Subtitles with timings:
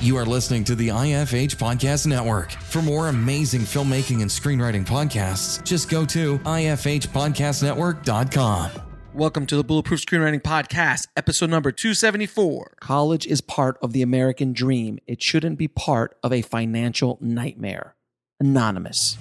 [0.00, 2.52] You are listening to the IFH Podcast Network.
[2.52, 8.70] For more amazing filmmaking and screenwriting podcasts, just go to ifhpodcastnetwork.com.
[9.12, 12.74] Welcome to the Bulletproof Screenwriting Podcast, episode number 274.
[12.78, 15.00] College is part of the American dream.
[15.08, 17.96] It shouldn't be part of a financial nightmare.
[18.38, 19.18] Anonymous.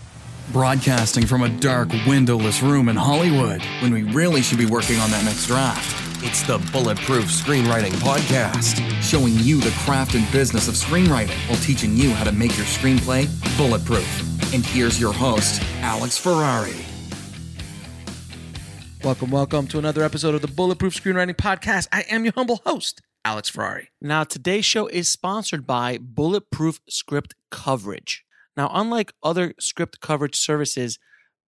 [0.54, 5.10] Broadcasting from a dark, windowless room in Hollywood when we really should be working on
[5.10, 6.04] that next draft.
[6.22, 11.96] It's the Bulletproof Screenwriting Podcast, showing you the craft and business of screenwriting while teaching
[11.96, 14.52] you how to make your screenplay bulletproof.
[14.52, 16.74] And here's your host, Alex Ferrari.
[19.04, 21.88] Welcome, welcome to another episode of the Bulletproof Screenwriting Podcast.
[21.92, 23.90] I am your humble host, Alex Ferrari.
[24.02, 28.26] Now, today's show is sponsored by Bulletproof Script Coverage.
[28.58, 30.98] Now, unlike other script coverage services,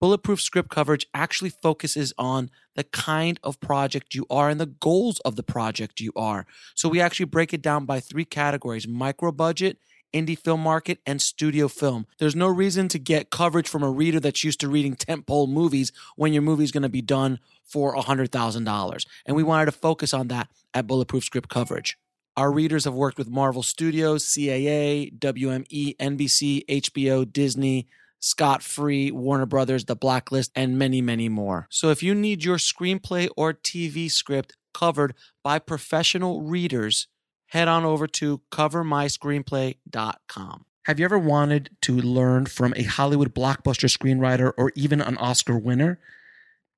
[0.05, 5.20] Bulletproof Script Coverage actually focuses on the kind of project you are and the goals
[5.22, 6.45] of the project you are.
[6.76, 9.80] So we actually break it down by three categories micro budget,
[10.14, 12.06] indie film market, and studio film.
[12.20, 15.92] There's no reason to get coverage from a reader that's used to reading tentpole movies
[16.16, 19.06] when your movie's going to be done for $100,000.
[19.25, 21.97] And we wanted to focus on that at Bulletproof Script Coverage.
[22.38, 27.88] Our readers have worked with Marvel Studios, CAA, WME, NBC, HBO, Disney,
[28.19, 31.67] Scott Free, Warner Brothers, The Blacklist, and many, many more.
[31.69, 35.13] So if you need your screenplay or TV script covered
[35.44, 37.07] by professional readers,
[37.47, 40.66] head on over to covermyscreenplay.com.
[40.85, 45.57] Have you ever wanted to learn from a Hollywood blockbuster screenwriter or even an Oscar
[45.57, 46.00] winner?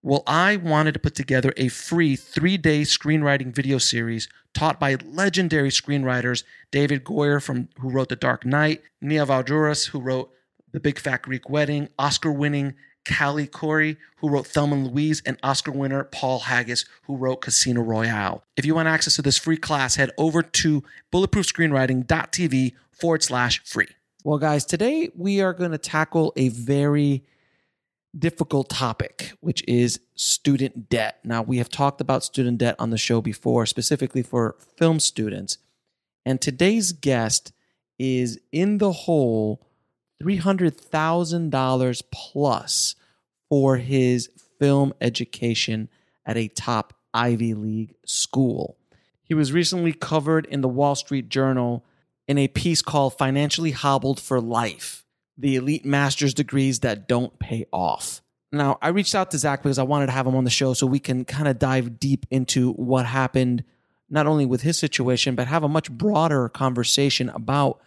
[0.02, 4.96] Well, I wanted to put together a free three day screenwriting video series taught by
[5.06, 10.32] legendary screenwriters David Goyer, from, who wrote The Dark Knight, Nia Vardalos, who wrote
[10.78, 15.40] The Big Fat Greek Wedding, Oscar winning Callie Khouri, who wrote Thelma and Louise, and
[15.42, 18.44] Oscar winner Paul Haggis, who wrote Casino Royale.
[18.56, 23.88] If you want access to this free class, head over to bulletproofscreenwriting.tv forward slash free.
[24.24, 27.24] Well, guys, today we are going to tackle a very
[28.16, 31.18] difficult topic, which is student debt.
[31.24, 35.58] Now, we have talked about student debt on the show before, specifically for film students.
[36.24, 37.52] And today's guest
[37.98, 39.64] is in the hole
[40.22, 42.96] $300,000 plus
[43.50, 44.30] for his
[44.60, 45.90] film education
[46.26, 48.78] at a top Ivy League school.
[49.24, 51.84] He was recently covered in the Wall Street Journal
[52.28, 55.06] in a piece called Financially Hobbled for Life
[55.38, 58.22] The Elite Master's Degrees That Don't Pay Off.
[58.52, 60.74] Now, I reached out to Zack because I wanted to have him on the show
[60.74, 63.64] so we can kind of dive deep into what happened,
[64.10, 67.82] not only with his situation, but have a much broader conversation about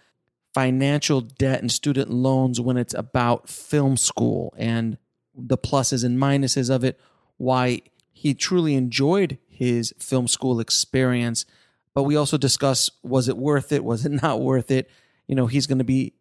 [0.55, 4.99] financial debt and student loans when it's about film school and
[5.35, 6.99] the pluses and minuses of it,
[7.37, 7.81] why
[8.13, 11.47] he truly enjoyed his film school experience.
[11.95, 13.85] But we also discuss was it worth it?
[13.85, 14.91] Was it not worth it?
[15.27, 16.15] You know, he's going to be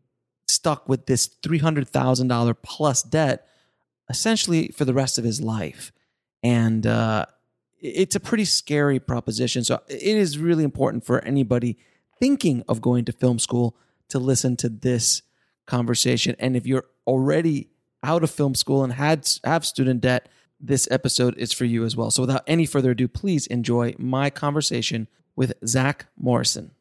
[0.48, 3.48] stuck with this $300,000 plus debt
[4.10, 5.92] essentially for the rest of his life.
[6.42, 7.26] And uh,
[7.80, 9.64] it's a pretty scary proposition.
[9.64, 11.78] So it is really important for anybody
[12.20, 13.76] thinking of going to film school
[14.09, 15.22] to listen to this
[15.66, 16.36] conversation.
[16.40, 17.70] And if you're already
[18.03, 21.96] out of film school and had have student debt, this episode is for you as
[21.96, 22.12] well.
[22.12, 26.72] So without any further ado, please enjoy my conversation with Zack Morrison.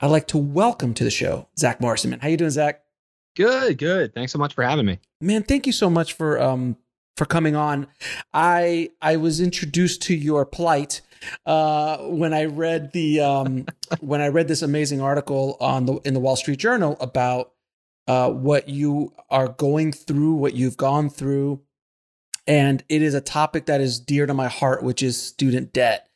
[0.00, 2.10] I'd like to welcome to the show Zack Morrison.
[2.10, 2.82] Man, how you doing, Zack?
[3.36, 4.14] Good, good.
[4.14, 4.98] Thanks so much for having me.
[5.20, 6.76] Man, thank you so much for um
[7.16, 7.86] for coming on.
[8.32, 11.02] I I was introduced to your plight
[11.44, 13.66] uh, when I read the um,
[14.00, 17.52] when I read this amazing article on the in the Wall Street Journal about
[18.06, 21.60] uh, what you are going through, what you've gone through,
[22.46, 26.08] and it is a topic that is dear to my heart, which is student debt.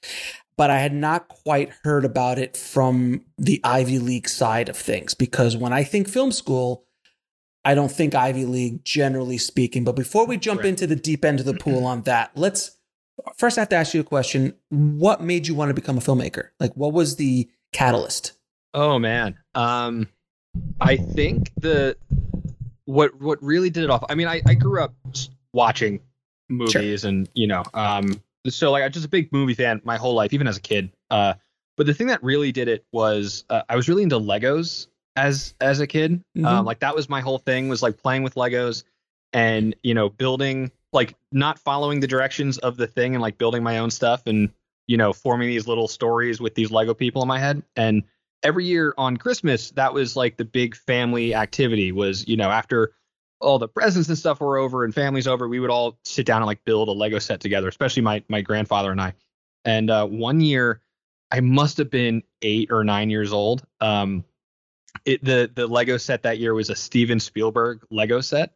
[0.57, 5.15] But I had not quite heard about it from the Ivy League side of things
[5.15, 6.85] because when I think film school,
[7.65, 9.85] I don't think Ivy League generally speaking.
[9.85, 10.69] But before we jump right.
[10.69, 12.77] into the deep end of the pool on that, let's
[13.37, 14.55] first I have to ask you a question.
[14.69, 16.49] What made you want to become a filmmaker?
[16.59, 18.33] Like what was the catalyst?
[18.75, 19.37] Oh man.
[19.55, 20.09] Um
[20.81, 21.97] I think the
[22.85, 24.05] what what really did it off.
[24.09, 24.95] I mean, I, I grew up
[25.53, 26.01] watching
[26.49, 27.09] movies sure.
[27.09, 30.33] and you know, um so like I'm just a big movie fan my whole life,
[30.33, 30.91] even as a kid.
[31.11, 31.35] Uh
[31.77, 35.55] but the thing that really did it was uh, I was really into Legos as
[35.61, 36.23] as a kid.
[36.37, 36.45] Mm-hmm.
[36.45, 38.85] Um, like that was my whole thing was like playing with Legos
[39.33, 43.63] and you know building like not following the directions of the thing and like building
[43.63, 44.51] my own stuff and
[44.87, 47.63] you know forming these little stories with these Lego people in my head.
[47.77, 48.03] And
[48.43, 51.93] every year on Christmas, that was like the big family activity.
[51.93, 52.93] Was you know after
[53.41, 56.43] all the presents and stuff were over and families over, we would all sit down
[56.43, 57.69] and like build a Lego set together.
[57.69, 59.15] Especially my my grandfather and I.
[59.65, 60.81] And uh, one year
[61.31, 63.65] I must have been eight or nine years old.
[63.81, 64.25] Um,
[65.05, 68.55] it the the Lego set that year was a Steven Spielberg Lego set.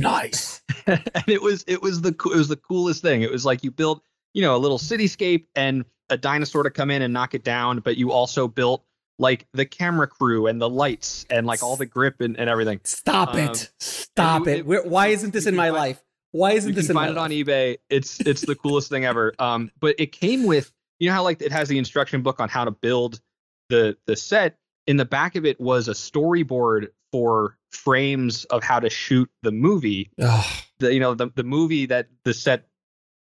[0.00, 0.62] Nice.
[0.86, 3.22] and it was it was the it was the coolest thing.
[3.22, 4.02] It was like you built
[4.34, 7.80] you know a little cityscape and a dinosaur to come in and knock it down,
[7.80, 8.84] but you also built
[9.18, 12.80] like the camera crew and the lights and like all the grip and, and everything.
[12.84, 13.70] Stop Um, it!
[13.78, 14.66] Stop you- it!
[14.66, 16.02] Where, why isn't this in my find- life?
[16.32, 17.78] Why isn't You this my find it on eBay.
[17.90, 19.34] It's it's the coolest thing ever.
[19.38, 22.48] Um, but it came with you know how like it has the instruction book on
[22.48, 23.20] how to build
[23.68, 24.56] the the set.
[24.86, 29.52] In the back of it was a storyboard for frames of how to shoot the
[29.52, 30.10] movie.
[30.20, 30.44] Ugh.
[30.78, 32.66] The you know the the movie that the set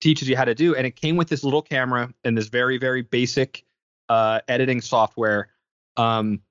[0.02, 2.78] teaches you how to do, and it came with this little camera and this very
[2.78, 3.66] very basic
[4.10, 5.50] uh, editing software.
[5.98, 6.42] Um,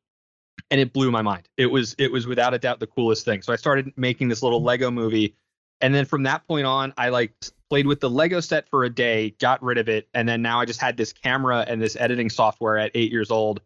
[0.71, 1.49] and it blew my mind.
[1.57, 3.43] It was it was without a doubt the coolest thing.
[3.43, 5.37] So I started making this little Lego movie,
[5.81, 7.33] and then from that point on, I like
[7.71, 10.61] played with the Lego set for a day, got rid of it, and then now
[10.61, 13.61] I just had this camera and this editing software at eight years old,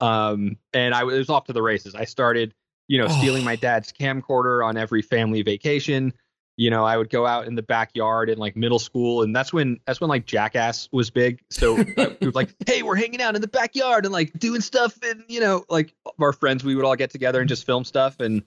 [0.00, 1.94] um, and I was off to the races.
[1.94, 2.54] I started,
[2.88, 3.18] you know, Oh.
[3.18, 6.12] stealing my dad's camcorder on every family vacation.
[6.56, 9.52] You know, I would go out in the backyard in like middle school, and that's
[9.52, 11.40] when that's when like Jackass was big.
[11.50, 15.22] So it like, hey, we're hanging out in the backyard and like doing stuff, and
[15.28, 18.18] you know, like our friends, we would all get together and just film stuff.
[18.18, 18.42] And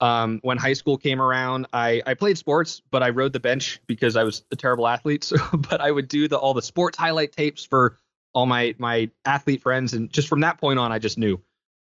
[0.00, 3.80] um, when high school came around, I I played sports, but I rode the bench
[3.86, 5.22] because I was a terrible athlete.
[5.36, 7.98] So, but I would do the all the sports highlight tapes for
[8.32, 11.40] all my my athlete friends, and just from that point on, I just knew.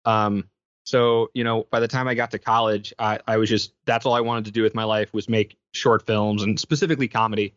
[0.06, 0.48] Um,
[0.86, 4.06] so you know, by the time I got to college, I, I was just that's
[4.06, 7.54] all I wanted to do with my life was make short films and specifically comedy.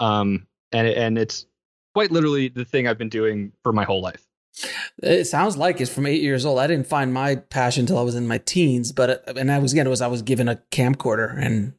[0.00, 1.46] Um, and and it's
[1.94, 4.26] quite literally the thing I've been doing for my whole life.
[5.02, 6.58] It sounds like it's from eight years old.
[6.58, 9.58] I didn't find my passion until I was in my teens, but uh, and I
[9.58, 11.74] was again it was I was given a camcorder, and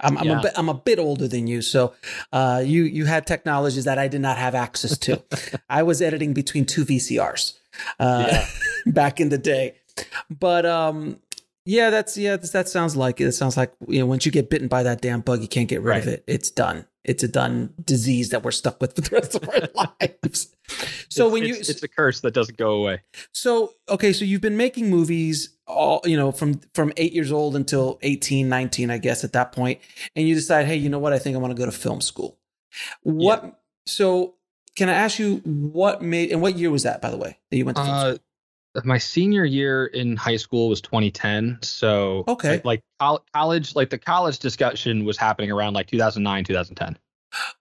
[0.00, 0.38] I'm I'm, Yeah.
[0.38, 1.94] a bit, I'm a bit older than you, so
[2.32, 5.22] uh, you you had technologies that I did not have access to.
[5.70, 7.54] I was editing between two VCRs
[8.00, 8.46] uh, Yeah.
[8.92, 9.74] back in the day,
[10.30, 11.20] but um.
[11.68, 12.36] Yeah, that's yeah.
[12.36, 13.24] That that sounds like it.
[13.24, 15.68] It sounds like you know once you get bitten by that damn bug, you can't
[15.68, 16.22] get rid of it.
[16.28, 16.86] It's done.
[17.04, 19.68] It's a done disease that we're stuck with for the rest of our
[20.00, 20.54] lives.
[21.08, 23.00] So It's- when you it's a curse that doesn't go away.
[23.32, 27.56] so okay, so you've been making movies all you know from from 8 years old
[27.56, 29.80] until 18, 19 I guess at that point
[30.14, 31.12] and you decide, "Hey, you know what?
[31.12, 32.38] I think I want to go to film school."
[33.02, 34.34] What so
[34.76, 37.56] can I ask you what made and what year was that by the way that
[37.56, 38.10] you went to film school?
[38.12, 38.18] Uh,
[38.84, 41.58] my senior year in high school was 2010.
[41.62, 42.50] So Okay.
[42.64, 42.82] like, like
[43.34, 46.98] college, like the college discussion was happening around like 2009, 2010.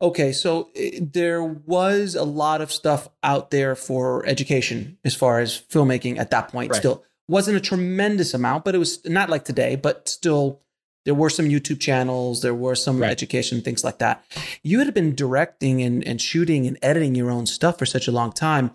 [0.01, 5.39] Okay, so eh, there was a lot of stuff out there for education as far
[5.39, 6.71] as filmmaking at that point.
[6.71, 6.77] Right.
[6.77, 10.61] Still wasn't a tremendous amount, but it was not like today, but still
[11.05, 13.11] there were some YouTube channels, there were some Right.
[13.11, 14.23] education things like that.
[14.63, 18.11] You had been directing and, and shooting and editing your own stuff for such a
[18.11, 18.71] long time.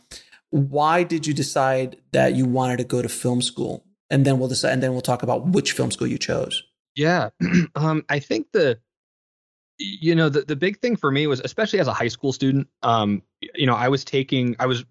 [0.50, 3.84] Why did you decide that you wanted to go to film school?
[4.10, 6.62] And then we'll decide and then we'll talk about which film school you chose.
[6.96, 7.30] Yeah.
[7.74, 8.78] um, I think the,
[9.78, 12.68] you know, the, the big thing for me was, especially as a high school student,
[12.82, 13.22] um,
[13.54, 14.84] you know, I was taking, I was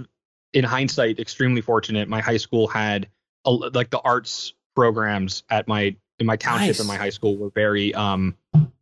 [0.54, 2.08] in hindsight extremely fortunate.
[2.08, 3.10] My high school had
[3.46, 6.80] a, like the arts programs at my, in my township Nice.
[6.80, 8.36] and my high school were very, um,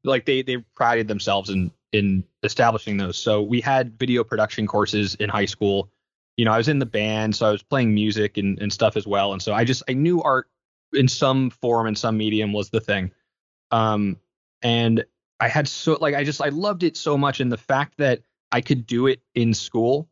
[0.03, 3.17] like they, they prided themselves in, in establishing those.
[3.17, 5.89] So we had video production courses in high school.
[6.37, 8.95] You know, I was in the band, so I was playing music and, and stuff
[8.95, 9.33] as well.
[9.33, 10.47] And so I just, I knew art
[10.93, 13.11] in some form and some medium was the thing.
[13.71, 14.17] Um,
[14.61, 15.03] and
[15.39, 18.21] I had so like I just I loved it so much, and the fact that
[18.51, 20.09] I could do it in school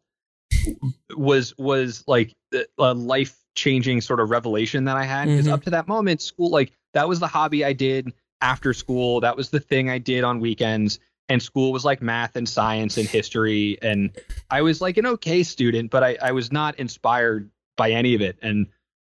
[1.16, 2.36] was was like
[2.78, 5.54] a life changing sort of revelation that I had because Mhm.
[5.54, 9.22] up to that moment, school like that was the hobby I did after school.
[9.22, 11.00] That was the thing I did on weekends.
[11.28, 13.78] And school was like math and science and history.
[13.82, 14.12] And
[14.50, 18.22] I was like an okay student, but I, I was not inspired by any of
[18.22, 18.38] it.
[18.42, 18.68] And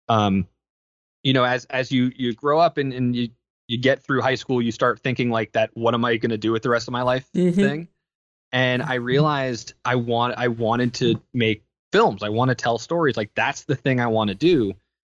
[0.08, 0.46] um,
[1.22, 3.30] you know, as as you you grow up and, and you
[3.66, 6.52] you get through high school, you start thinking like that, what am I gonna do
[6.52, 7.54] with the rest of my life Mhm.
[7.54, 7.88] thing?
[8.52, 12.22] And I realized I want I wanted to make films.
[12.22, 13.16] I want to tell stories.
[13.16, 14.74] Like that's the thing I want to do.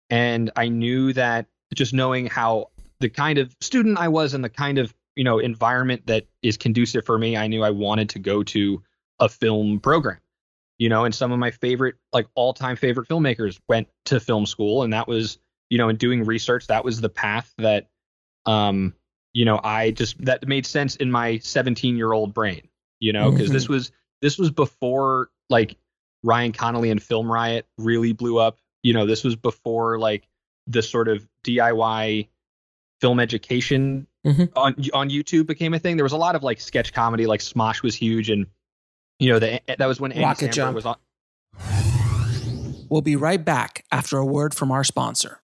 [0.09, 4.49] And I knew that just knowing how the kind of student I was and the
[4.49, 8.19] kind of you know environment that is conducive for me, I knew I wanted to
[8.19, 8.83] go to
[9.19, 10.19] a film program.
[10.79, 14.83] You know, and some of my favorite, like all-time favorite filmmakers went to film school,
[14.83, 15.39] and that was,
[15.71, 17.89] you know, in doing research, that was the path that,
[18.45, 18.93] um,
[19.33, 22.69] you know, I just that made sense in my 17-year-old brain.
[23.01, 25.77] You know, because this was this was before like
[26.23, 28.59] Ryan Connolly and Film Riot really blew up.
[28.83, 30.29] You know, this was before like
[30.67, 32.29] the sort of DIY
[33.01, 34.51] film education Mhm.
[34.57, 35.97] on on YouTube became a thing.
[35.97, 38.47] There was a lot of like sketch comedy, like Smosh was huge, and
[39.21, 40.75] you know the, that was when Andy Rocket Samberg Jump.
[40.75, 40.97] was on.
[42.91, 45.41] We'll be right back after a word from our sponsor.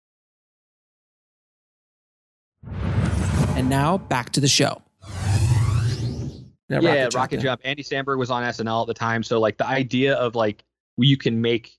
[3.56, 4.82] And now back to the show.
[6.70, 7.44] Yeah, Rocket, Rocket Jump.
[7.44, 7.62] Jump.
[7.66, 10.64] Andy Samberg was on SNL at the time, so like the idea of like
[10.98, 11.78] you can make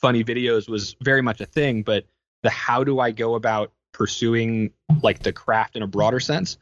[0.00, 2.04] funny videos was very much a thing, but
[2.42, 4.70] the how do I go about pursuing
[5.02, 6.58] like the craft in a broader sense?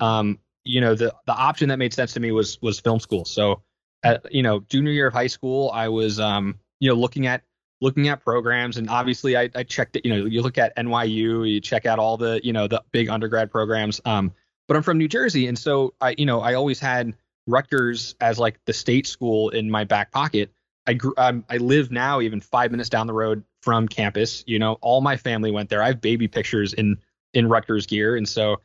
[0.00, 3.24] Um, you know, the the option that made sense to me was was film school.
[3.24, 3.62] So,
[4.02, 7.42] at, you know, junior year of high school, I was um, you know, looking at
[7.80, 11.50] looking at programs and obviously I, I checked it, you know, you look at NYU,
[11.50, 14.00] you check out all the, you know, the big undergrad programs.
[14.04, 14.32] Um,
[14.66, 15.48] but I'm from New Jersey.
[15.48, 17.14] And so I, you know, I always had
[17.46, 20.50] Rutgers as like the state school in my back pocket.
[20.86, 24.44] I grew, um, I live now even five minutes down the road from campus.
[24.46, 25.82] You know, all my family went there.
[25.82, 26.98] I have baby pictures in
[27.32, 28.60] in Rutgers gear, and so,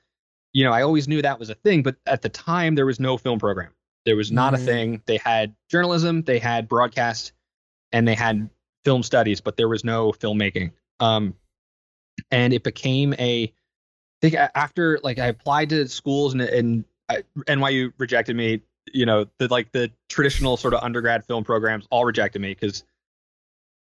[0.54, 1.82] you know, I always knew that was a thing.
[1.82, 3.72] But at the time, there was no film program.
[4.06, 4.58] There was not mm.
[4.58, 5.02] a thing.
[5.06, 7.32] They had journalism, they had broadcast,
[7.92, 8.50] and they had
[8.84, 10.72] film studies, but there was no filmmaking.
[11.00, 11.34] Um,
[12.32, 13.44] and it became a
[14.22, 18.62] I think after like I applied to schools and, and I, NYU rejected me.
[18.92, 22.84] You know, the like the traditional sort of undergrad film programs all rejected me because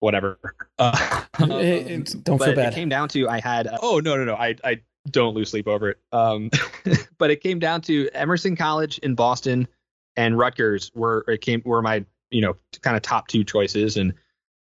[0.01, 0.39] whatever.
[0.79, 2.73] Uh, don't feel bad.
[2.73, 4.81] It came down to I had uh, oh no no no I I
[5.11, 5.99] don't lose sleep over it.
[6.13, 6.51] Um,
[7.19, 9.69] but it came down to Emerson College in Boston
[10.17, 14.15] and Rutgers were it came were my you know kind of top two choices and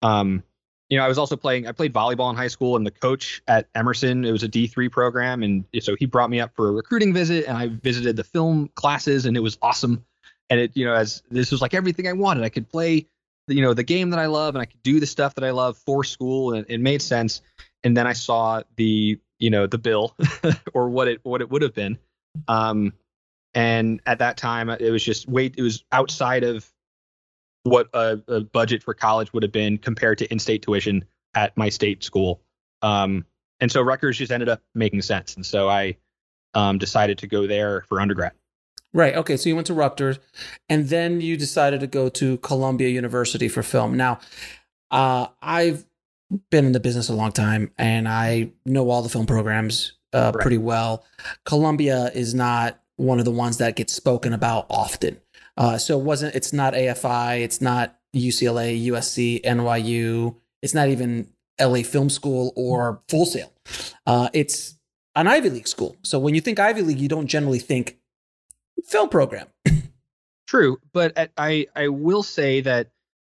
[0.02, 0.42] um
[0.88, 3.42] you know, I was also playing, I played volleyball in high school and the coach
[3.48, 5.42] at Emerson, it was a D3 program.
[5.42, 8.70] And so he brought me up for a recruiting visit and I visited the film
[8.74, 10.04] classes and it was awesome.
[10.50, 13.08] And it, you know, as this was like everything I wanted, I could play,
[13.46, 15.50] you know, the game that I love and I could do the stuff that I
[15.50, 17.42] love for school and it made sense.
[17.82, 20.16] And then I saw the, you know, the bill
[20.74, 21.98] or what it, what it would have been.
[22.48, 22.94] Um,
[23.54, 26.68] and at that time it was just wait, it was outside of
[27.64, 31.68] what a, a, budget for college would have been compared to in-state tuition at my
[31.68, 32.42] state school.
[32.82, 33.24] Um,
[33.60, 35.96] and so Rutgers just ended up making sense, and so I
[36.52, 38.32] um, decided to go there for undergrad.
[38.94, 39.16] Right.
[39.16, 39.36] Okay.
[39.36, 40.18] So you went to Rutgers,
[40.68, 43.96] and then you decided to go to Columbia University for film.
[43.96, 44.20] Now,
[44.90, 45.84] uh, I've
[46.50, 50.30] been in the business a long time, and I know all the film programs uh,
[50.32, 50.40] right.
[50.40, 51.04] pretty well.
[51.44, 55.20] Columbia is not one of the ones that gets spoken about often.
[55.56, 56.34] Uh, so it wasn't.
[56.36, 57.40] It's not AFI.
[57.40, 60.36] It's not UCLA, USC, NYU.
[60.62, 61.28] It's not even
[61.60, 63.52] LA Film School or Full Sail.
[64.06, 64.76] Uh, it's
[65.16, 65.96] an Ivy League school.
[66.02, 67.98] So when you think Ivy League, you don't generally think
[68.86, 69.46] film program.
[70.46, 72.88] True, but at, I I will say that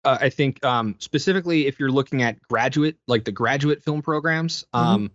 [0.04, 4.64] uh, I think um, specifically if you're looking at graduate like the graduate film programs.
[4.74, 4.86] Mm-hmm.
[4.86, 5.10] Um,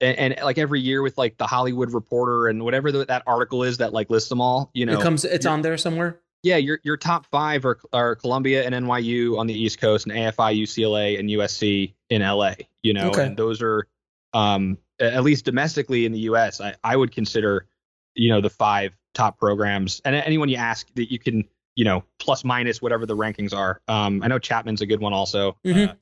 [0.00, 3.62] and, and, like every year with like the Hollywood Reporter and whatever the, that article
[3.62, 6.18] is that like lists them all, you know, it comes, it's on there somewhere.
[6.42, 10.14] Yeah, your your top five are are Columbia and NYU on the East Coast, and
[10.14, 12.54] AFI, UCLA, and USC in LA.
[12.82, 13.26] You know, okay.
[13.26, 13.86] and those are
[14.34, 16.60] um, at least domestically in the US.
[16.60, 17.66] I, I would consider
[18.16, 22.04] you know the five top programs, and anyone you ask that you can you know
[22.18, 23.80] plus minus whatever the rankings are.
[23.88, 25.56] Um, I know Chapman's a good one also.
[25.64, 25.90] Mm-hmm.
[25.90, 25.94] Uh,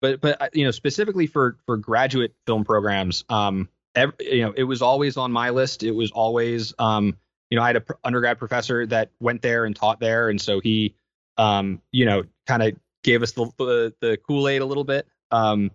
[0.00, 4.52] but but uh, you know specifically for for graduate film programs, um, every, you know
[4.56, 5.82] it was always on my list.
[5.82, 7.16] It was always um
[7.50, 10.40] you know, I had a pr- undergrad professor that went there and taught there, and
[10.40, 10.94] so he,
[11.36, 15.06] um, you know, kind of gave us the the, the Kool Aid a little bit.
[15.30, 15.70] Um,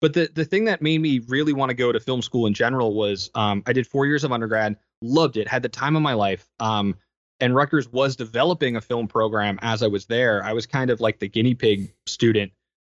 [0.00, 2.54] but the the thing that made me really want to go to film school in
[2.54, 6.02] general was um, I did four years of undergrad, loved it, had the time of
[6.02, 6.48] my life.
[6.60, 6.96] Um,
[7.40, 10.42] and Rutgers was developing a film program as I was there.
[10.42, 12.52] I was kind of like the guinea pig student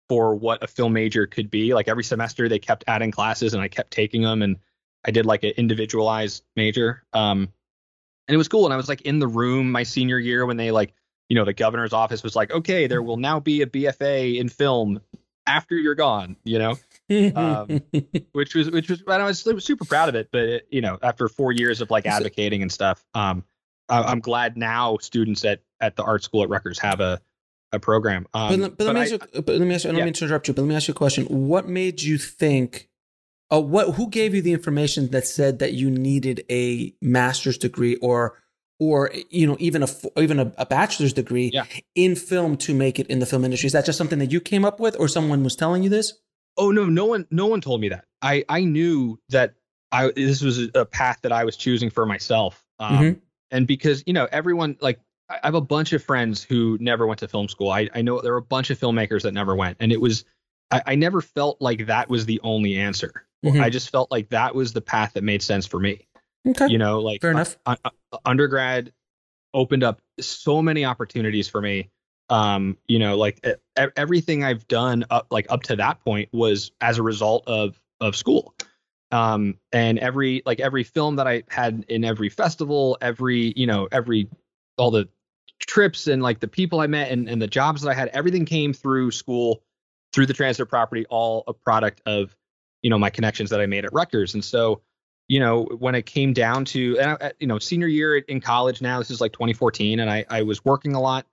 [0.10, 1.74] for what a film major could be.
[1.74, 4.58] Like every semester, they kept adding classes, and I kept taking them, and
[5.06, 7.04] I did like an individualized major.
[7.14, 7.50] Um,
[8.28, 8.66] and it was cool.
[8.66, 10.94] And I was like in the room my senior year when they like,
[11.30, 14.50] you know, the governor's office was like, okay, there will now be a BFA in
[14.50, 15.00] film
[15.48, 16.78] after you're gone, you know,
[17.36, 17.82] um,
[18.34, 20.30] which was which was I was super proud of it.
[20.32, 23.44] But it, you know, after four years of like advocating and stuff, um,
[23.90, 27.22] I, am glad now students at at the art school at Rutgers have a
[27.72, 28.28] a program.
[28.34, 30.06] Um, but, but, let me ask you, but let me ask you, I don't yeah.
[30.06, 31.26] mean to interrupt you, but let me ask you a question.
[31.26, 32.90] What made you think
[33.52, 37.96] uh, what who gave you the information that said that you needed a master's degree
[37.98, 38.42] or
[38.80, 41.66] or you know even a even a, a bachelor's degree yeah.
[41.96, 43.68] in film to make it in the film industry?
[43.68, 46.14] Is that just something that you came up with, or someone was telling you this?
[46.58, 48.06] Oh no, no one no one told me that.
[48.22, 49.54] I I knew that
[49.92, 52.64] I this was a path that I was choosing for myself.
[52.80, 53.20] Um, mm-hmm.
[53.52, 57.20] And because you know everyone like I have a bunch of friends who never went
[57.20, 57.70] to film school.
[57.70, 60.26] I I know there are a bunch of filmmakers that never went, and it was
[60.72, 63.26] I, I never felt like that was the only answer.
[63.46, 63.62] Mm-hmm.
[63.62, 66.07] I just felt like that was the path that made sense for me.
[66.48, 66.68] Okay.
[66.68, 67.58] You know, like fair enough.
[67.66, 68.94] Uh, uh, undergrad
[69.54, 71.90] opened up so many opportunities for me
[72.30, 73.46] Um, you know, like
[73.96, 78.16] everything I've done up like up to that point was as a result of of
[78.16, 78.54] school.
[79.12, 83.88] Um, and every like every film that I had in every festival, every you know
[83.92, 84.30] every
[84.78, 85.08] all the
[85.60, 88.46] trips and like the people I met and, and the jobs that I had, everything
[88.46, 89.64] came through school,
[90.14, 92.36] through the transit property, all a product of
[92.82, 94.34] you know my connections that I made at Rutgers.
[94.34, 94.82] And so
[95.28, 98.82] you know, when it came down to, and I, you know, senior year in college
[98.82, 101.26] now, this is like 2014, and I, I was working a lot.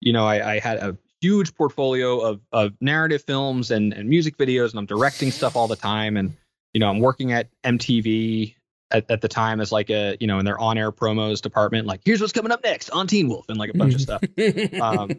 [0.00, 4.36] You know, I, I had a huge portfolio of, of narrative films and, and music
[4.38, 6.16] videos, and I'm directing stuff all the time.
[6.16, 6.36] And,
[6.72, 8.54] you know, I'm working at MTV
[8.92, 11.86] at, at the time as like a, you know, in their on air promos department,
[11.86, 14.22] like, here's what's coming up next on Teen Wolf and like a bunch of stuff.
[14.80, 15.10] Um,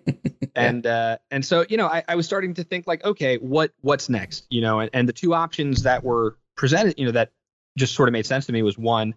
[0.55, 3.71] and, uh, and so, you know, I, I was starting to think like, okay, what,
[3.81, 4.45] what's next?
[4.49, 7.31] You know, and, and the two options that were presented, you know, that
[7.77, 9.15] just sort of made sense to me was one,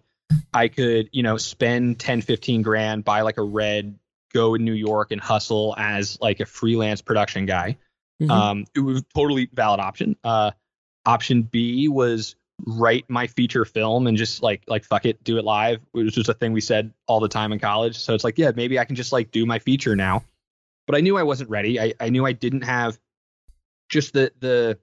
[0.53, 3.97] I could, you know, spend 10, 15 grand, buy like a red,
[4.33, 7.77] go in New York and hustle as like a freelance production guy.
[8.21, 8.31] Mm-hmm.
[8.31, 10.15] Um, it was totally valid option.
[10.23, 10.51] Uh,
[11.05, 12.35] option B was
[12.65, 16.13] write my feature film and just like like fuck it, do it live, which was
[16.13, 17.97] just a thing we said all the time in college.
[17.97, 20.23] So it's like, yeah, maybe I can just like do my feature now.
[20.87, 21.79] But I knew I wasn't ready.
[21.79, 22.97] I, I knew I didn't have
[23.89, 24.79] just the the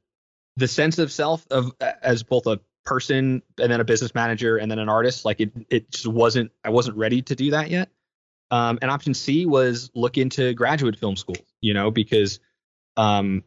[0.57, 4.71] the sense of self of as both a person and then a business manager and
[4.71, 5.25] then an artist.
[5.25, 7.91] Like it, it just wasn't, I wasn't ready to do that yet.
[8.51, 12.41] Um, and option C was look into graduate film school, you know, because,
[12.97, 13.45] um,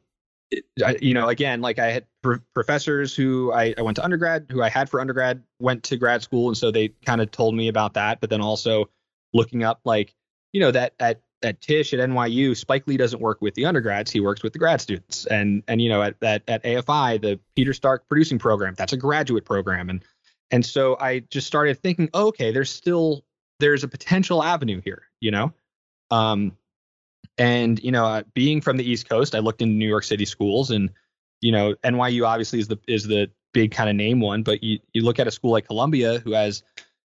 [0.50, 4.04] it, I, you know, again, like I had pr- professors who I, I went to
[4.04, 6.48] undergrad, who I had for undergrad, went to grad school.
[6.48, 8.22] And so they kind of told me about that.
[8.22, 8.90] But then also
[9.34, 10.16] looking up like,
[10.54, 14.12] you know, that at at Tisch at NYU, Spike Lee doesn't work with the undergrads;
[14.12, 15.26] he works with the grad students.
[15.26, 18.98] And and you know at at, at AFI, the Peter Stark producing program, that's a
[18.98, 19.90] graduate program.
[19.90, 20.04] And
[20.52, 23.24] and so I just started thinking, okay, there's still
[23.60, 25.54] there's a potential avenue here, you know.
[26.12, 26.58] Um,
[27.38, 30.26] and you know, uh, being from the East Coast, I looked into New York City
[30.26, 30.92] schools, and
[31.42, 34.80] you know, NYU obviously is the is the big kind of name one, but you
[34.94, 36.64] you look at a school like Columbia, who has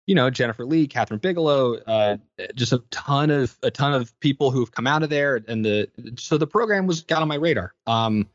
[0.07, 2.17] you know Jennifer Lee, Kathryn Bigelow, uh,
[2.55, 5.89] just a ton of a ton of people who've come out of there, and the
[6.17, 7.73] so the program was got on my radar.
[7.85, 8.27] Um,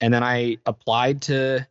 [0.00, 1.66] and then I applied to,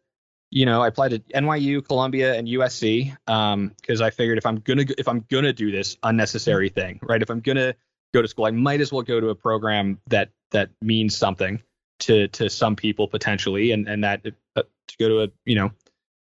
[0.52, 4.58] you know, I applied to NYU, Columbia, and USC um, because I figured if I'm
[4.58, 7.22] gonna if I'm gonna do this unnecessary thing, right?
[7.22, 7.74] If I'm gonna
[8.14, 11.64] go to school, I might as well go to a program that that means something
[12.02, 14.22] to to some people potentially, and and that
[14.56, 15.72] uh, to go to a you know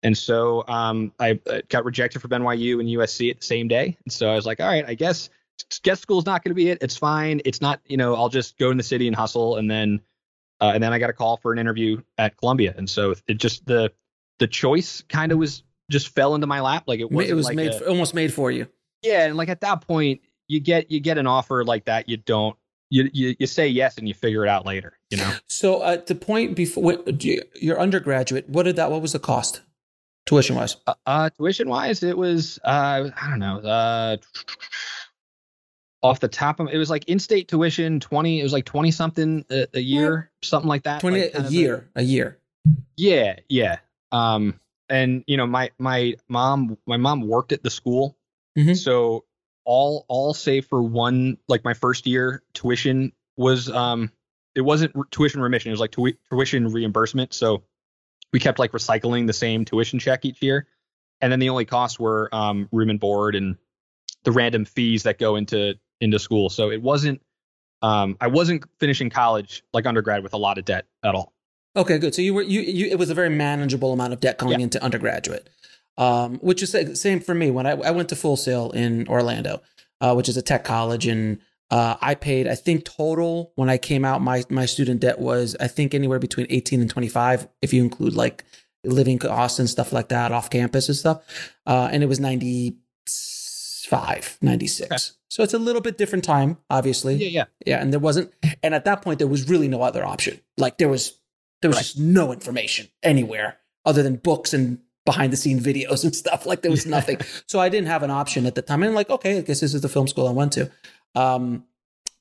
[0.02, 3.96] and so um, I uh, got rejected from NYU and USC at the same day.
[4.04, 5.28] And so I was like, all right, I guess
[5.82, 6.78] guest school is not going to be it.
[6.80, 7.40] It's fine.
[7.44, 9.56] It's not, you know, I'll just go in the city and hustle.
[9.56, 10.00] And then,
[10.60, 12.74] uh, and then I got a call for an interview at Columbia.
[12.76, 13.92] And so it just the
[14.38, 16.84] the choice kind of was just fell into my lap.
[16.86, 17.28] Like it was.
[17.28, 18.68] It was like made a, almost made for you.
[19.02, 22.08] Yeah, and like at that point, you get you get an offer like that.
[22.08, 22.56] You don't.
[22.90, 25.30] You, you, you say yes and you figure it out later, you know.
[25.46, 26.96] So at the point before
[27.54, 28.90] your undergraduate, what did that?
[28.90, 29.60] What was the cost?
[30.28, 30.76] Tuition wise?
[30.86, 33.58] Uh, uh, tuition wise, it was uh, I don't know.
[33.58, 34.16] Uh,
[36.02, 39.44] off the top of it was like in-state tuition 20 it was like 20 something
[39.50, 42.38] a, a year something like that 20 like a year a, a year
[42.96, 43.78] yeah yeah
[44.12, 48.16] um and you know my my mom my mom worked at the school
[48.56, 48.74] mm-hmm.
[48.74, 49.24] so
[49.64, 54.12] all all save for one like my first year tuition was um
[54.54, 57.64] it wasn't tuition remission it was like tu- tuition reimbursement so
[58.32, 60.66] we kept like recycling the same tuition check each year.
[61.20, 63.56] And then the only costs were um, room and board and
[64.24, 66.48] the random fees that go into into school.
[66.50, 67.20] So it wasn't
[67.82, 71.32] um, I wasn't finishing college like undergrad with a lot of debt at all.
[71.76, 72.14] Okay, good.
[72.14, 74.64] So you were you, you it was a very manageable amount of debt going yeah.
[74.64, 75.48] into undergraduate,
[75.96, 79.06] um, which is the same for me when I, I went to Full Sail in
[79.08, 79.62] Orlando,
[80.00, 81.38] uh, which is a tech college, and
[81.70, 85.56] uh, I paid, I think total when I came out, my my student debt was
[85.60, 88.44] I think anywhere between eighteen and twenty five, if you include like
[88.84, 91.52] living costs and stuff like that off campus and stuff.
[91.66, 94.90] Uh, and it was 95, 96.
[94.90, 94.98] Okay.
[95.28, 97.16] So it's a little bit different time, obviously.
[97.16, 97.82] Yeah, yeah, yeah.
[97.82, 100.40] And there wasn't, and at that point there was really no other option.
[100.56, 101.18] Like there was,
[101.60, 101.84] there was right.
[101.84, 106.46] just no information anywhere other than books and behind the scene videos and stuff.
[106.46, 107.18] Like there was nothing.
[107.46, 108.82] so I didn't have an option at the time.
[108.82, 110.70] And I'm like, okay, I guess this is the film school I went to.
[111.18, 111.64] Um,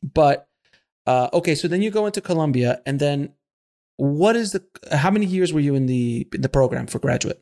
[0.02, 0.48] but
[1.06, 3.34] uh, okay, so then you go into Columbia, and then
[3.98, 4.64] what is the?
[4.92, 7.42] How many years were you in the in the program for graduate?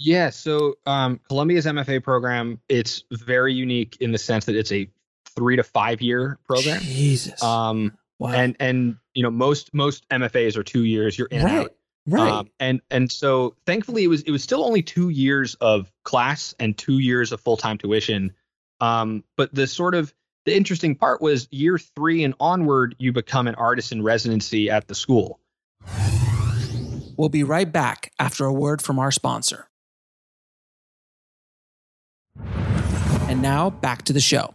[0.00, 4.88] Yeah, so um, Columbia's MFA program it's very unique in the sense that it's a
[5.34, 6.80] three to five year program.
[6.80, 7.42] Jesus.
[7.42, 8.30] Um, wow.
[8.30, 11.18] And and you know most most MFAs are two years.
[11.18, 11.54] You're in right.
[11.54, 11.74] out.
[12.06, 12.30] Right.
[12.30, 16.54] Um, and and so thankfully it was it was still only two years of class
[16.58, 18.32] and two years of full time tuition.
[18.80, 20.14] Um, but the sort of
[20.48, 24.88] the interesting part was year three and onward, you become an artist in residency at
[24.88, 25.38] the school.
[27.18, 29.68] We'll be right back after a word from our sponsor.
[33.28, 34.54] And now back to the show.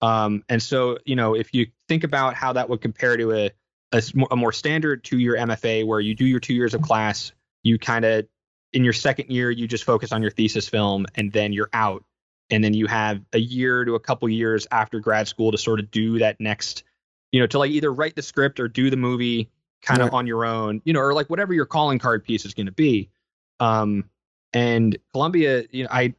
[0.00, 3.50] Um, and so, you know, if you think about how that would compare to a,
[3.90, 7.32] a, a more standard two year MFA where you do your two years of class,
[7.64, 8.28] you kind of,
[8.72, 12.04] in your second year, you just focus on your thesis film and then you're out.
[12.50, 15.80] And then you have a year to a couple years after grad school to sort
[15.80, 16.84] of do that next,
[17.32, 19.50] you know, to like either write the script or do the movie
[19.82, 22.54] kind of on your own, you know, or like whatever your calling card piece is
[22.54, 23.10] going to be.
[23.60, 24.08] Um,
[24.52, 26.14] and Columbia, you know, I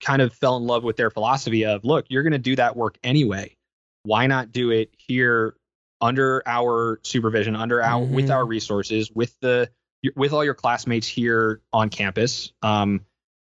[0.00, 2.76] kind of fell in love with their philosophy of look, you're going to do that
[2.76, 3.56] work anyway.
[4.02, 5.56] Why not do it here
[6.00, 8.14] under our supervision, under our mm-hmm.
[8.14, 9.70] with our resources, with the
[10.16, 12.52] with all your classmates here on campus?
[12.62, 13.02] Um,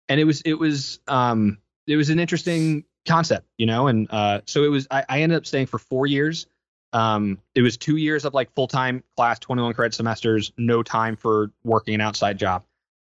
[0.08, 3.88] and it was it was um, it was an interesting concept, you know.
[3.88, 4.88] And uh, so it was.
[4.90, 6.48] I, I ended up staying for four years.
[6.94, 11.18] Um, it was two years of like full time class, 21 credit semesters, no time
[11.18, 12.64] for working an outside job.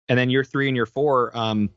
[0.08, 1.70] And then year three and year four, um,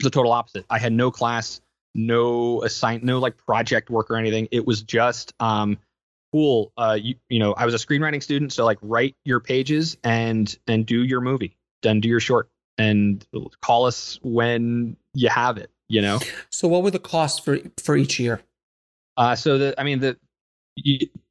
[0.00, 0.66] the total opposite.
[0.68, 1.60] I had no class,
[1.94, 4.48] no assign, no like project work or anything.
[4.50, 5.78] It was just um,
[6.32, 6.72] cool.
[6.76, 10.54] Uh, you, you know, I was a screenwriting student, so like write your pages and
[10.66, 13.26] and do your movie, then do your short, and
[13.60, 15.70] call us when you have it.
[15.88, 16.20] You know.
[16.50, 18.42] So what were the costs for for each year?
[19.16, 20.16] Uh, so the I mean the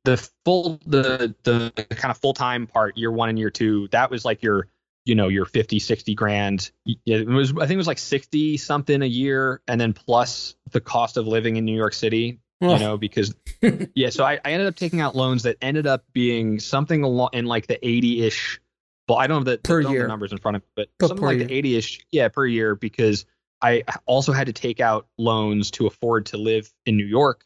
[0.04, 4.10] the full the the kind of full time part year one and year two that
[4.10, 4.68] was like your
[5.06, 6.72] you know your 50 60 grand
[7.06, 10.82] it was i think it was like 60 something a year and then plus the
[10.82, 12.74] cost of living in new york city oh.
[12.74, 13.34] you know because
[13.96, 17.30] yeah so I, I ended up taking out loans that ended up being something along
[17.34, 18.60] in like the 80ish
[19.08, 20.08] well i don't have the, per the year.
[20.08, 21.48] numbers in front of me but, but something like year.
[21.48, 23.26] the 80ish yeah per year because
[23.62, 27.44] i also had to take out loans to afford to live in new york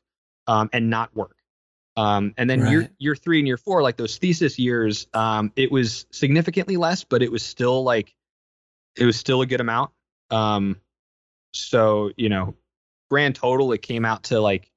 [0.47, 1.37] um, and not work
[1.97, 2.71] um, and then right.
[2.71, 7.03] year year three and year four, like those thesis years, um, it was significantly less,
[7.03, 8.15] but it was still like
[8.95, 9.91] it was still a good amount.
[10.29, 10.77] Um,
[11.53, 12.55] so you know,
[13.09, 14.71] grand total, it came out to like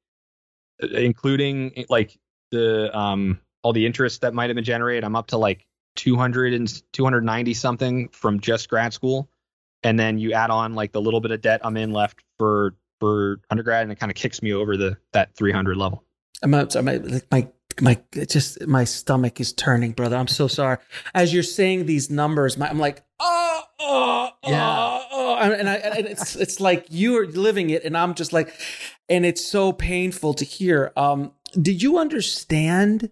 [0.81, 2.19] including like
[2.51, 5.05] the um all the interest that might have been generated.
[5.05, 5.67] I'm up to like
[5.97, 9.31] 200 and 290 something from just grad school,
[9.85, 12.75] and then you add on like the little bit of debt I'm in left for
[12.99, 16.03] for undergrad, and it kind of kicks me over the that 300 level.
[16.43, 16.67] I'm, my
[17.31, 17.49] my
[17.81, 20.17] my just my stomach is turning, brother.
[20.17, 20.79] I'm so sorry.
[21.15, 24.69] As you're saying these numbers, my, I'm like, oh, oh, yeah.
[24.71, 25.53] oh, oh.
[25.53, 28.55] and I and it's it's like you're living it, and I'm just like,
[29.09, 30.93] and it's so painful to hear.
[30.97, 33.11] Um, did you understand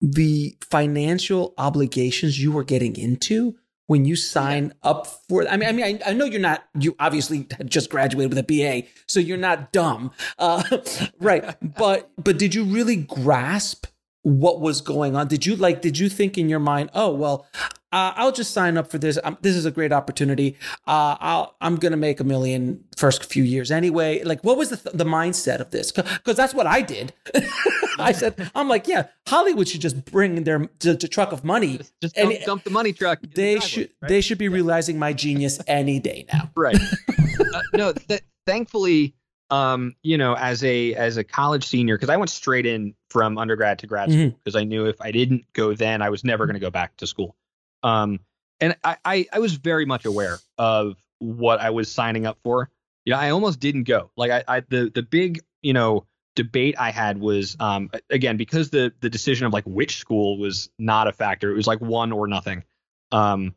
[0.00, 3.56] the financial obligations you were getting into?
[3.88, 6.94] When you sign up for I mean I mean I, I, know you're not you
[7.00, 10.12] obviously just graduated with a BA so you're not dumb.
[10.38, 10.62] Uh,
[11.20, 11.56] right.
[11.60, 13.86] But but did you really grasp
[14.22, 15.26] what was going on?
[15.26, 17.46] Did you like did you think in your mind oh well
[17.90, 19.18] uh, I'll just sign up for this.
[19.24, 20.56] Um, this is a great opportunity.
[20.86, 24.22] Uh, I'll, I'm going to make a million first few years anyway.
[24.22, 25.90] Like, what was the, th- the mindset of this?
[25.92, 27.14] Because that's what I did.
[27.98, 31.78] I said, I'm like, yeah, Hollywood should just bring their the, the truck of money.
[31.78, 33.20] Just, just dump, dump, the money truck.
[33.22, 34.08] They the should right?
[34.08, 34.52] they should be yeah.
[34.52, 36.50] realizing my genius any day now.
[36.54, 36.76] Right.
[37.54, 39.14] uh, no, th- thankfully,
[39.50, 43.38] um, you know, as a as a college senior, because I went straight in from
[43.38, 44.60] undergrad to grad school because mm-hmm.
[44.60, 47.06] I knew if I didn't go then, I was never going to go back to
[47.06, 47.34] school.
[47.82, 48.20] Um,
[48.60, 52.70] and I, I, I was very much aware of what I was signing up for.
[53.04, 54.10] You know, I almost didn't go.
[54.16, 58.70] Like I, I the the big you know debate I had was um again because
[58.70, 61.50] the the decision of like which school was not a factor.
[61.50, 62.64] It was like one or nothing.
[63.12, 63.54] Um,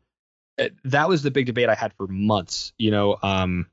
[0.58, 2.72] eh, that was the big debate I had for months.
[2.78, 3.66] You know, um,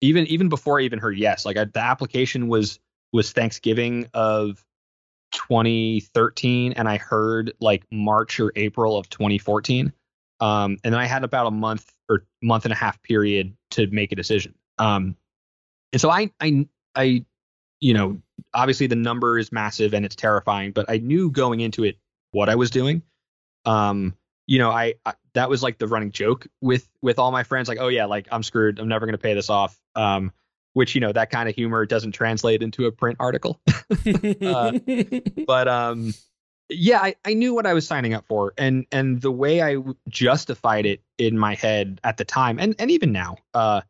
[0.00, 2.78] even even before I even heard yes, like I, the application was
[3.12, 4.64] was Thanksgiving of
[5.32, 9.92] 2013 and I heard like March or April of 2014.
[10.40, 13.86] Um, and then I had about a month or month and a half period to
[13.88, 14.54] make a decision.
[14.78, 15.16] Um,
[15.92, 17.24] and so I, I, I,
[17.80, 18.18] you know,
[18.52, 21.96] obviously the number is massive and it's terrifying, but I knew going into it
[22.32, 23.02] what I was doing.
[23.64, 24.14] Um,
[24.46, 27.68] you know, I, I that was like the running joke with with all my friends,
[27.68, 28.78] like, oh yeah, like I'm screwed.
[28.78, 29.78] I'm never gonna pay this off.
[29.94, 30.32] Um,
[30.72, 33.60] which you know that kind of humor doesn't translate into a print article.
[34.42, 34.78] uh,
[35.46, 36.14] but um,
[36.68, 39.76] yeah, I, I knew what I was signing up for, and and the way I
[40.08, 43.82] justified it in my head at the time, and and even now, uh,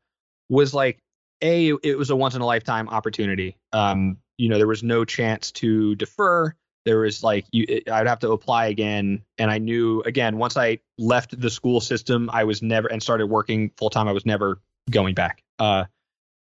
[0.48, 0.98] was like
[1.42, 3.56] a it was a once in a lifetime opportunity.
[3.72, 6.54] Um, you know, there was no chance to defer.
[6.84, 10.78] There was like you, I'd have to apply again, and I knew again once I
[10.98, 14.06] left the school system, I was never and started working full time.
[14.08, 14.60] I was never
[14.90, 15.42] going back.
[15.58, 15.84] Uh,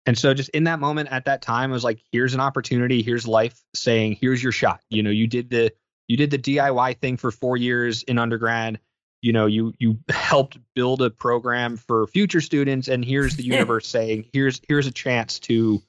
[0.05, 3.03] And so just in that moment at that time, I was like, here's an opportunity,
[3.03, 4.81] here's life saying, here's your shot.
[4.89, 5.71] You know, you did the
[6.13, 8.79] you did the DIY thing for four years in undergrad.
[9.23, 13.87] You know, you you helped build a program for future students, and here's the universe
[13.87, 15.81] saying, here's here's a chance to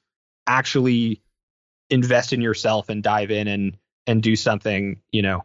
[0.46, 1.20] actually
[1.90, 5.44] invest in yourself and dive in and and do something, you know,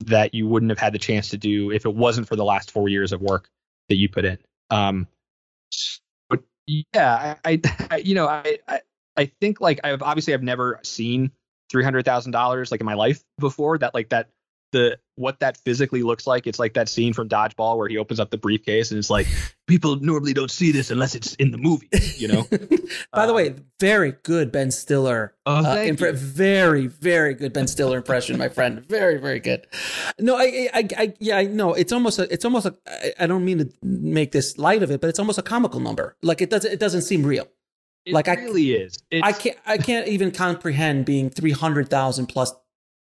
[0.00, 2.70] that you wouldn't have had the chance to do if it wasn't for the last
[2.70, 3.48] four years of work
[3.88, 4.36] that you put in.
[4.68, 5.08] Um,
[6.28, 8.80] but yeah, I, I you know, I, I,
[9.16, 11.30] I think like I've obviously I've never seen
[11.70, 13.78] three hundred thousand dollars like in my life before.
[13.78, 14.28] That like that
[14.72, 16.46] the what that physically looks like.
[16.46, 19.26] It's like that scene from Dodgeball where he opens up the briefcase and it's like
[19.66, 22.46] people normally don't see this unless it's in the movie, you know.
[23.12, 25.34] By the way, very good Ben Stiller.
[25.46, 28.84] Oh, uh, impre- very, very good Ben Stiller impression, my friend.
[28.88, 29.66] Very, very good.
[30.18, 31.74] No, I, I, I, yeah, I know.
[31.74, 32.76] It's almost a, it's almost a.
[32.86, 35.80] I, I don't mean to make this light of it, but it's almost a comical
[35.80, 36.16] number.
[36.22, 37.48] Like it doesn't, it doesn't seem real.
[38.04, 38.98] It Like, I- really is.
[39.10, 42.52] It's, I can't I can't even comprehend being three hundred thousand plus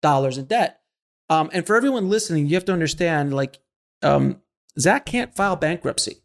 [0.01, 0.81] dollars in debt.
[1.29, 3.59] Um, and for everyone listening, you have to understand, like,
[4.01, 4.41] um,
[4.79, 6.17] Zack can't file bankruptcy.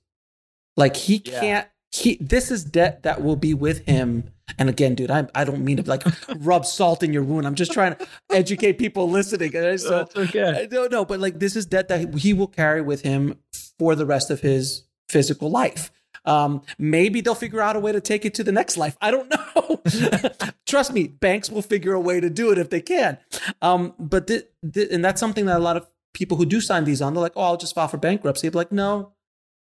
[0.77, 1.41] Like he Yeah.
[1.41, 1.69] can't.
[1.91, 4.31] He this is debt that will be with him.
[4.59, 6.03] And again, dude, I I don't mean to like
[6.39, 7.47] rub salt in your wound.
[7.47, 9.53] I'm just trying to educate people listening.
[9.79, 10.69] So That's okay.
[10.71, 13.39] no, no, but like this is debt that he will carry with him
[13.79, 15.91] for the rest of his physical life.
[16.25, 18.97] Um, maybe they'll figure out a way to take it to the next life.
[19.01, 19.81] I don't know.
[20.67, 23.19] Trust me, banks will figure a way to do it if they can.
[23.61, 26.85] Um, but thi- thi- and that's something that a lot of people who do sign
[26.85, 29.13] these on, they're like, "Oh, I'll just file for bankruptcy." But like, no.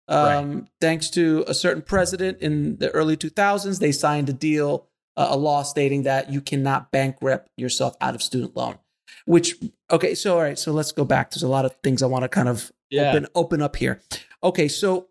[0.09, 5.29] Um, Thanks to a certain president in the early 2000s, they signed a deal, uh,
[5.31, 8.79] a law stating that you cannot bankrupt yourself out of student loan.
[9.27, 9.57] Which
[9.90, 11.31] okay, so all right, so let's go back.
[11.31, 13.11] There's a lot of things I want to kind of Yeah.
[13.11, 14.01] open open up here.
[14.42, 15.09] Okay, so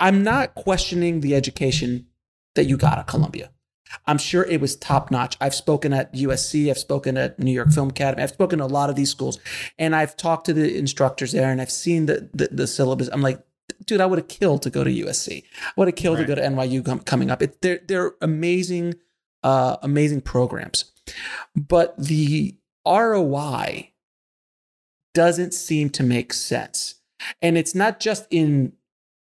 [0.00, 2.06] I'm not questioning the education
[2.54, 3.50] that you got at Columbia.
[4.06, 5.36] I'm sure it was top notch.
[5.40, 8.66] I've spoken at USC, I've spoken at New York Film Academy, I've spoken to a
[8.66, 9.38] lot of these schools,
[9.78, 13.08] and I've talked to the instructors there, and I've seen the the, the syllabus.
[13.12, 13.42] I'm like,
[13.86, 15.42] dude, I would have killed to go to USC.
[15.66, 16.26] I would have killed Right.
[16.26, 17.42] to go to NYU com- coming up.
[17.42, 18.94] It, they're they're amazing,
[19.42, 20.92] uh, amazing programs,
[21.56, 23.90] but the ROI
[25.14, 26.94] doesn't seem to make sense,
[27.42, 28.74] and it's not just in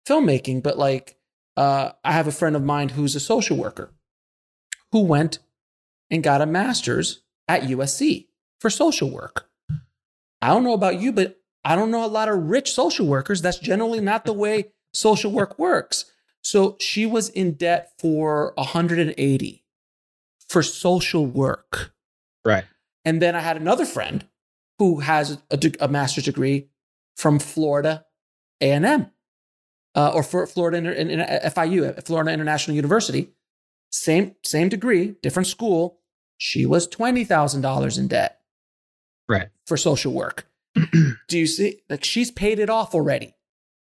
[0.07, 1.17] filmmaking, but like
[1.57, 3.91] uh, I have a friend of mine who's a social worker
[4.91, 5.39] who went
[6.09, 8.27] and got a master's at USC
[8.59, 9.49] for social work.
[10.41, 13.41] I don't know about you, but I don't know a lot of rich social workers.
[13.41, 16.05] That's generally not the way social work works.
[16.41, 19.65] So she was in debt for 180
[20.47, 21.93] for social work.
[22.45, 22.65] Right.
[23.03, 24.25] And then I had another friend
[24.77, 26.69] who has a, a master's degree
[27.17, 28.05] from Florida
[28.61, 29.11] A&M
[29.95, 33.29] uh, or for Florida Inter- in, in FIU, Florida International University.
[33.91, 35.99] Same same degree, different school.
[36.37, 38.39] She was twenty thousand dollars in debt
[39.27, 39.49] Right.
[39.65, 40.47] for social work.
[41.27, 41.81] Do you see?
[41.89, 43.33] Like she's paid it off already.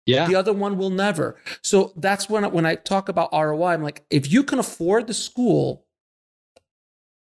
[0.06, 0.26] Yeah.
[0.28, 1.36] The other one will never.
[1.62, 5.14] So that's when when I talk about ROI, I'm like, if you can afford the
[5.14, 5.86] school,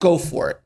[0.01, 0.61] go for it.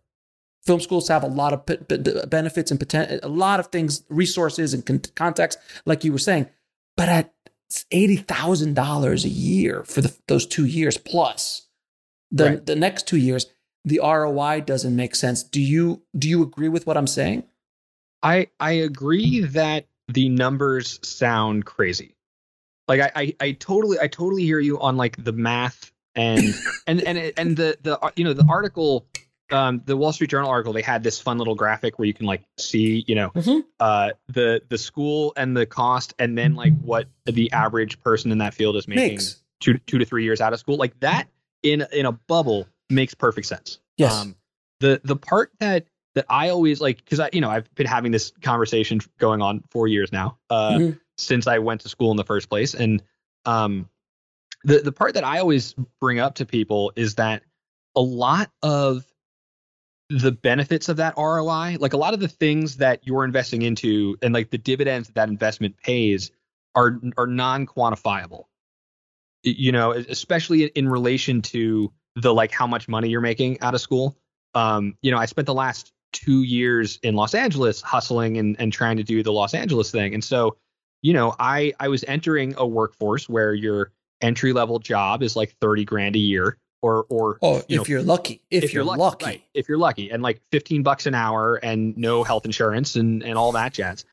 [0.65, 4.03] Film schools have a lot of p- p- benefits and potential, a lot of things,
[4.09, 6.47] resources and con- context, like you were saying.
[6.97, 7.33] But at
[7.91, 11.67] eighty thousand dollars a year for the, those two years plus,
[12.31, 12.67] the Right.
[12.67, 13.47] the next two years,
[13.85, 15.43] the ROI doesn't make sense.
[15.43, 17.45] Do you do you agree with what I'm saying?
[18.23, 22.17] I I agree that the numbers sound crazy.
[22.89, 26.55] Like I, I I totally I totally hear you on like the math and
[26.87, 29.07] and and and the the you know the article
[29.53, 32.27] um the Wall Street Journal article they had this fun little graphic where you can
[32.27, 33.65] like see you know Mhm.
[33.81, 38.39] uh the the school and the cost and then like what the average person in
[38.39, 41.29] that field is making Makes two two to three years out of school like that
[41.63, 43.81] in in a bubble makes perfect sense.
[43.97, 44.13] yes.
[44.13, 44.37] Um,
[44.81, 48.13] the the part that that I always like because I you know I've been having
[48.13, 51.01] this conversation going on four years now uh, Mhm.
[51.17, 53.03] since I went to school in the first place, and
[53.45, 53.89] um,
[54.65, 57.43] the the part that I always bring up to people is that
[57.97, 59.05] a lot of
[60.11, 64.17] the benefits of that ROI, like a lot of the things that you're investing into,
[64.23, 66.31] and like the dividends that that investment pays,
[66.75, 68.45] are are non quantifiable.
[69.43, 73.81] You know, especially in relation to the like how much money you're making out of
[73.81, 74.17] school.
[74.55, 78.73] Um, you know, I spent the last two years in Los Angeles hustling and, and
[78.73, 80.15] trying to do the Los Angeles thing.
[80.15, 80.57] And so,
[81.03, 85.55] you know, I I was entering a workforce where your entry level job is like
[85.61, 88.43] 30 grand a year or or Oh, you if know, you're lucky.
[88.51, 89.25] If, you're, lucky.
[89.25, 93.23] right, if you're lucky, and like 15 bucks an hour and no health insurance and
[93.23, 94.05] and all that jazz.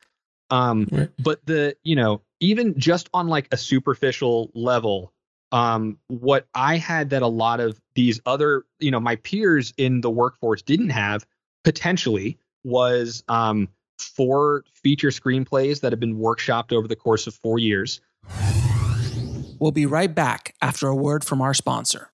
[0.50, 1.10] Um, Right.
[1.18, 5.12] but the you know even just on like a superficial level,
[5.52, 10.00] um, what I had that a lot of these other, you know, my peers in
[10.02, 11.26] the workforce didn't have
[11.64, 17.58] potentially was um, four feature screenplays that have been workshopped over the course of four
[17.58, 18.00] years.
[19.58, 22.10] We'll be right back after a word from our sponsor.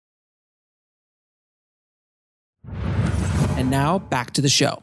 [3.62, 4.82] And now back to the show.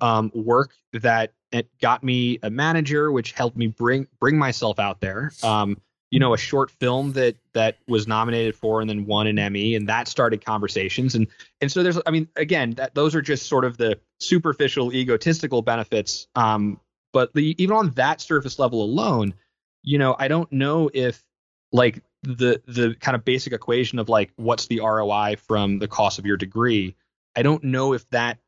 [0.00, 5.00] Um, work that it got me a manager, which helped me bring bring myself out
[5.00, 5.32] there.
[5.42, 5.80] Um,
[6.12, 9.74] you know, a short film that that was nominated for and then won an Emmy,
[9.74, 11.16] and that started conversations.
[11.16, 11.26] And
[11.60, 15.62] and so there's, I mean, again, that those are just sort of the superficial, egotistical
[15.62, 16.28] benefits.
[16.36, 16.78] Um,
[17.12, 19.34] but the, even on that surface level alone,
[19.82, 21.24] you know, I don't know if
[21.72, 26.18] like the the kind of basic equation of like what's the ROI from the cost
[26.18, 26.94] of your degree.
[27.36, 28.38] I don't know if that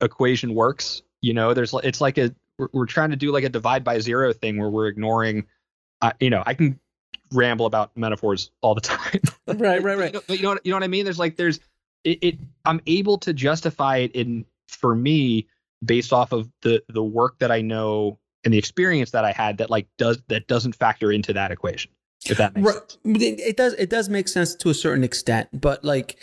[0.00, 1.02] equation works.
[1.20, 3.98] You know, there's it's like a we're, we're trying to do like a divide by
[3.98, 5.46] zero thing where we're ignoring.
[6.00, 6.78] Uh, you know, I can
[7.32, 9.20] ramble about metaphors all the time.
[9.46, 10.12] right, right, right.
[10.12, 11.04] but you know, what, you know what I mean?
[11.04, 11.60] There's like there's
[12.04, 12.38] it, it.
[12.64, 15.46] I'm able to justify it in for me
[15.84, 19.58] based off of the the work that I know and the experience that I had
[19.58, 21.90] that like does that doesn't factor into that equation.
[22.24, 22.90] If that makes right.
[22.90, 22.98] sense.
[23.04, 23.72] It, it does.
[23.74, 26.22] It does make sense to a certain extent, but like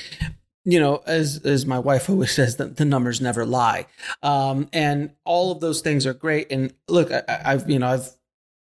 [0.71, 3.85] you know, as as my wife always says, the, the numbers never lie,
[4.21, 6.51] um, and all of those things are great.
[6.51, 8.09] And look, I, I've you know I've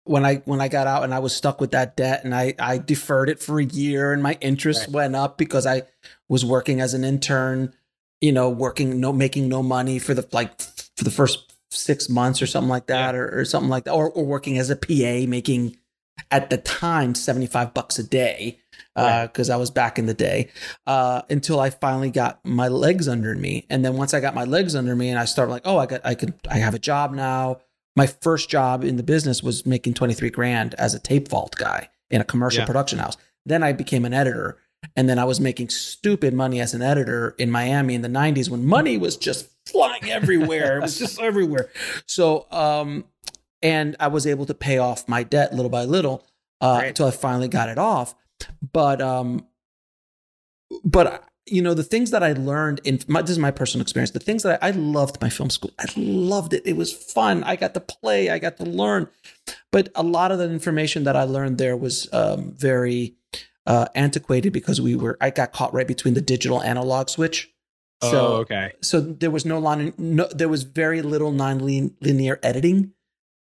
[0.03, 2.53] when I when I got out and I was stuck with that debt and I
[2.57, 4.91] I deferred it for a year and my interest right.
[4.91, 5.83] went up because I
[6.27, 7.73] was working as an intern,
[8.21, 10.59] you know, working no making no money for the like
[10.97, 13.19] for the first six months or something like that yeah.
[13.21, 15.77] or, or something like that or, or working as a PA making
[16.31, 18.59] at the time 75 bucks a day
[19.27, 20.49] because uh, I was back in the day
[20.87, 23.65] uh, until I finally got my legs under me.
[23.69, 25.85] And then once I got my legs under me and I started like, oh, I
[25.85, 27.59] got, I could, I have a job now.
[27.95, 31.89] My first job in the business was making 23 grand as a tape vault guy
[32.09, 32.65] in a commercial yeah.
[32.65, 33.17] production house.
[33.45, 34.57] Then I became an editor.
[34.95, 38.49] And then I was making stupid money as an editor in Miami in the 90s
[38.49, 40.77] when money was just flying everywhere.
[40.77, 41.69] it was just everywhere.
[42.05, 43.03] So, um,
[43.61, 46.25] and I was able to pay off my debt little by little
[46.61, 48.15] uh, until I finally got it off.
[48.73, 49.47] But um,
[50.83, 54.11] but you know the things that I learned in my, this is my personal experience.
[54.11, 55.71] The things that I, I loved my film school.
[55.79, 56.63] I loved it.
[56.65, 57.43] It was fun.
[57.43, 58.29] I got to play.
[58.29, 59.09] I got to learn.
[59.71, 63.15] But a lot of the information that I learned there was um, very
[63.65, 65.17] uh, antiquated because we were.
[65.21, 67.51] I got caught right between the digital analog switch.
[68.01, 68.73] So, oh, okay.
[68.81, 69.93] So there was no line.
[69.97, 72.93] No, there was very little non-linear editing.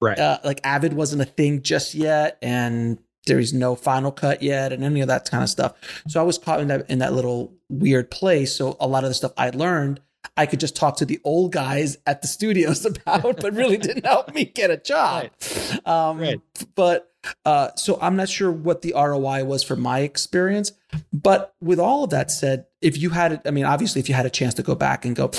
[0.01, 0.19] Right.
[0.19, 4.73] Uh, like Avid wasn't a thing just yet, and there is no Final Cut yet,
[4.73, 5.75] and any of that kind of stuff.
[6.09, 8.55] So I was caught in that in that little weird place.
[8.55, 10.01] So a lot of the stuff I learned,
[10.37, 14.07] I could just talk to the old guys at the studios about, but really didn't
[14.07, 15.31] help me get a job.
[15.33, 15.87] Right.
[15.87, 16.41] Um, right.
[16.75, 17.13] But
[17.45, 20.73] uh, so I'm not sure what the ROI was for my experience.
[21.13, 24.27] But with all of that said, if you had, I mean, obviously, if you had
[24.27, 25.31] a chance to go back and go,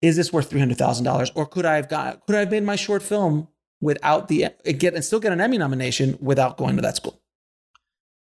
[0.00, 2.50] is this worth three hundred thousand dollars, or could I have got, could I have
[2.50, 3.48] made my short film
[3.80, 7.20] without the get and still get an Emmy nomination without going to that school?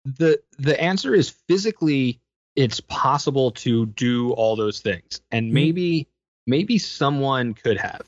[0.06, 2.22] The the answer is physically
[2.56, 5.22] it's possible to do all those things.
[5.32, 5.54] And mm-hmm.
[5.54, 6.50] maybe mm-hmm.
[6.50, 8.02] maybe someone could have.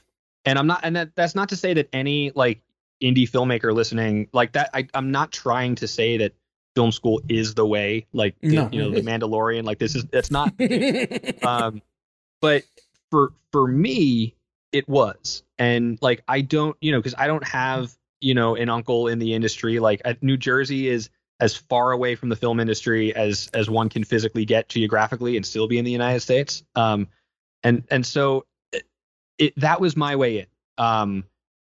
[0.46, 2.62] And I'm not and that, that's not to say that any like
[3.02, 6.34] indie filmmaker listening like that I, I'm not trying to say that
[6.76, 8.70] film school is the way like no.
[8.72, 10.54] you know the Mandalorian like this is it's not
[11.44, 11.82] um
[12.42, 12.64] but
[13.10, 14.36] for for me
[14.72, 15.44] it was.
[15.58, 19.20] And like i don't you know because i don't have you know an uncle in
[19.20, 19.80] the industry.
[19.80, 24.04] Like new jersey is as far away from the film industry as as one can
[24.04, 26.64] physically get geographically and still be in the united states.
[26.76, 27.08] Um
[27.64, 28.84] and and so it,
[29.38, 30.46] it that was my way in.
[30.78, 31.26] Um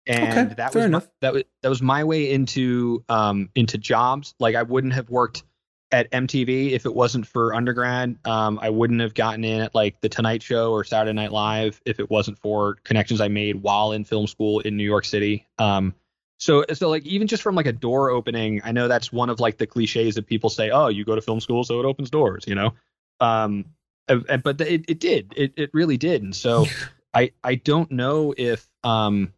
[0.05, 1.05] and okay, that was enough.
[1.05, 4.33] My, that was that was my way into um into jobs.
[4.39, 5.43] Like i wouldn't have worked
[5.91, 8.17] at MTV if it wasn't for undergrad.
[8.25, 11.81] Um, I wouldn't have gotten in at like the Tonight Show or Saturday Night Live
[11.85, 15.47] if it wasn't for connections I made while in film school in New York City.
[15.57, 15.95] Um,
[16.37, 19.39] so so like even just from like a door opening, I know that's one of
[19.39, 22.09] like the cliches that people say, oh, you go to film school so it opens
[22.09, 22.73] doors, you know.
[23.19, 23.65] Um,
[24.07, 26.65] but it it did, it it really did, and so
[27.13, 29.33] I I don't know if um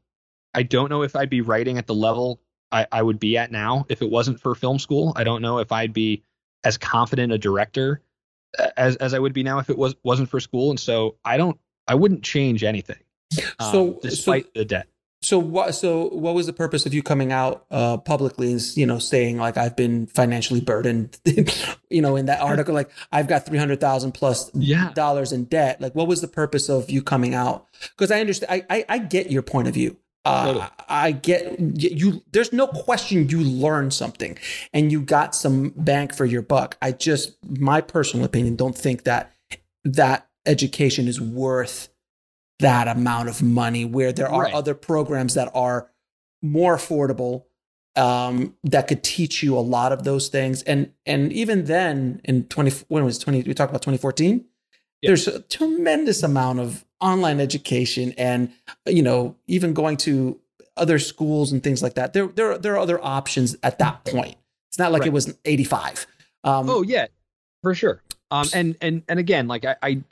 [0.53, 2.39] I don't know if I'd be writing at the level
[2.71, 5.13] I, I would be at now if it wasn't for film school.
[5.15, 6.23] I don't know if I'd be
[6.63, 8.01] as confident a director
[8.77, 10.69] as as I would be now if it was wasn't for school.
[10.69, 12.99] And so I don't I wouldn't change anything.
[13.59, 14.87] Um, so despite so, the debt.
[15.23, 18.85] So what so what was the purpose of you coming out uh publicly and you
[18.85, 21.19] know saying like I've been financially burdened
[21.89, 24.91] you know in that article like I've got 300,000 plus yeah.
[24.95, 28.63] dollars in debt like what was the purpose of you coming out because I understand
[28.69, 29.95] I, I I get your point of view
[30.25, 32.21] uh, I get you.
[32.31, 34.37] There's no question you learned something
[34.73, 36.77] and you got some bang for your buck.
[36.81, 39.33] I just, my personal opinion, don't think that
[39.83, 41.89] that education is worth
[42.59, 43.83] that amount of money.
[43.85, 44.53] Where there are Right.
[44.53, 45.89] other programs that are
[46.43, 47.45] more affordable
[47.95, 50.61] um, that could teach you a lot of those things.
[50.63, 53.41] And and even then, in twenty when was twenty?
[53.41, 54.45] We talked about twenty fourteen.
[55.01, 55.09] Yeah.
[55.09, 58.51] There's a tremendous amount of online education, and
[58.85, 60.39] you know, even going to
[60.77, 62.13] other schools and things like that.
[62.13, 64.35] There there there are other options at that point.
[64.69, 66.07] It's not like it was eighty five.
[66.43, 67.07] Um, Oh yeah,
[67.61, 68.01] for sure.
[68.29, 70.03] Um, and and and again, like I, I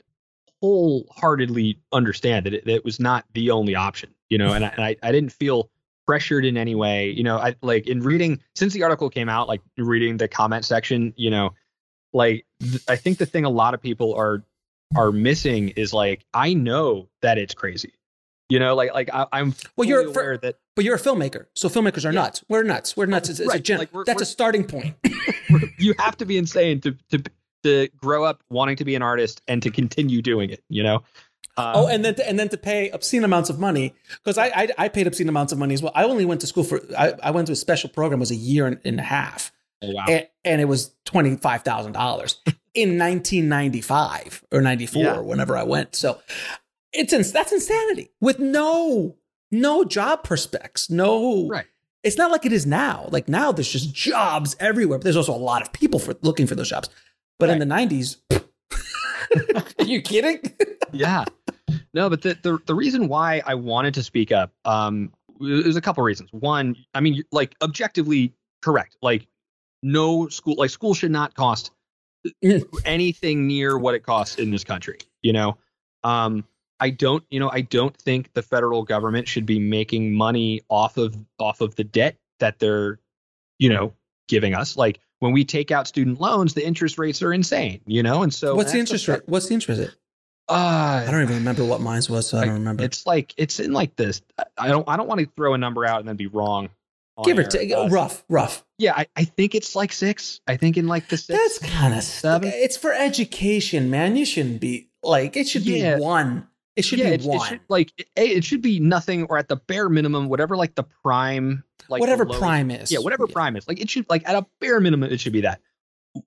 [0.60, 4.68] wholeheartedly understand that it, that it was not the only option, you know, and I,
[4.68, 5.70] and I I didn't feel
[6.06, 7.38] pressured in any way, you know.
[7.38, 11.30] I like in reading since the article came out, like reading the comment section, you
[11.30, 11.54] know,
[12.12, 14.44] like th- I think the thing a lot of people are
[14.96, 17.92] are missing is like I know that it's crazy,
[18.48, 21.00] you know, like like I, I'm Well, you're- fully for- aware that But you're a
[21.00, 22.22] filmmaker, so filmmakers are Yeah.
[22.22, 22.44] nuts.
[22.48, 22.96] We're nuts.
[22.96, 23.28] We're nuts.
[23.28, 24.94] It's, it's a right, gen- like, we're- that's we're- a starting point.
[25.78, 27.22] you have to be insane to to
[27.62, 31.02] to grow up wanting to be an artist and to continue doing it, you know.
[31.56, 33.92] Um, oh, and then to, and then to pay obscene amounts of money
[34.24, 35.92] because I, I I paid obscene amounts of money as well.
[35.94, 38.30] I only went to school for I, I went to a special program it was
[38.30, 40.04] a year and, and a half, oh, wow.
[40.08, 42.36] and, and it was twenty five thousand dollars
[42.74, 45.16] in nineteen ninety five or ninety four Yeah.
[45.16, 45.94] or whenever I went.
[45.96, 46.20] So
[46.92, 49.16] it's ins- that's insanity with no
[49.50, 51.66] no job prospects, no Right.
[52.02, 53.08] It's not like it is now.
[53.10, 56.46] Like now, there's just jobs everywhere, but there's also a lot of people for looking
[56.46, 56.88] for those jobs.
[57.38, 58.16] But in the '90s,
[59.78, 60.40] are you kidding?
[60.92, 61.24] yeah.
[61.92, 65.80] No, but the, the the reason why I wanted to speak up, um, there's a
[65.80, 66.32] couple reasons.
[66.32, 68.96] One, I mean, like objectively correct.
[69.02, 69.26] Like,
[69.82, 71.70] no school, like school should not cost.
[72.84, 74.98] anything near what it costs in this country.
[75.22, 75.56] You know,
[76.04, 76.44] um,
[76.78, 80.96] I don't, you know, I don't think the federal government should be making money off
[80.96, 82.98] of off of the debt that they're,
[83.58, 83.92] you know,
[84.28, 84.76] giving us.
[84.76, 87.80] Like when we take out student loans, the interest rates are insane.
[87.86, 89.22] You know, and so What's the interest rate?
[89.26, 89.90] What's the interest rate?
[90.48, 92.82] Uh, I don't even remember what mine was, so I don't remember.
[92.82, 94.20] it's like it's in like this.
[94.38, 94.88] I- I don't.
[94.88, 96.70] I don't want to throw a number out and then be wrong.
[97.20, 98.64] On Give or take, Uh, rough, rough.
[98.78, 100.40] Yeah, I, I think it's like six.
[100.46, 101.38] I think in like the six.
[101.38, 102.50] That's kind of seven?
[102.52, 104.16] It's for education, man.
[104.16, 105.96] You shouldn't be like it should Yeah.
[105.96, 106.46] be one.
[106.76, 107.48] It should yeah, be it, it one.
[107.48, 110.84] should like it, it should be nothing or at the bare minimum, whatever like the
[111.02, 112.90] prime, like whatever lowest- prime is.
[112.92, 113.66] Yeah, whatever prime is.
[113.68, 115.60] Like it should like at a bare minimum, it should be that.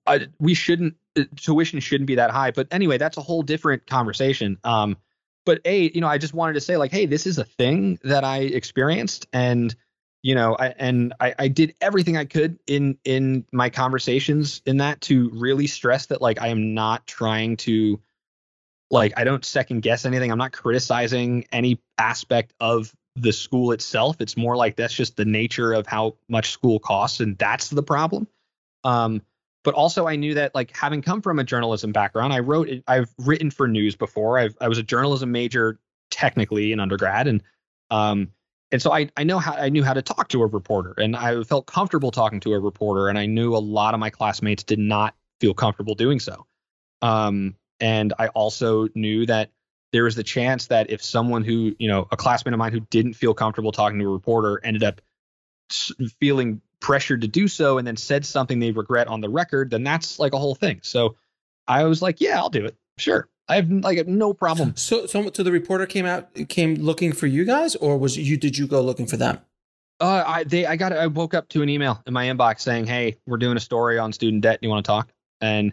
[0.06, 2.52] I, we shouldn't uh, tuition shouldn't be that high.
[2.52, 4.58] But anyway, that's a whole different conversation.
[4.64, 4.96] Um,
[5.44, 7.98] but a you know, I just wanted to say like, hey, this is a thing
[8.04, 9.74] that I experienced, and
[10.24, 14.78] you know, I and I, I did everything I could in in my conversations in
[14.78, 18.00] that to really stress that like I am not trying to
[18.90, 20.32] like I don't second guess anything.
[20.32, 24.16] I'm not criticizing any aspect of the school itself.
[24.20, 27.82] It's more like that's just the nature of how much school costs, and that's the
[27.82, 28.26] problem.
[28.82, 29.20] Um,
[29.62, 33.12] but also I knew that like having come from a journalism background, I wrote I've
[33.18, 34.38] written for news before.
[34.38, 35.78] I've I was a journalism major
[36.10, 37.42] technically in undergrad, and
[37.90, 38.30] um,
[38.74, 41.14] and so I I know how I knew how to talk to a reporter, and
[41.14, 44.64] I felt comfortable talking to a reporter, and I knew a lot of my classmates
[44.64, 46.44] did not feel comfortable doing so.
[47.00, 49.52] Um, and I also knew that
[49.92, 52.80] there was the chance that if someone who you know a classmate of mine who
[52.80, 55.00] didn't feel comfortable talking to a reporter ended up
[56.18, 59.84] feeling pressured to do so and then said something they regret on the record then
[59.84, 60.80] that's like a whole thing.
[60.82, 61.14] So
[61.68, 62.76] i was like yeah i'll do it.
[62.98, 67.12] Sure i have like no problem So, so, so the reporter came out, came looking
[67.12, 68.36] for you guys, or was you?
[68.36, 69.38] Did you go looking for them?
[70.00, 72.84] uh i they i got i woke up to an email in my inbox saying
[72.84, 75.72] hey we're doing a story on student debt Do you want to talk and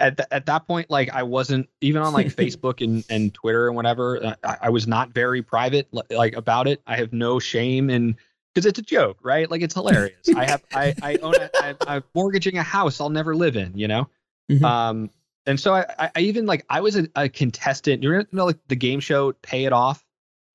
[0.00, 3.68] at, th- at that point like i wasn't even on like facebook and, and twitter
[3.68, 7.38] and whatever uh, I, I was not very private like about it i have no
[7.38, 8.16] shame in
[8.52, 11.74] because it's a joke right like it's hilarious i have i i own a, I,
[11.86, 14.08] i'm mortgaging a house i'll never live in you know
[14.50, 14.64] Mhm.
[14.64, 15.10] um
[15.46, 18.76] and so i i even like i was a, a contestant you know like the
[18.76, 20.04] game show pay it off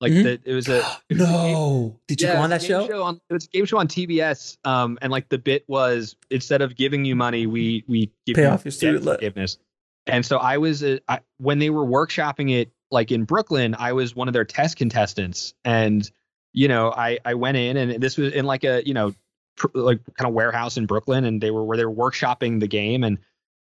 [0.00, 0.22] like Mhm.
[0.22, 0.78] the, it was a
[1.08, 3.02] it was a no, did you yeah, go on that a game show?
[3.02, 4.56] on, it was a game show on TBS.
[4.64, 8.42] Um, and like the bit was instead of giving you money, we we give Pay
[8.42, 9.16] you off your student loan.
[9.16, 9.58] forgiveness.
[10.06, 13.92] And so I was uh, I, when they were workshopping it, like in Brooklyn, I
[13.92, 16.08] was one of their test contestants, and
[16.52, 19.14] you know I I went in and this was in like a you know
[19.56, 22.68] pr- like kind of warehouse in Brooklyn, and they were where they were workshopping the
[22.68, 23.18] game, and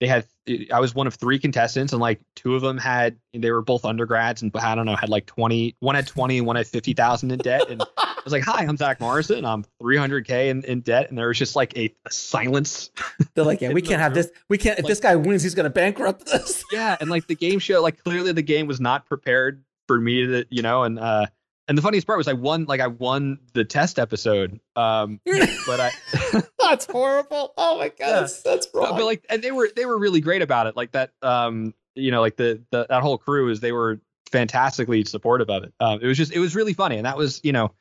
[0.03, 0.26] they had
[0.72, 3.84] I was one of three contestants, and like two of them had they were both
[3.84, 7.30] undergrads, and I don't know had like 20 one had 20 one had fifty thousand
[7.30, 9.44] in debt, and I was like, "Hi, I'm Zack Morrison.
[9.44, 12.90] I'm 300k in, in debt," and there was just like a, a silence.
[13.34, 14.22] They're like, yeah, we can't have room.
[14.22, 14.32] this.
[14.48, 14.78] We can't.
[14.80, 16.64] If Like- this guy wins, he's gonna bankrupt us.
[16.72, 20.26] yeah, and like the game show, like clearly the game was not prepared for me
[20.26, 21.26] to, you know, and uh,
[21.68, 24.60] and the funniest part was I won like I won the test episode.
[24.76, 25.20] Um,
[25.66, 25.90] but I
[26.60, 27.54] that's horrible.
[27.56, 28.20] Oh my god, yeah.
[28.20, 28.96] that's, that's wrong.
[28.96, 30.76] But like, and they were they were really great about it.
[30.76, 34.00] Like that, um, you know, like the, the that whole crew is they were
[34.30, 35.72] fantastically supportive of it.
[35.78, 37.72] Um, it was just it was really funny, and that was you know.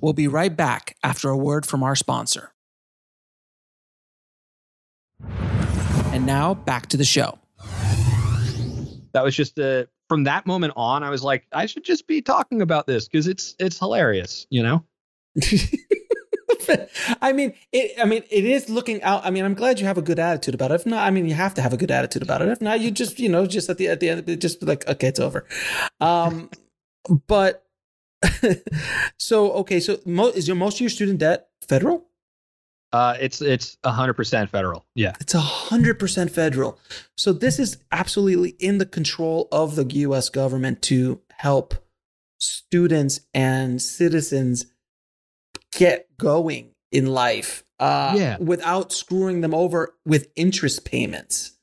[0.00, 2.52] We'll be right back after a word from our sponsor.
[6.12, 7.38] And now back to the show.
[9.12, 12.20] That was just a from that moment on, I was like, I should just be
[12.20, 14.84] talking about this because it's it's hilarious, you know.
[17.22, 17.98] I mean, it.
[17.98, 19.24] I mean, it is looking out.
[19.24, 20.74] I mean, I'm glad you have a good attitude about it.
[20.74, 22.48] If not, I mean, you have to have a good attitude about it.
[22.48, 25.08] If not, you just, you know, just at the at the end, just like, okay,
[25.08, 25.46] it's over.
[25.98, 26.50] Um,
[27.26, 27.64] but
[29.18, 32.04] so okay, so mo- is your most of your student debt federal?
[32.92, 34.84] Uh, it's it's hundred percent federal.
[34.94, 36.78] Yeah, it's hundred percent federal.
[37.16, 40.28] So this is absolutely in the control of the U.S.
[40.28, 41.74] government to help
[42.38, 44.66] students and citizens
[45.72, 47.64] get going in life.
[47.80, 48.36] Uh, yeah.
[48.38, 51.58] without screwing them over with interest payments.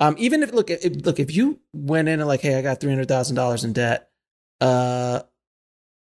[0.00, 2.80] Um, even if look, if, look, if you went in and like, hey, I got
[2.80, 4.08] three hundred thousand dollars in debt,
[4.62, 5.20] uh,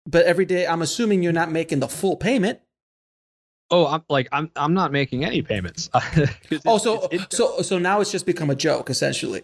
[0.06, 2.60] but every day I'm assuming you're not making the full payment
[3.70, 5.90] Oh, I'm like I'm I'm not making any payments.
[6.66, 9.44] oh, so so so now it's just become a joke essentially.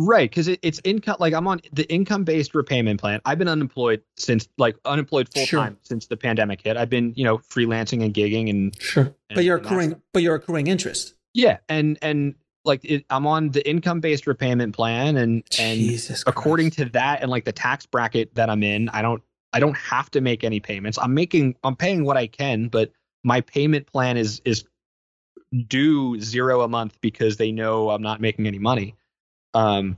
[0.00, 1.16] Right, because it, it's income.
[1.18, 3.20] Like I'm on the income based repayment plan.
[3.24, 5.76] I've been unemployed since like unemployed full time sure.
[5.82, 6.76] since the pandemic hit.
[6.76, 10.36] I've been you know freelancing and gigging and sure, and, but you're accruing but you're
[10.36, 11.14] accruing interest.
[11.34, 16.22] Yeah, and and like it, I'm on the income based repayment plan, and and Jesus
[16.26, 16.78] according Christ.
[16.78, 20.10] to that and like the tax bracket that I'm in, I don't I don't have
[20.12, 20.98] to make any payments.
[20.98, 22.92] I'm making I'm paying what I can, but
[23.24, 24.64] my payment plan is is
[25.66, 28.94] due zero a month because they know I'm not making any money.
[29.54, 29.96] Um,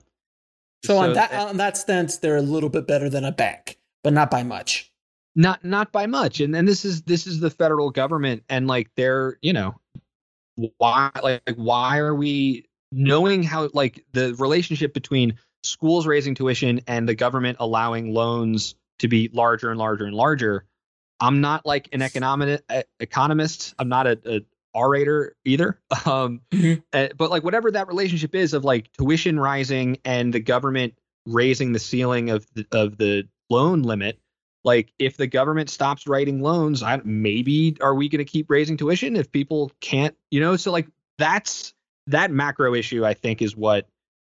[0.85, 3.79] so, so on that on that stance, they're a little bit better than a bank,
[4.03, 4.91] but not by much.
[5.37, 6.41] Not not by much.
[6.41, 9.79] And and this is this is the federal government, and like they're you know
[10.79, 17.09] why like why are we knowing how like the relationship between schools raising tuition and
[17.09, 20.65] the government allowing loans to be larger and larger and larger
[21.21, 22.63] I'm not like an economic
[22.99, 23.75] economist.
[23.79, 24.41] I'm not a, a
[24.75, 25.79] orator either.
[26.07, 26.81] Um, mm-hmm.
[26.95, 30.95] uh, but like whatever that relationship is of like tuition rising and the government
[31.27, 34.19] raising the ceiling of the, of the loan limit.
[34.65, 38.77] Like if the government stops writing loans, I, maybe are we going to keep raising
[38.77, 40.57] tuition if people can't, you know?
[40.57, 41.75] So like that's
[42.07, 43.05] that macro issue.
[43.05, 43.87] I think is what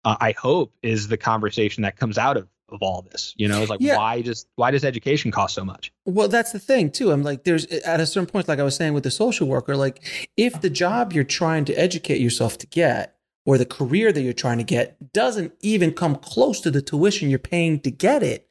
[0.04, 3.60] uh, I hope is the conversation that comes out of of all this you know?
[3.60, 3.96] It's like yeah.
[3.96, 5.92] why just why does education cost so much?
[6.04, 7.12] Well that's the thing too.
[7.12, 9.76] I'm like there's at a certain point like i was saying with the social worker
[9.76, 14.22] like if the job you're trying to educate yourself to get or the career that
[14.22, 18.22] you're trying to get doesn't even come close to the tuition you're paying to get
[18.22, 18.48] it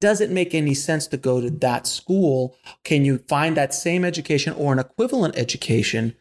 [0.00, 2.56] does it make any sense to go to that school?
[2.84, 6.16] Can you find that same education or an equivalent education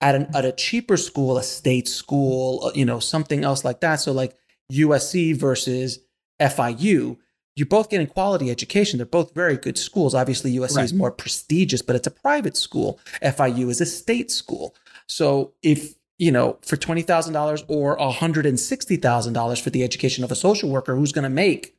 [0.00, 3.80] at an at a cheaper school a state school uh, you know something else like
[3.80, 3.96] that?
[3.96, 4.36] So like
[4.72, 5.98] usc versus
[6.42, 7.16] FIU,
[7.54, 8.98] you're both getting quality education.
[8.98, 10.14] They're both very good schools.
[10.14, 10.84] Obviously, USC right.
[10.84, 12.98] is more prestigious, but it's a private school.
[13.22, 14.74] FIU is a state school.
[15.06, 19.70] So if you know, for twenty thousand dollars or hundred and sixty thousand dollars for
[19.70, 21.76] the education of a social worker, who's going to make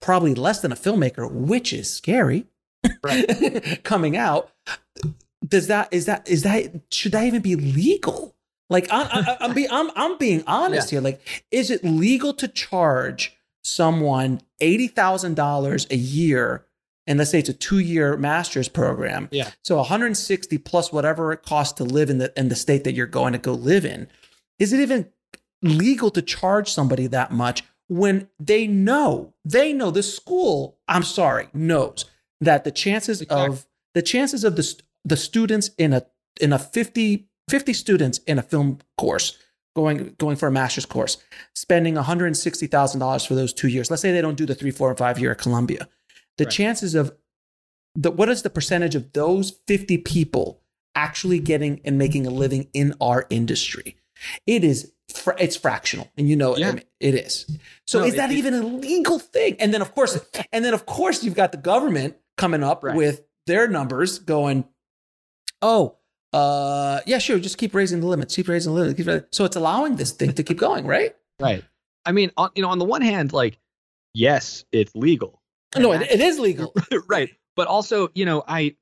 [0.00, 2.46] probably less than a filmmaker, which is scary.
[3.04, 3.82] Right.
[3.84, 4.50] coming out,
[5.46, 8.34] does that is that is that should that even be legal?
[8.68, 10.96] Like I, am be, I'm I'm being honest yeah.
[10.96, 11.04] here.
[11.04, 13.36] Like, is it legal to charge?
[13.62, 16.66] Someone $80,000 a year
[17.06, 19.28] and let's say it's a two-year master's program.
[19.32, 19.50] Yeah.
[19.64, 23.06] So 160 plus whatever it costs to live in the in the state that you're
[23.06, 24.06] going to go live in.
[24.60, 25.10] Is it even
[25.60, 30.78] legal to charge somebody that much when they know they know the school?
[30.86, 32.04] I'm sorry, knows
[32.40, 33.46] that the chances exactly.
[33.56, 36.06] of the chances of the the students in a
[36.40, 39.36] in a 50 50 students in a film course
[39.74, 41.18] going going for a master's course,
[41.54, 43.90] spending $160,000 for those two years.
[43.90, 45.88] Let's say they don't do the three, four, and five year at Columbia.
[46.38, 46.52] The right.
[46.52, 47.12] chances of
[47.94, 50.60] the what is the percentage of those 50 people
[50.94, 53.96] actually getting and making a living in our industry?
[54.46, 54.92] It is
[55.38, 56.68] it's fractional and you know yeah.
[56.68, 59.82] I mean, it is so no, is that it, even a legal thing and then
[59.82, 60.18] of course
[60.52, 62.94] and then of course you've got the government coming up right.
[62.94, 64.66] with their numbers going
[65.62, 65.96] oh
[66.32, 67.38] uh, yeah, sure.
[67.38, 68.36] Just keep raising the limits.
[68.36, 69.02] Keep raising the limits.
[69.02, 71.14] Keep so it's allowing this thing to keep going, right?
[71.40, 71.64] Right.
[72.04, 73.58] I mean, on, you know, on the one hand, like,
[74.14, 75.40] yes, it's legal.
[75.76, 76.74] No, it, it is legal.
[77.08, 77.30] right.
[77.56, 78.76] But also, you know, I,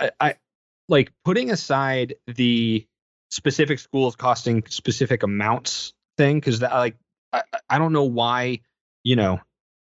[0.00, 0.34] I, I,
[0.88, 2.86] like putting aside the
[3.30, 6.96] specific schools costing specific amounts thing, because that, like,
[7.32, 8.60] I, I don't know why,
[9.02, 9.40] you know,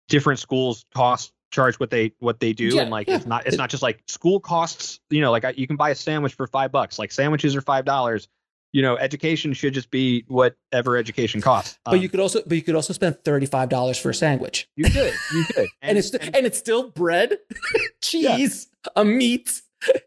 [0.07, 2.65] different schools cost charge what they what they do.
[2.65, 3.15] Yeah, and like yeah.
[3.15, 5.89] it's not it's not just like school costs you know like I, you can buy
[5.89, 6.99] a sandwich for five bucks.
[6.99, 8.27] Like sandwiches are five dollars.
[8.73, 11.79] You know education should just be whatever education costs.
[11.85, 14.13] But Um, you could also but you could also spend thirty five dollars for a
[14.13, 15.67] sandwich, you could you could.
[15.81, 17.37] And, it's and it's still bread,
[18.03, 19.61] cheese, a meat,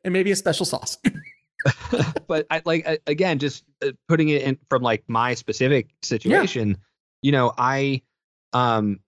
[0.05, 0.99] and maybe a special sauce.
[2.29, 6.77] but I like I- again, just uh, putting it in from like my specific situation,
[7.23, 8.03] you know, I,
[8.53, 9.01] um,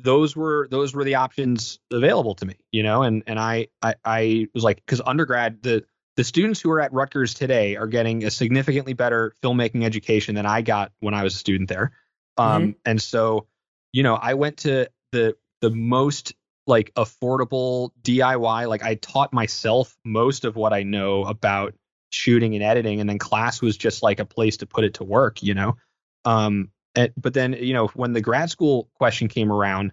[0.00, 3.94] those were those were the options available to me, you know, and and I I,
[4.04, 5.84] I was like, because undergrad the
[6.16, 10.46] the students who are at Rutgers today are getting a significantly better filmmaking education than
[10.46, 11.92] I got when I was a student there,
[12.36, 13.46] um, and so,
[13.92, 16.34] you know, I went to the the most
[16.66, 18.68] like affordable DIY.
[18.68, 21.74] Like I taught myself most of what I know about
[22.10, 25.04] shooting and editing, and then class was just like a place to put it to
[25.04, 25.76] work, you know.
[26.24, 29.92] Um, and, but then you know when the grad school question came around,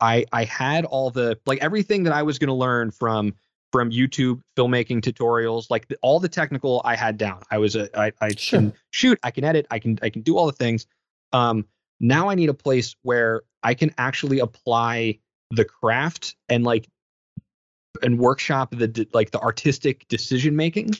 [0.00, 3.34] I I had all the like everything that I was going to learn from
[3.72, 7.42] from YouTube filmmaking tutorials, like the, all the technical I had down.
[7.50, 8.60] I was a I I Sure.
[8.60, 10.86] can shoot, I can edit, I can I can do all the things.
[11.32, 11.66] Um,
[12.00, 15.18] now I need a place where I can actually apply
[15.50, 16.88] the craft and like
[18.02, 20.90] and workshop the like the artistic decision making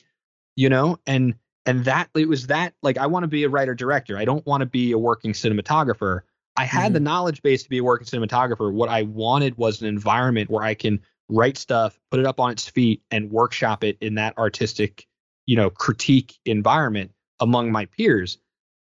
[0.57, 1.34] you know and
[1.67, 4.17] and that it was that like i want to be a writer director.
[4.17, 6.21] I don't want to be a working cinematographer.
[6.57, 8.73] I had the knowledge base to be a working cinematographer.
[8.73, 12.51] What i wanted was an environment where i can write stuff put it up on
[12.51, 15.07] its feet and workshop it in that artistic
[15.47, 18.39] you know critique environment among my peers.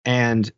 [0.06, 0.52] And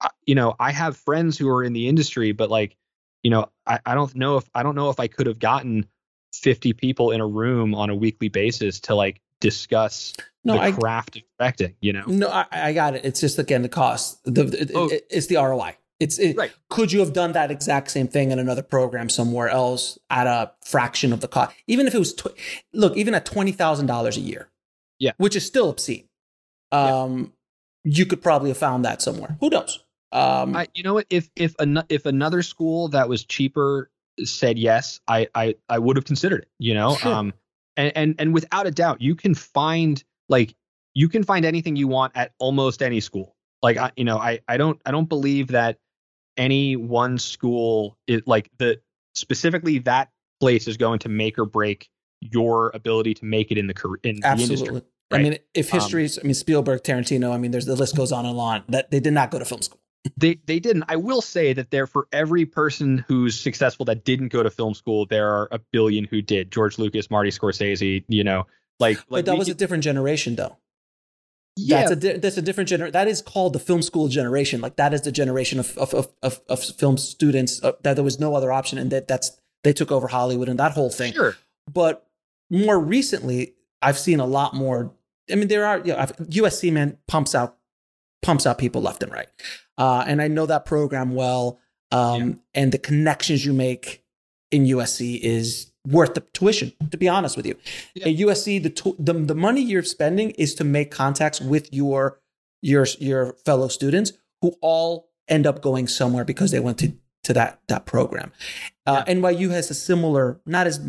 [0.00, 2.76] uh, you know i have friends who are in the industry but like
[3.22, 5.86] you know i, I don't know if i don't know if i could have gotten
[6.32, 10.14] 50 people in a room on a weekly basis to like discuss
[10.44, 13.04] No, the I craft of directing you know no, I, I got it.
[13.04, 14.18] It's just again the cost.
[14.24, 14.88] The, it- Oh.
[14.88, 15.76] it- it's the ROI.
[16.00, 16.52] It's it, Right.
[16.70, 20.52] Could you have done that exact same thing in another program somewhere else at a
[20.64, 21.54] fraction of the cost?
[21.66, 22.28] Even if it was, tw-
[22.72, 24.48] look, even at twenty thousand dollars a year,
[25.00, 25.12] Yeah.
[25.16, 26.08] which is still obscene.
[26.72, 27.02] Yeah.
[27.02, 27.32] Um,
[27.84, 29.36] you could probably have found that somewhere.
[29.40, 29.80] Who knows?
[30.12, 33.90] Um, I, you know what if if an, if another school that was cheaper
[34.24, 37.12] said yes i i i would have considered it you know Sure.
[37.12, 37.32] um
[37.78, 40.54] and, and and without a doubt you can find like
[40.94, 44.38] you can find anything you want at almost any school like i you know i
[44.48, 45.78] i don't i don't believe that
[46.36, 48.78] any one school is like the
[49.14, 50.10] specifically that
[50.40, 51.88] place is going to make or break
[52.20, 54.82] your ability to make it in the career in the industry absolutely.
[55.10, 57.32] I mean, if Um, history's, I mean, Spielberg, Tarantino.
[57.32, 58.64] I mean, there's the list goes on and on.
[58.68, 59.80] That they did not go to film school.
[60.16, 64.28] They they didn't i will say that there for every person who's successful that didn't
[64.28, 68.22] go to film school there are a billion who did george lucas marty scorsese you
[68.24, 68.46] know
[68.80, 70.56] like But like that was a different generation, though.
[71.56, 72.92] yeah That's a di- that's a different gener.
[72.92, 74.60] That is called the film school generation.
[74.60, 78.04] Like that is the generation of of of, of, of film students uh, that there
[78.04, 79.32] was no other option, and that that's
[79.64, 81.12] they took over Hollywood and that whole thing.
[81.12, 81.36] sure
[81.74, 82.06] But
[82.50, 84.92] more recently, I've seen a lot more.
[85.28, 87.56] I mean, there are you know, I've- USC man pumps out
[88.22, 89.26] pumps out people left and right,
[89.78, 91.58] uh, and I know that program well.
[91.90, 94.02] Um, And the connections you make
[94.50, 96.72] in USC is worth the tuition.
[96.90, 97.54] To be honest with you,
[97.94, 98.08] Yeah.
[98.08, 102.20] at USC, the, the the money you're spending is to make contacts with your
[102.60, 104.12] your your fellow students
[104.42, 106.92] who all end up going somewhere because they went to
[107.24, 108.32] to that that program.
[108.86, 110.80] Uh, NYU has a similar, not as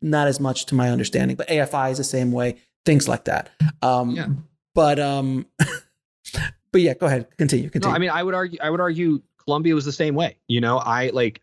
[0.00, 2.56] not as much to my understanding, but AFI is the same way.
[2.84, 3.50] Things like that.
[3.82, 4.28] Um, Yeah.
[4.74, 5.46] But um,
[6.72, 7.66] but yeah, go ahead, continue.
[7.66, 7.94] no Continue.
[7.94, 10.78] i mean i would argue i would argue columbia was the same way you know?
[10.78, 11.40] I like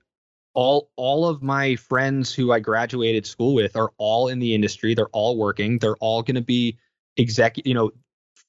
[0.53, 4.93] all all of my friends who i graduated school with are all in the industry.
[4.93, 5.79] They're all working.
[5.79, 6.77] They're all going to be
[7.17, 7.91] executive you know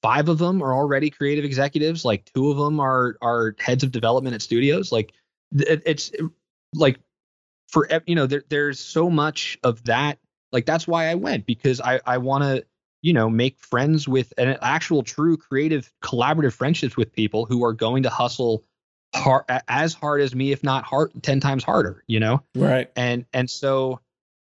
[0.05, 2.05] five of them are already creative executives.
[2.05, 4.93] Like two of them are are heads of development at studios.
[4.93, 5.15] Like
[5.53, 6.13] it, it's
[6.75, 7.01] like
[7.69, 10.19] for you know there, there's so much of that.
[10.53, 12.65] Like that's why i went because i i want to
[13.05, 17.73] you know make friends with an actual true creative collaborative friendships with people who are
[17.73, 18.65] going to hustle
[19.15, 22.91] hard as hard as me if not hard 10 times harder you know right.
[22.97, 24.01] and and so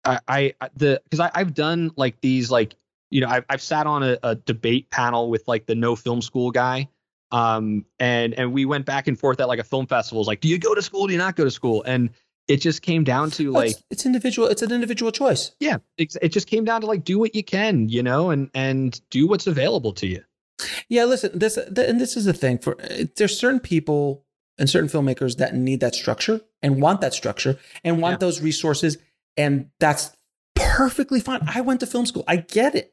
[0.05, 2.75] I, I the because I I've done like these like
[3.11, 6.23] you know I've I've sat on a, a debate panel with like the no film
[6.23, 6.89] school guy,
[7.31, 10.23] um and and we went back and forth at like a film festival.
[10.23, 11.07] It's like, do you go to school?
[11.07, 11.83] Do you not go to school?
[11.83, 12.11] And
[12.49, 14.49] it just came down to Well, like it's, it's individual.
[14.49, 15.53] It's an individual choice.
[15.61, 18.51] yeah, it, it just came down to like do what you can, you know, and
[18.55, 20.23] and do what's available to you.
[20.89, 24.25] Yeah, listen, this th- and this is the thing for uh, there's certain people
[24.59, 28.19] and certain filmmakers that need that structure and want that structure and want Yeah.
[28.27, 28.99] those resources
[29.37, 30.11] and that's
[30.57, 31.41] perfectly fine.
[31.47, 32.25] I went to film school.
[32.27, 32.93] I get it.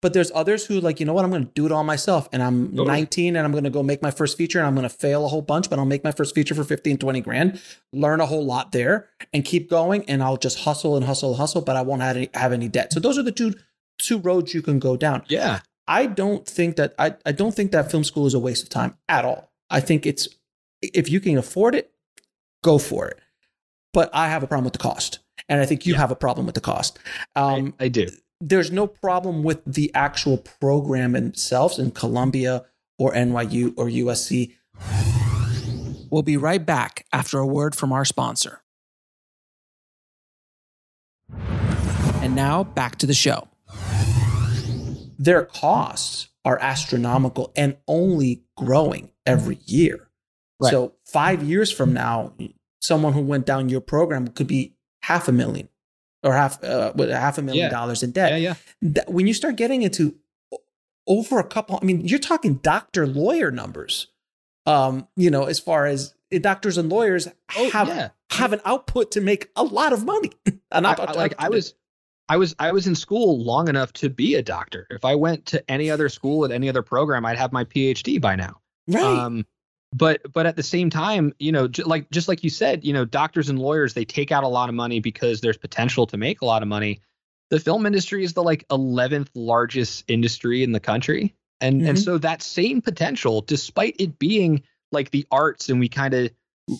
[0.00, 2.28] But there's others who like, you know what, I'm going to do it all myself.
[2.32, 2.86] And I'm Totally.
[2.86, 5.24] 19 and I'm going to go make my first feature and I'm going to fail
[5.24, 7.60] a whole bunch, but I'll make my first feature for 15, 20 grand,
[7.92, 10.04] learn a whole lot there and keep going.
[10.08, 12.68] And I'll just hustle and hustle and hustle, but I won't have any, have any
[12.68, 12.92] debt.
[12.92, 13.54] So those are the two,
[14.00, 15.24] two roads you can go down.
[15.28, 15.60] Yeah.
[15.88, 18.68] I don't think that I, I don't think that film school is a waste of
[18.68, 19.50] time at all.
[19.70, 20.28] I think it's
[20.80, 21.90] if you can afford it,
[22.62, 23.18] go for it.
[23.94, 25.18] But I have a problem with the cost,
[25.48, 26.00] and I think you Yeah.
[26.00, 26.98] have a problem with the cost.
[27.34, 28.06] Um, I, I do.
[28.40, 32.64] There's no problem with the actual program itself in Columbia
[32.98, 34.54] or NYU or USC.
[36.10, 38.62] We'll be right back after a word from our sponsor.
[41.30, 43.48] And now back to the show.
[45.18, 50.08] Their costs are astronomical and only growing every year.
[50.60, 50.70] Right.
[50.70, 52.32] So, five years from now,
[52.80, 55.68] someone who went down your program could be half a million
[56.22, 57.70] or half uh, with half a million Yeah.
[57.70, 58.54] dollars in debt Yeah, yeah.
[58.82, 60.14] that when you start getting into
[61.06, 64.08] over a couple i mean you're talking doctor lawyer numbers
[64.66, 68.08] um you know as far as uh, doctors and lawyers Oh, have yeah.
[68.30, 70.32] have an output to make a lot of money
[70.72, 71.74] I, I- like I was
[72.28, 74.86] I was I was in school long enough to be a doctor.
[74.90, 78.20] If I went to any other school at any other program, I'd have my PhD
[78.20, 78.60] by now.
[78.86, 79.46] right Um,
[79.92, 82.92] but but at the same time, you know, j- like just like you said, you
[82.92, 86.16] know, doctors and lawyers they take out a lot of money because there's potential to
[86.16, 87.00] make a lot of money.
[87.50, 92.04] The film industry is the like 11th largest industry in the country, and and Mhm.
[92.04, 94.62] so that same potential, despite it being
[94.92, 96.30] like the arts, and we kind of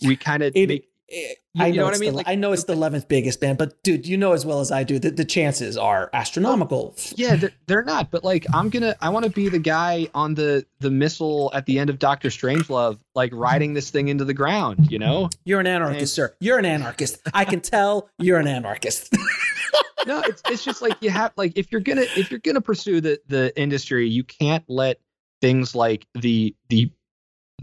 [0.04, 2.10] we kind of make You- I know, know what it's I mean?
[2.12, 4.60] The, Like- I know it's the eleventh biggest band, but dude, you know as well
[4.60, 6.94] as I do that the chances are astronomical.
[7.16, 10.34] yeah they're, they're not but like i'm gonna i want to be the guy on
[10.34, 14.34] the the missile at the end of dr strangelove like riding this thing into the
[14.34, 16.34] ground you know You're an anarchist, sir.
[16.40, 17.18] You're an anarchist.
[17.34, 19.12] I can tell you're an anarchist.
[20.06, 23.00] no it's it's just like you have like if you're gonna if you're gonna pursue
[23.00, 25.00] the the industry you can't let
[25.40, 26.90] things like the the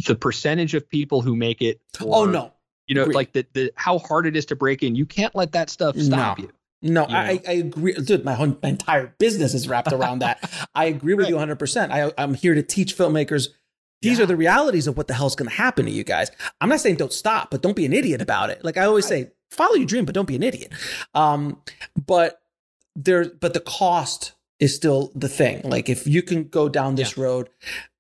[0.08, 2.52] the percentage of people who make it oh no,
[2.88, 3.16] you know agreed.
[3.16, 5.98] like the the how hard it is to break in you can't let that stuff
[5.98, 6.44] stop No.
[6.46, 7.40] you No, you I, know?
[7.48, 7.94] I agree.
[7.94, 10.38] Dude, my whole my entire business is wrapped around that.
[10.76, 11.90] I agree with you 100%.
[11.90, 13.48] I, I'm here to teach filmmakers.
[14.04, 14.24] These Yeah.
[14.26, 16.30] are the realities of what the hell's going to happen to you guys.
[16.62, 18.64] I'm not saying don't stop, but don't be an idiot about it.
[18.64, 20.74] Like I always say, follow your dream, but don't be an idiot.
[21.16, 21.60] Um,
[22.06, 22.42] but
[22.96, 25.62] there, but the cost is still the thing.
[25.64, 27.50] Like if you can go down this road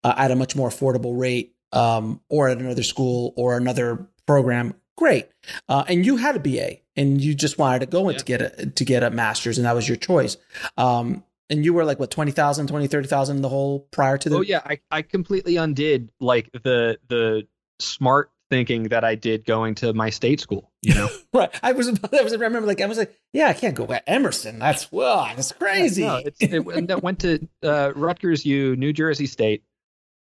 [0.03, 4.73] uh, at a much more affordable rate, um, or at another school or another program,
[4.97, 5.27] great.
[5.69, 8.19] Uh, and you had a BA and you just wanted to go in Yeah.
[8.19, 10.37] to get a to get a master's and that was your choice.
[10.77, 14.41] Um, and you were like what 20,000, 20, 30,000 the whole prior to the oh
[14.41, 17.47] yeah I, I completely undid like the the
[17.79, 21.49] smart thinking that i did going to my state school you know right.
[21.63, 24.03] I was I was I remember like I was like yeah, I can't go at
[24.07, 24.59] Emerson.
[24.59, 26.03] That's wow, that's crazy.
[26.03, 29.63] No, it's, it went- that went to uh, Rutgers U, New Jersey State.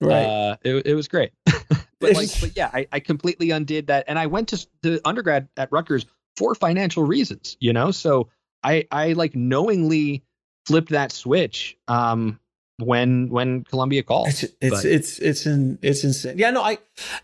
[0.02, 0.24] right.
[0.26, 1.32] Uh, it, it was great.
[2.04, 5.48] but like, but yeah, I, I completely undid that, and I went to the undergrad
[5.58, 6.06] at Rutgers
[6.38, 7.58] for financial reasons.
[7.60, 8.30] You know, so
[8.64, 10.24] I I like knowingly
[10.66, 12.40] flipped that switch um,
[12.78, 14.30] when when Columbia called.
[14.30, 16.38] It's it's But- it's it's in, it's insane.
[16.38, 16.78] Yeah, no, I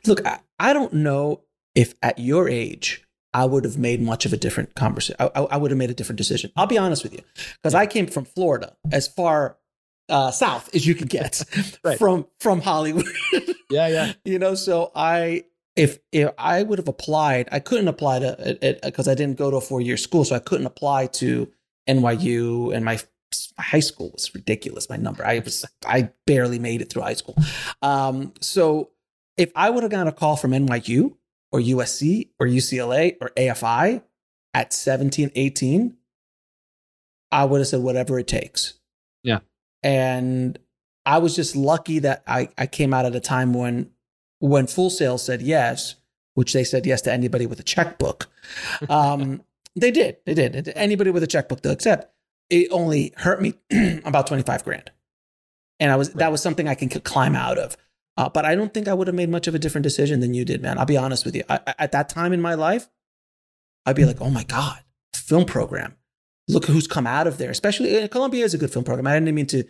[0.05, 0.25] look.
[0.25, 1.41] I, I don't know
[1.75, 5.15] if at your age I would have made much of a different conversation.
[5.19, 6.51] I, I, I would have made a different decision.
[6.55, 7.21] I'll be honest with you,
[7.61, 9.57] because I came from Florida, as far
[10.09, 11.41] uh, south as you can get
[11.83, 11.97] Right.
[11.97, 13.05] from from Hollywood.
[13.69, 15.45] yeah, yeah, you know, so I
[15.75, 19.57] if if I would have applied, I couldn't apply to because I didn't go to
[19.57, 21.51] a four year school, so I couldn't apply to
[21.87, 22.99] NYU, and my
[23.57, 24.89] my high school was ridiculous.
[24.89, 27.35] My number, I was I barely made it through high school.
[27.81, 28.89] Um, so
[29.37, 31.13] if I would have gotten a call from NYU
[31.51, 34.01] or USC or UCLA or AFI
[34.53, 35.95] at 17, 18,
[37.31, 38.73] I would have said whatever it takes.
[39.83, 40.57] And
[41.05, 43.91] I was just lucky that I, I came out at a time when
[44.39, 45.95] when Full Sail said yes,
[46.33, 48.27] which they said yes to anybody with a checkbook.
[48.89, 49.43] Um,
[49.75, 50.17] they did.
[50.25, 50.71] They did.
[50.75, 52.11] Anybody with a checkbook they'll accept.
[52.49, 53.53] It only hurt me
[54.05, 54.89] about 25 grand.
[55.79, 57.77] And I was that was something I can climb out of.
[58.17, 60.33] Uh, but I don't think I would have made much of a different decision than
[60.33, 60.79] you did, man.
[60.79, 61.43] I'll be honest with you.
[61.47, 62.89] I, I- at that time in my life,
[63.85, 64.79] I'd be like, oh my God,
[65.13, 65.95] film program.
[66.49, 67.51] Look who's come out of there.
[67.51, 69.07] Especially uh, Columbia is a good film program.
[69.07, 69.63] I didn't mean to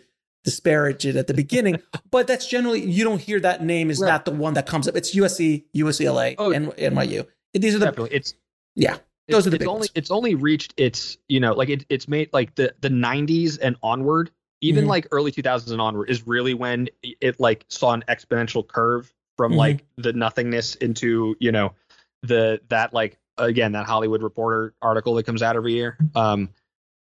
[0.44, 4.08] disparage it at the beginning, but that's generally, you don't hear that name is Right.
[4.08, 4.96] not the one that comes up.
[4.96, 7.26] It's USC, UCLA, Oh, and NYU.
[7.52, 8.16] These are the, definitely.
[8.16, 8.34] It's
[8.74, 8.96] yeah,
[9.28, 9.90] those are the it's big only ones.
[9.94, 13.76] it's only reached its you know like it, it's made like the the 90s and
[13.82, 14.30] onward
[14.62, 14.88] even Mhm.
[14.88, 19.52] like early 2000s and onward is really when it like saw an exponential curve from
[19.52, 19.56] Mhm.
[19.56, 21.72] like the nothingness into you know
[22.22, 26.48] the that like again that hollywood reporter article that comes out every year um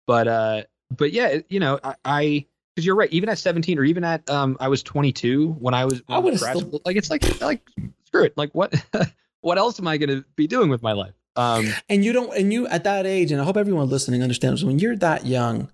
[0.07, 3.13] but uh but yeah you know i, because you're right.
[3.13, 6.39] Even at 17 or even at um, I was 22 when I was I would've
[6.41, 7.61] still- like it's like like
[8.07, 8.35] screw it.
[8.39, 8.75] Like what
[9.43, 11.13] what else am I gonna be doing with my life?
[11.37, 14.65] Um, and you don't and you at that age and i hope everyone listening understands
[14.65, 15.71] when you're that young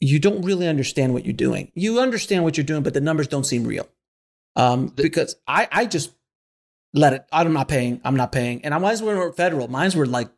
[0.00, 3.26] you don't really understand what you're doing you understand what you're doing but the numbers
[3.26, 3.88] don't seem real
[4.54, 6.12] um The- because i i just
[6.94, 10.06] let it i'm not paying i'm not paying and i mine's were federal mine's were
[10.06, 10.28] like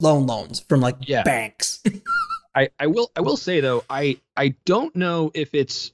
[0.00, 1.22] loan loans from like Yeah.
[1.22, 1.80] banks
[2.54, 5.92] I, I will I will say though I I don't know if it's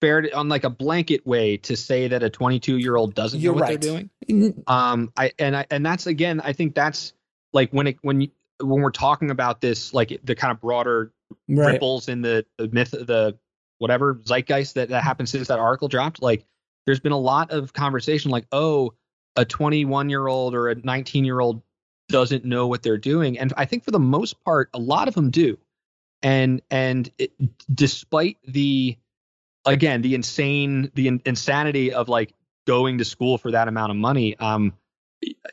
[0.00, 3.40] fair to, on like a blanket way to say that a 22 year old doesn't
[3.40, 3.80] You're know what right.
[3.80, 4.10] they're doing.
[4.66, 7.12] Um, I and I and that's again I think that's
[7.52, 8.30] like when it when you,
[8.60, 11.12] when we're talking about this like the kind of broader
[11.48, 13.38] right ripples in the, the myth the
[13.78, 16.44] whatever zeitgeist that, that happened since that article dropped like
[16.86, 18.94] there's been a lot of conversation like oh
[19.36, 21.62] a 21 year old or a 19 year old
[22.12, 23.38] doesn't know what they're doing.
[23.38, 25.58] And i think for the most part a lot of them do.
[26.22, 27.32] And and it,
[27.74, 28.96] despite the
[29.64, 32.32] again the insane the in, insanity of like
[32.66, 34.72] going to school for that amount of money um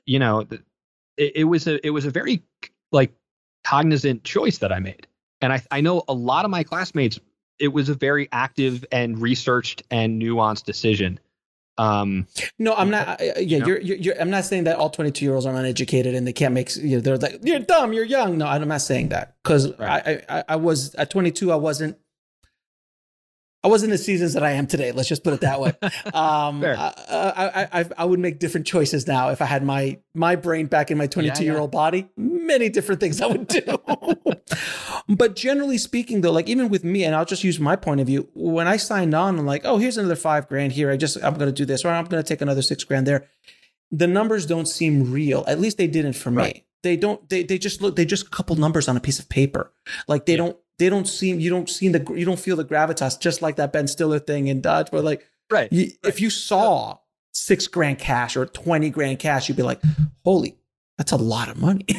[0.05, 0.45] you know
[1.18, 2.43] it, it was a it was a very
[2.91, 3.12] like
[3.64, 5.07] cognizant choice that i made.
[5.41, 7.20] And I, I know a lot of my classmates
[7.60, 11.20] it was a very active and researched and nuanced decision
[11.80, 12.27] um
[12.59, 15.34] no i'm not I- yeah you're, you're, you're i'm not saying that all 22 year
[15.34, 18.38] olds are uneducated and they can't make you know, they're like you're dumb you're young
[18.38, 20.21] no i'm not saying that because Right.
[20.30, 21.97] I, I i was at 22 i wasn't
[23.62, 24.93] I wasn't the seasons that I am today.
[24.93, 25.74] Let's just put it that way.
[26.14, 30.36] Um, I, I, I, I would make different choices now if I had my my
[30.36, 32.10] brain back in my 22 year old body.
[32.18, 33.62] Many different things I would do.
[35.10, 38.07] but generally speaking, though, like even with me, and I'll just use my point of
[38.07, 38.30] view.
[38.34, 40.89] When I signed on, I'm like, oh, here's another five grand here.
[40.91, 43.05] I just I'm going to do this, or I'm going to take another six grand
[43.07, 43.28] there.
[43.91, 45.43] The numbers don't seem real.
[45.47, 46.66] At least they didn't for me.
[46.84, 47.28] They don't.
[47.30, 47.95] They they just look.
[47.95, 49.72] They just a couple numbers on a piece of paper.
[50.07, 50.38] Like they Yeah.
[50.38, 50.57] don't.
[50.80, 51.39] They don't seem.
[51.39, 52.13] You don't see the.
[52.13, 53.19] You don't feel the gravitas.
[53.19, 56.97] Just like that Ben Stiller thing in Dodge, but like right you, if you saw
[57.34, 59.82] six grand cash or 20 grand cash, you'd be like,
[60.23, 60.57] holy,
[60.97, 61.86] that's a lot of money.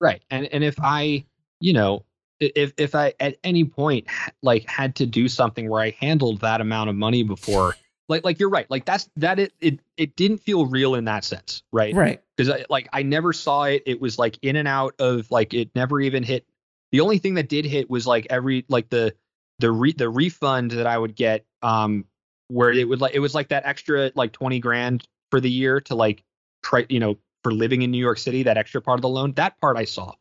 [0.00, 1.22] right and and if i
[1.60, 2.04] you know
[2.40, 4.06] if if i at any point
[4.42, 7.76] like had to do something where i handled that amount of money before
[8.10, 11.24] like like you're right like that's that it it, it didn't feel real in that
[11.24, 12.20] sense right right.
[12.36, 13.82] because I like I never saw it.
[13.86, 16.44] It was like in and out of like it never even hit.
[16.92, 19.14] The only thing that did hit was like every like the
[19.58, 22.04] the re, the refund that I would get um
[22.48, 25.80] where it would like it was like that extra like 20 grand for the year
[25.82, 26.24] to like
[26.62, 29.32] try you know for living in New York City that extra part of the loan
[29.34, 30.12] that part I saw.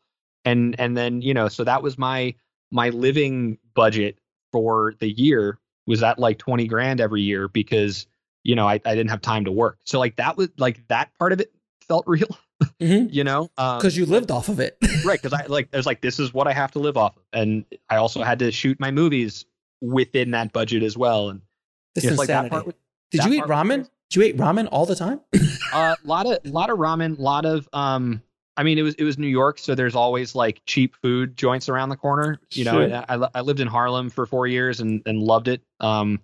[0.45, 2.35] And and then you know so that was my
[2.71, 4.19] my living budget
[4.51, 8.05] for the year was at like 20 grand every year because
[8.43, 9.79] you know I, I didn't have time to work.
[9.85, 11.51] So like that was like that part of it
[11.87, 14.77] felt real Because you know um, you lived off of it.
[15.05, 17.23] right because i like there's like this is what i have to live off of
[17.33, 19.45] and i also had to shoot my movies
[19.81, 21.41] within that budget as well and
[21.95, 22.75] It's it's like that part was-
[23.11, 23.89] Did that you eat was- ramen?
[24.09, 25.21] Did you eat ramen all the time?
[25.33, 25.39] a
[25.73, 28.21] uh, lot of lot of ramen a lot of um
[28.57, 31.69] i mean it was it was new york so there's always like cheap food joints
[31.69, 33.05] around the corner you know Sure.
[33.07, 36.19] I, I lived in harlem for four years and and loved it um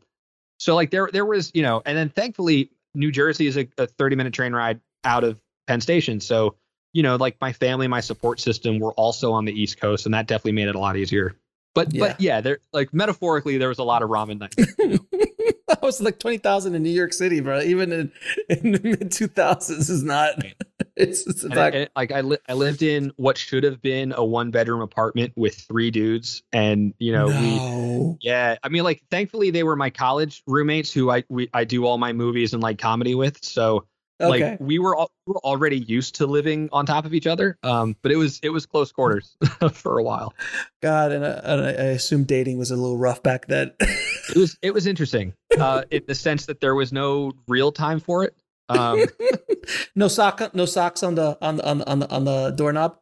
[0.59, 3.85] so like there there was you know and then thankfully new jersey is a, a
[3.87, 6.19] 30 minute train ride out of penn station.
[6.19, 6.55] So
[6.93, 10.13] you know like my family my support system were also on the east coast and
[10.13, 11.35] that definitely made it a lot easier.
[11.73, 12.41] But but yeah.
[12.41, 14.55] there like metaphorically there was a lot of ramen nights
[15.67, 17.61] that was like 20,000 in New York City, bro.
[17.61, 18.11] Even in,
[18.49, 20.43] in the mid 2000s is not.
[20.97, 23.81] It's, it's And like, I, and, like I, li- I lived in what should have
[23.81, 28.55] been a one bedroom apartment with three dudes, and you know we yeah.
[28.63, 31.97] I mean like thankfully they were my college roommates who I we I do all
[31.97, 33.85] my movies and like comedy with, so
[34.21, 34.51] Okay.
[34.51, 37.57] like we were all, we were already used to living on top of each other,
[37.63, 39.35] um but it was it was close quarters
[39.73, 40.33] for a while.
[40.81, 43.71] God, and I, and I I assume dating was a little rough back then.
[44.29, 47.99] It was it was interesting uh in the sense that there was no real time
[47.99, 48.35] for it.
[48.69, 49.05] Um
[49.95, 52.97] no sock, no socks on the on the on the on the, on the doorknob.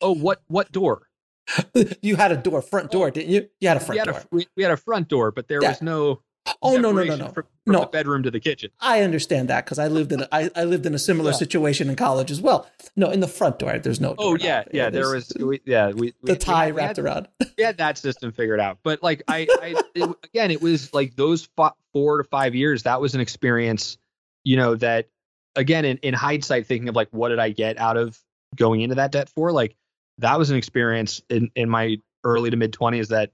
[0.00, 1.08] oh what what door?
[2.02, 3.48] you had a door, front door, didn't you?
[3.60, 4.18] You had a front we had door.
[4.20, 5.70] a we, we had a front door, but there Yeah.
[5.70, 6.20] was no
[6.62, 7.80] oh no no no no from, from no!
[7.80, 8.70] the bedroom to the kitchen.
[8.80, 11.36] I understand that because I lived in a, I, I lived in a similar Yeah.
[11.36, 12.68] situation in college as well.
[12.96, 14.14] No, in the front door, there's no.
[14.18, 14.44] Oh doorknob.
[14.46, 14.90] yeah, yeah.
[14.90, 17.28] There was, we, yeah, we the we, tie we had, wrapped around.
[17.58, 21.16] We had that system figured out, but like I, I it, again, it was like
[21.16, 22.84] those fo- four to five years.
[22.84, 23.98] That was an experience,
[24.44, 24.76] you know.
[24.76, 25.08] That
[25.56, 28.16] again, in, in hindsight, thinking of like what did I get out of
[28.54, 29.50] going into that debt for?
[29.50, 29.74] Like
[30.18, 33.32] that was an experience in in my early to mid twenties that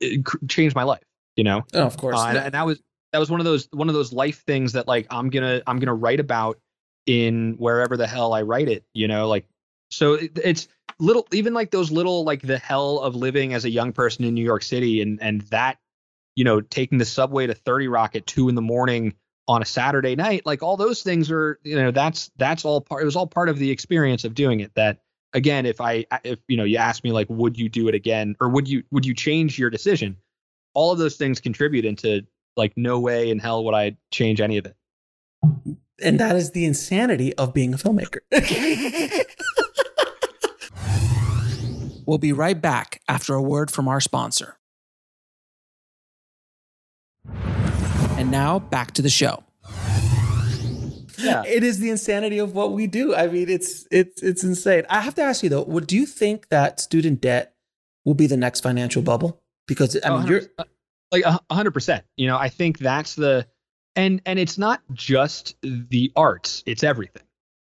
[0.00, 1.02] it cr- changed my life.
[1.36, 2.18] You know, Oh, of course.
[2.18, 2.80] uh, and, and that was
[3.12, 5.78] that was one of those one of those life things that like I'm gonna I'm
[5.78, 6.58] gonna write about
[7.06, 8.84] in wherever the hell I write it.
[8.94, 9.46] You know, like
[9.90, 10.68] So it, it's
[10.98, 14.34] little, even like those little, like the hell of living as a young person in
[14.34, 15.78] New York City, and and that,
[16.36, 19.14] you know, taking the subway to Thirty Rock at two in the morning
[19.46, 23.02] on a Saturday night, like all those things are, you know, that's that's all part.
[23.02, 24.74] It was all part of the experience of doing it.
[24.74, 24.98] That
[25.32, 28.36] again, if I, if you know, you ask me like, would you do it again,
[28.40, 30.16] or would you would you change your decision?
[30.74, 32.22] All of those things contribute into
[32.56, 34.76] like no way in hell would I change any of it.
[36.02, 38.18] And that is the insanity of being a filmmaker.
[42.06, 44.58] we'll be right back after a word from our sponsor.
[48.16, 49.44] And now back to the show.
[51.18, 51.42] Yeah.
[51.46, 53.14] It is the insanity of what we do.
[53.14, 54.84] I mean, it's it's it's insane.
[54.90, 57.54] I have to ask you though, would do you think that student debt
[58.04, 59.40] will be the next financial bubble?
[59.66, 60.42] Because I mean, you're
[61.10, 62.04] like a hundred percent.
[62.16, 63.46] You know, I think that's the
[63.96, 67.22] and and it's not just the arts; it's everything.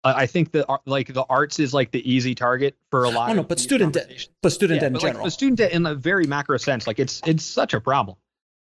[0.04, 3.30] I think that like the arts is like the easy target for a lot.
[3.30, 5.24] Oh, no, but student debt, but student yeah, debt in general.
[5.24, 8.16] Like student debt in a very macro sense, like it's it's such a problem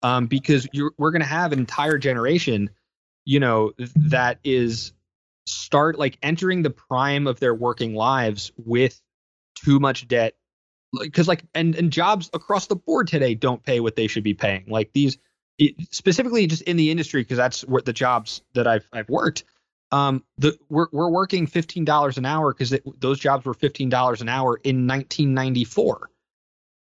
[0.03, 2.71] um, because you're we're going to have an entire generation,
[3.25, 4.93] you know, that is
[5.47, 9.01] start like entering the prime of their working lives with
[9.55, 10.35] too much debt
[10.99, 14.35] because like and and jobs across the board today don't pay what they should be
[14.35, 14.65] paying.
[14.69, 15.19] Like these
[15.59, 19.45] it, specifically just in the industry because that's what the jobs that I've I've worked
[19.93, 24.61] um the we're we're working $15 an hour because those jobs were $15 an hour
[24.63, 26.11] in 1994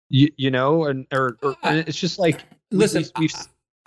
[0.09, 3.29] you, you know and or, or it's just like listen we,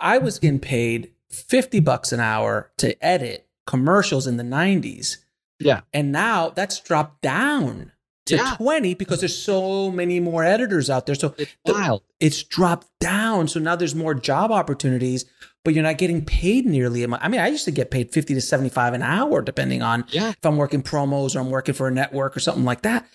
[0.01, 5.17] I was getting paid 50 bucks an hour to edit commercials in the 90s
[5.59, 5.81] yeah.
[5.93, 7.91] And now that's dropped down
[8.25, 8.55] to yeah.
[8.57, 11.15] 20 because there's so many more editors out there.
[11.15, 12.03] So it's wild.
[12.19, 13.47] It's dropped down.
[13.47, 15.25] So now there's more job opportunities,
[15.63, 17.03] but you're not getting paid nearly.
[17.03, 20.29] I mean, I used to get paid 50 to 75 an hour, depending on yeah.
[20.29, 23.07] if I'm working promos or I'm working for a network or something like that.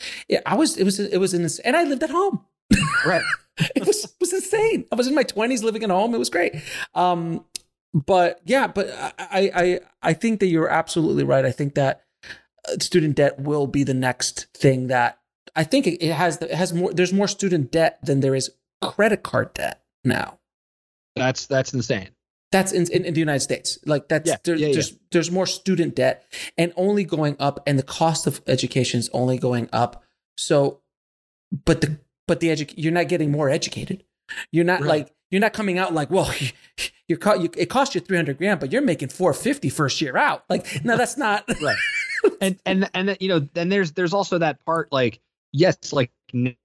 [0.47, 2.45] I was, it was, it was in this, and I lived at home.
[3.05, 3.23] Right.
[3.75, 4.85] it was, it was insane.
[4.93, 6.15] I was in my 20s living at home.
[6.15, 6.55] It was great.
[6.95, 7.45] Um,
[7.93, 11.45] but yeah, but I, I, I think that you're absolutely right.
[11.45, 12.05] I think that
[12.81, 15.19] student debt will be the next thing that
[15.57, 18.51] I think it has it has more there's more student debt than there is
[18.83, 20.39] credit card debt now.
[21.17, 22.11] That's that's insane.
[22.53, 23.79] That's in, in, in the United States.
[23.87, 24.99] Like that's yeah, there, yeah, there's yeah.
[25.13, 26.25] there's more student debt
[26.59, 30.03] and only going up, and the cost of education is only going up.
[30.37, 30.81] So,
[31.65, 34.05] but the but the edu- you're not getting more educated.
[34.53, 34.89] You're not right.
[34.89, 36.33] like you're not coming out like well
[37.09, 40.45] you're co- you, it cost you 300 grand but you're making 450 first year out
[40.49, 41.77] like no that's not right
[42.41, 45.21] and and and you know then there's there's also that part like
[45.53, 46.11] yes like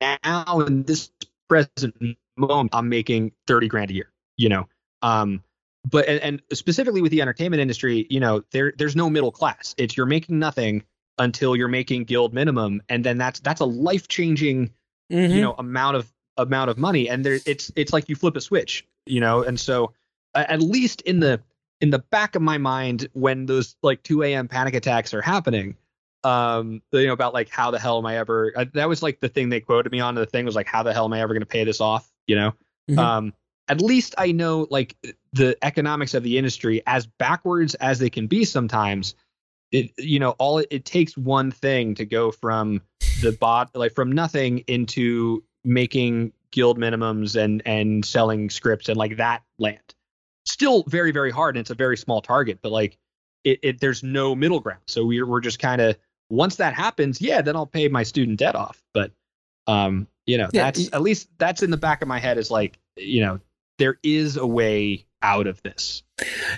[0.01, 1.12] now in this
[1.47, 1.95] present
[2.38, 4.68] moment i'm making 30 grand a year you know?
[5.01, 5.43] Um
[5.89, 9.76] but and, and specifically with the entertainment industry you know there there's no middle class.
[9.78, 10.84] It's you're making nothing
[11.18, 14.72] until you're making guild minimum and then that's that's a life changing
[15.12, 15.34] mm-hmm.
[15.34, 17.08] you know amount of amount of money.
[17.08, 19.43] And there it's it's like you flip a switch you know?
[19.43, 19.93] And so
[20.34, 21.39] at least in the
[21.82, 25.76] in the back of my mind when those like 2 a.m panic attacks are happening
[26.24, 29.20] um you know about like how the hell am i ever uh, that was like
[29.20, 31.20] the thing they quoted me on the thing was like how the hell am i
[31.20, 32.52] ever going to pay this off you know
[32.90, 33.00] mm-hmm.
[33.00, 33.34] um
[33.68, 34.96] at least i know like
[35.34, 39.16] the economics of the industry as backwards as they can be sometimes
[39.72, 42.82] it you know all it, it takes one thing to go from
[43.22, 49.18] the bot like from nothing into making guild minimums and and selling scripts and like
[49.18, 49.95] that land.
[50.46, 52.98] Still very very hard and it's a very small target, but like
[53.43, 54.82] it, it there's no middle ground.
[54.88, 55.98] So we're we're just kind of
[56.30, 58.82] once that happens, yeah, then I'll pay my student debt off.
[58.93, 59.12] But
[59.68, 62.52] um, you know, yeah, that's at least that's in the back of my head is
[62.52, 63.39] like, you know,
[63.78, 66.04] there is a way out of this.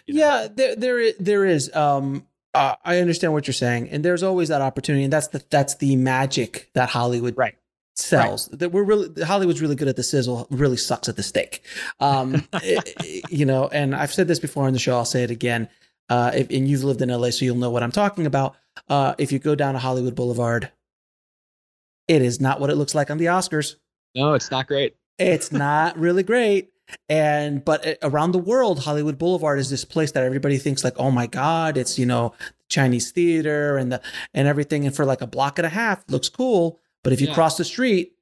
[0.05, 0.19] You know?
[0.19, 1.73] Yeah, there there there is.
[1.75, 5.43] Um, uh, I understand what you're saying, and there's always that opportunity, and that's the
[5.49, 7.55] that's the magic that Hollywood right
[7.99, 8.59] sells right.
[8.59, 11.63] that we're really Hollywood's really good at the sizzle, really sucks at the steak.
[11.99, 12.47] Um,
[13.29, 14.95] you know, and I've said this before on the show.
[14.95, 15.69] I'll say it again.
[16.09, 18.55] Uh, if, and you've lived in LA, so you'll know what I'm talking about.
[18.87, 20.71] Uh, if you go down to Hollywood Boulevard,
[22.07, 23.75] it is not what it looks like on the Oscars.
[24.15, 24.95] No, it's not great.
[25.19, 26.71] It's not really great.
[27.09, 30.97] And but uh, around the world, Hollywood Boulevard is this place that everybody thinks like,
[30.97, 32.33] oh my god, it's you know
[32.69, 34.01] Chinese theater and the
[34.33, 34.85] and everything.
[34.85, 36.79] And for like a block and a half, looks cool.
[37.07, 37.35] But if you yeah.
[37.35, 38.17] cross the street,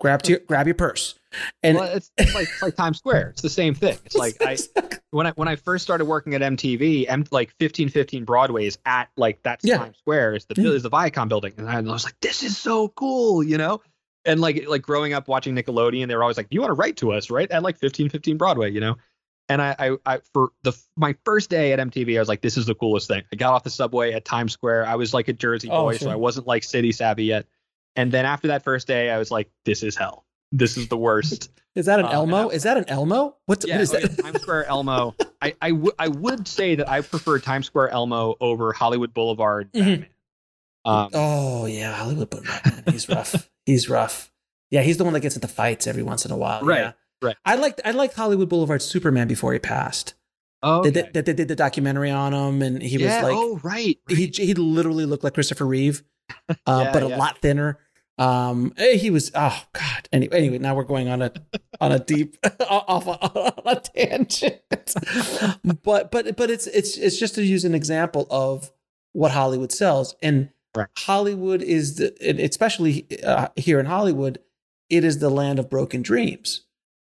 [0.00, 1.14] grab your grab your purse.
[1.62, 3.28] And well, it's, it's, like it's like Times Square.
[3.28, 3.96] It's the same thing.
[4.04, 4.56] It's like I
[5.12, 8.78] when I when I first started working at MTV, M, like fifteen fifteen Broadway is
[8.84, 9.78] at like that's yeah.
[9.78, 12.88] Times Square is the is the Viacom building, and I was like, this is so
[12.88, 13.80] cool, you know.
[14.24, 16.96] And like like growing up watching Nickelodeon, they were always like, "You want to write
[16.96, 18.96] to us, right?" At like fifteen fifteen Broadway, you know.
[19.48, 22.56] And I, I, I, for the my first day at MTV, I was like, this
[22.56, 23.22] is the coolest thing.
[23.32, 24.86] I got off the subway at Times Square.
[24.86, 26.06] I was like a Jersey Oh, boy, sure.
[26.06, 27.46] so I wasn't like city savvy yet.
[27.96, 30.24] And then after that first day, I was like, this is hell.
[30.52, 31.50] This is the worst.
[31.76, 32.48] Is that an Elmo?
[32.48, 33.36] Is that an Elmo?
[33.46, 34.22] What's yeah, what is oh, yeah, that?
[34.24, 35.14] Times Square Elmo.
[35.40, 39.72] I, I, w- I would say that I prefer Times Square Elmo over Hollywood Boulevard
[39.72, 39.78] Mhm.
[39.84, 40.06] Batman.
[40.84, 42.82] Um, Oh yeah, Hollywood Boulevard.
[42.90, 43.48] He's rough.
[43.66, 44.32] He's rough.
[44.72, 46.62] Yeah, he's the one that gets into fights every once in a while.
[46.62, 46.92] Right, yeah.
[47.22, 47.36] right.
[47.44, 50.14] I liked I liked Hollywood Boulevard Superman before he passed.
[50.64, 53.60] oh, They, did, they did the documentary on him, and he yeah, was like oh,
[53.62, 53.96] right.
[54.08, 54.18] right.
[54.18, 56.02] he he literally looked like Christopher Reeve,
[56.48, 56.54] uh,
[56.84, 57.16] Yeah, but a yeah.
[57.18, 57.78] lot thinner.
[58.18, 60.08] Um, eh, he was oh god.
[60.12, 61.32] Anyway, anyway, now we're going on a
[61.80, 62.36] on a deep
[62.68, 63.10] off a,
[63.66, 64.60] on a tangent.
[65.82, 68.70] but but but it's it's it's just to use an example of
[69.12, 70.86] what Hollywood sells, and Right.
[70.98, 72.14] Hollywood is the
[72.44, 74.38] especially uh, here in Hollywood,
[74.88, 76.64] it is the land of broken dreams,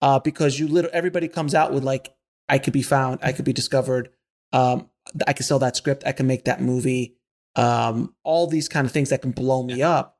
[0.02, 2.14] uh, because you literally everybody comes out with like
[2.48, 4.10] I could be found, I could be discovered,
[4.52, 4.88] um,
[5.26, 7.16] I could sell that script, I can make that movie,
[7.56, 10.18] um, all these kind of things that can blow me up.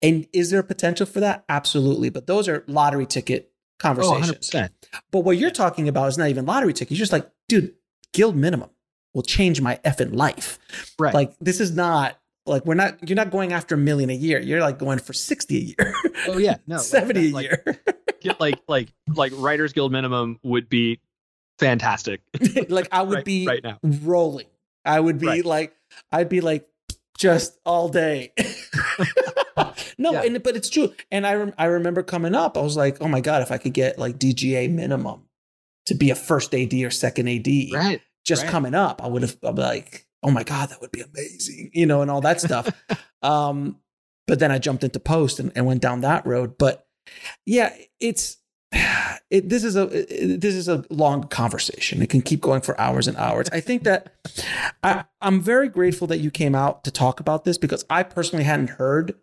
[0.00, 1.44] And is there a potential for that?
[1.48, 2.08] Absolutely.
[2.10, 3.50] But those are lottery ticket
[3.80, 4.50] Oh, conversations.
[4.50, 4.70] 100%.
[5.12, 6.92] but what you're talking about is not even lottery ticket.
[6.92, 7.74] You're just like, dude,
[8.12, 8.70] guild minimum
[9.14, 10.58] will change my effing life.
[10.98, 11.14] Right.
[11.14, 14.40] Like this is not like we're not you're not going after a million a year.
[14.40, 15.94] You're like going for 60 a year.
[16.26, 17.44] oh yeah, no, like 70 a that, like,
[18.24, 18.34] year.
[18.40, 21.00] like like like Writers Guild minimum would be
[21.60, 22.20] fantastic
[22.68, 23.78] like I would right, be right now.
[23.82, 24.46] rolling.
[24.88, 25.44] I would be Right.
[25.44, 25.76] like,
[26.10, 26.66] I'd be like,
[27.18, 28.32] just all day.
[29.98, 30.22] no, Yeah.
[30.22, 30.92] and but it's true.
[31.10, 33.58] And I rem- I remember coming up, I was like, oh my god, if I
[33.58, 35.24] could get like DGA minimum
[35.86, 38.00] to be a first AD or second AD, Right.
[38.24, 38.50] just right.
[38.50, 41.86] coming up, I would have be like, oh my god, that would be amazing, you
[41.86, 42.68] know, and all that stuff.
[43.22, 43.76] um,
[44.26, 46.56] but then I jumped into post and, and went down that road.
[46.58, 46.86] But
[47.46, 48.36] yeah, it's
[49.30, 52.02] it, this is a it- this is a long conversation.
[52.02, 53.48] It can keep going for hours and hours.
[53.52, 54.14] I think that
[54.82, 58.44] I, I'm very grateful that you came out to talk about this because I personally
[58.44, 59.14] hadn't heard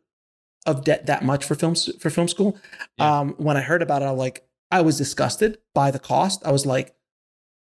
[0.65, 2.57] of debt that much for films for film school.
[2.97, 3.19] Yeah.
[3.19, 6.45] Um, when I heard about it, I like I was disgusted by the cost.
[6.45, 6.95] I was like,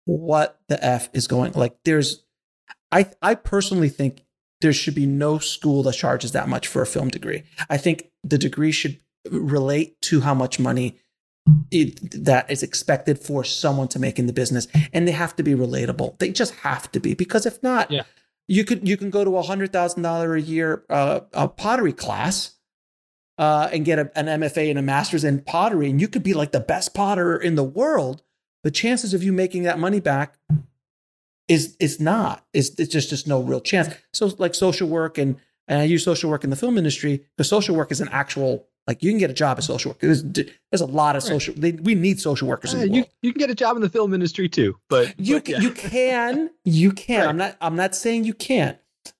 [0.06, 1.52] what the f is going?
[1.52, 2.24] Like, there's
[2.90, 4.24] I I personally think
[4.60, 7.42] there should be no school that charges that much for a film degree.
[7.68, 8.98] I think the degree should
[9.30, 10.98] relate to how much money
[11.70, 15.42] it, that is expected for someone to make in the business, and they have to
[15.42, 16.18] be relatable.
[16.18, 18.02] They just have to be because if not, Yeah.
[18.48, 21.92] you could you can go to a hundred thousand dollar a year uh, a pottery
[21.92, 22.52] class.
[23.36, 26.34] Uh, and get a, an MFA and a master's in pottery, and you could be
[26.34, 28.22] like the best potter in the world.
[28.62, 30.36] The chances of you making that money back
[31.48, 32.46] is is not.
[32.52, 33.92] It's, it's just just no real chance.
[34.12, 35.34] So like social work and
[35.66, 38.68] and I use social work in the film industry because social work is an actual
[38.86, 40.00] like you can get a job as social work.
[40.00, 41.28] There's, there's a lot of Right.
[41.32, 41.54] social.
[41.56, 43.88] They, we need social workers in Uh, you you can get a job in the
[43.88, 45.60] film industry too, but You but, can, yeah.
[45.60, 47.20] you can you can.
[47.20, 47.28] Right.
[47.28, 48.78] I'm not I'm not saying you can't.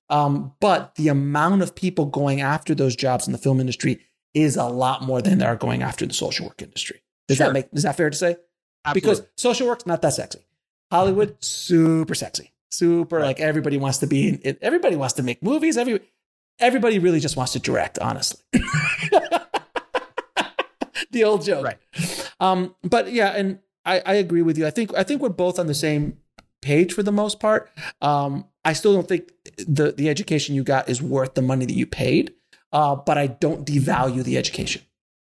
[0.09, 3.99] Um, but the amount of people going after those jobs in the film industry
[4.35, 7.01] is a lot more than there are going after the social work industry.
[7.27, 7.47] Does Sure.
[7.47, 8.37] that make is that fair to say?
[8.85, 9.01] Absolutely.
[9.01, 10.45] because social work's not that sexy.
[10.91, 13.25] Hollywood, super sexy, super Right.
[13.25, 14.27] like everybody wants to be.
[14.29, 15.75] In, everybody wants to make movies.
[15.75, 16.01] Every
[16.59, 17.97] everybody really just wants to direct.
[17.97, 18.41] Honestly,
[21.11, 21.65] the old joke.
[21.65, 22.31] Right.
[22.39, 24.65] Um, but yeah, and I, I agree with you.
[24.65, 26.17] I think I think we're both on the same
[26.61, 27.69] page for the most part.
[28.01, 31.75] Um, I still don't think the the education you got is worth the money that
[31.75, 32.33] you paid.
[32.71, 34.81] Uh, but I don't devalue the education,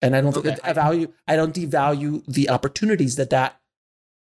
[0.02, 1.12] and I don't think I value.
[1.28, 3.60] I don't devalue the opportunities that that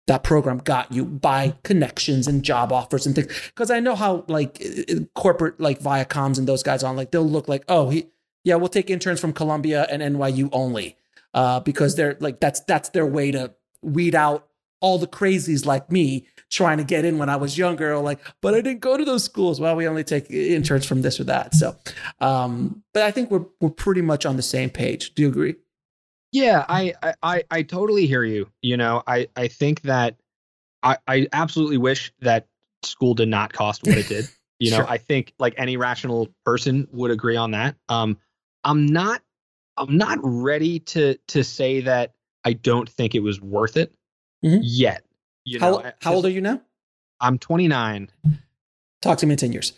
[0.06, 3.28] that program got you by connections and job offers and things.
[3.46, 4.62] Because I know how like
[5.14, 8.06] corporate like Viacoms and those guys on like they'll look like oh he
[8.44, 10.96] yeah we'll take interns from Columbia and NYU only
[11.36, 14.48] uh, because they're like that's that's their way to weed out
[14.80, 18.18] all the crazies like me trying to get in when I was younger or like
[18.42, 21.24] but I didn't go to those schools well we only take interns from this or
[21.24, 21.76] that so
[22.20, 25.54] um but I think we're we're pretty much on the same page do you agree
[26.32, 26.92] Yeah, I,
[27.22, 28.50] I- I, totally hear you.
[28.60, 30.16] You know, I, I think that
[30.82, 32.46] I, I absolutely wish that
[32.82, 34.28] school did not cost what it did.
[34.58, 34.88] You know, Sure.
[34.88, 37.76] I think like any rational person would agree on that.
[37.90, 38.16] Um,
[38.64, 39.20] I'm not,
[39.76, 43.92] I'm not ready to to say that I don't think it was worth it
[44.44, 44.60] Mhm.
[44.62, 45.04] yet.
[45.44, 46.60] You how, know, how old are you now
[47.20, 48.10] I'm 29.
[49.02, 49.72] talk to me in 10 years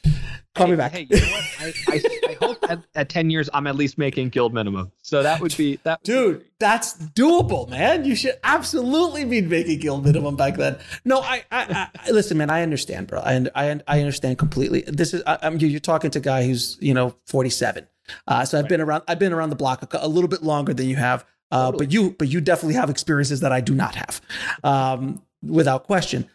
[0.54, 1.44] call hey, me back Hey, you know what?
[1.60, 4.92] I, I, I hope at, at 10 years I'm at least making guild minimum.
[5.02, 6.02] So that would be that.
[6.02, 8.04] Dude, that's doable, man.
[8.04, 10.78] You should absolutely be making guild minimum back then.
[11.04, 12.50] No, I, I, I listen, man.
[12.50, 13.20] I understand, bro.
[13.20, 14.82] I, I, I understand completely.
[14.86, 17.86] This is, I, I'm, you're talking to a guy who's, you know, 47.
[18.26, 20.74] Uh, so I've been around, I've been around the block a, a little bit longer
[20.74, 21.24] than you have.
[21.50, 24.20] Uh, but you, but you definitely have experiences that I do not have.
[24.62, 26.28] Um, without question.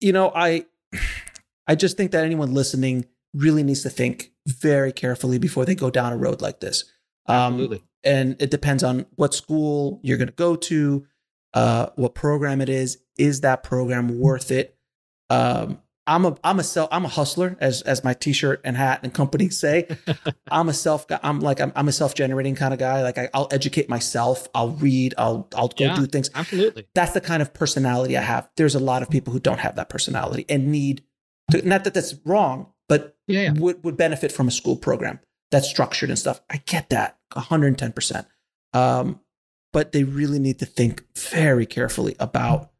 [0.00, 0.64] You know, I
[1.66, 5.90] I just think that anyone listening really needs to think very carefully before they go
[5.90, 6.84] down a road like this.
[7.26, 7.82] Um, Absolutely.
[8.04, 11.06] and it depends on what school you're going to go to,
[11.52, 12.98] uh, what program it is.
[13.18, 14.76] Is that program worth it?
[15.28, 19.00] Um, I'm a I'm a self I'm a hustler as as my t-shirt and hat
[19.04, 19.86] and company say.
[20.50, 23.02] I'm a self I'm like I'm, I'm a self-generating kind of guy.
[23.02, 24.48] Like I, will educate myself.
[24.54, 25.14] I'll read.
[25.18, 25.94] I'll I'll go Yeah.
[25.96, 26.30] do things.
[26.34, 26.88] Absolutely.
[26.94, 28.48] That's the kind of personality I have.
[28.56, 31.04] There's a lot of people who don't have that personality and need
[31.50, 33.52] to, not that that's wrong, but Yeah, yeah.
[33.52, 35.20] would would benefit from a school program
[35.50, 36.40] that's structured and stuff.
[36.50, 38.26] I get that 110%.
[38.74, 39.20] Um,
[39.72, 42.70] but they really need to think very carefully about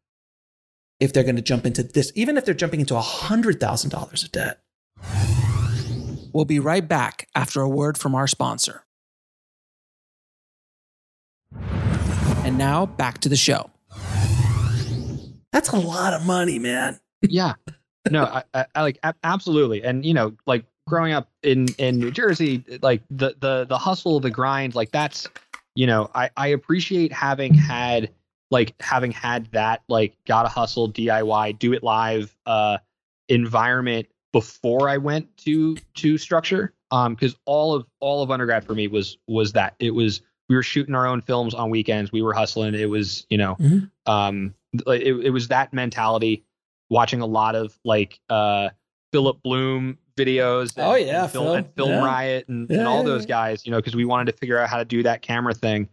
[1.00, 4.60] if they're going to jump into this, even if they're jumping into $100,000 of debt.
[6.32, 8.84] We'll be right back after a word from our sponsor.
[12.44, 13.70] And now back to the show.
[15.52, 17.00] That's a lot of money, man.
[17.22, 17.54] yeah
[18.10, 21.98] no I, I, I like a- absolutely and you know like growing up in in
[21.98, 25.26] new jersey like the the the hustle the grind like that's
[25.74, 28.10] you know i i appreciate having had
[28.50, 32.78] like having had that like gotta hustle diy do it live uh
[33.28, 38.74] environment before i went to to structure um because all of all of undergrad for
[38.74, 42.22] me was was that it was we were shooting our own films on weekends we
[42.22, 43.90] were hustling it was you know Mhm.
[44.06, 44.54] um
[44.86, 46.44] like, it, it was that mentality
[46.90, 48.70] watching a lot of like uh
[49.12, 51.54] philip bloom videos and, Oh, yeah, and film, Phil.
[51.54, 52.02] and film Yeah.
[52.04, 54.58] riot and, Yeah, and all yeah, those guys you know because we wanted to figure
[54.58, 55.88] out how to do that camera thing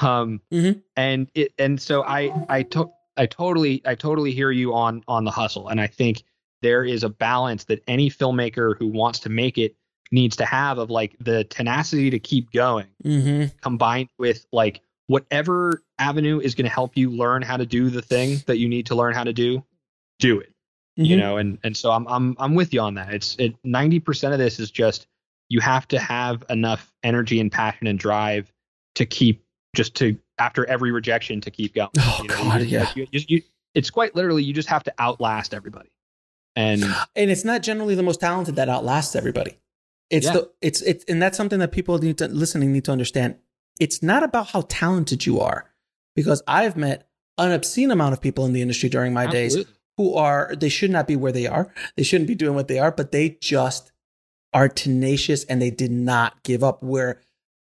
[0.00, 0.82] um Mhm.
[0.96, 5.24] and it and so i i took i totally i totally hear you on on
[5.24, 6.22] the hustle and i think
[6.62, 9.74] there is a balance that any filmmaker who wants to make it
[10.12, 13.46] needs to have of like the tenacity to keep going Mm-hmm.
[13.62, 18.02] combined with like whatever avenue is going to help you learn how to do the
[18.02, 19.64] thing that you need to learn how to do
[20.20, 20.52] do it
[20.96, 21.18] you Mhm.
[21.18, 24.38] know and and so i'm i'm i'm with you on that it's it 90% of
[24.38, 25.08] this is just
[25.48, 28.52] you have to have enough energy and passion and drive
[28.94, 29.41] to keep
[29.74, 32.90] just to after every rejection to keep going Oh, you know, God, you, yeah.
[32.94, 33.42] you, you, you,
[33.74, 35.90] it's quite literally you just have to outlast everybody
[36.56, 36.82] and
[37.16, 39.58] and it's not generally the most talented that outlasts everybody.
[40.10, 40.32] It's Yeah.
[40.34, 43.36] the it's it's and that's something that people need to listening need to understand.
[43.80, 45.70] It's not about how talented you are,
[46.14, 47.08] because I've met
[47.38, 49.56] an obscene amount of people in the industry during my days
[49.96, 51.72] who are they should not be where they are.
[51.96, 53.90] They shouldn't be doing what they are, but they just
[54.52, 56.82] are tenacious and they did not give up.
[56.82, 57.22] Where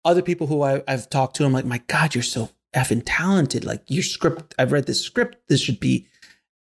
[0.05, 3.65] other people who I, I've talked to, I'm like, my God, you're so effing talented.
[3.65, 5.37] Like your script, I've read this script.
[5.49, 6.07] This should be,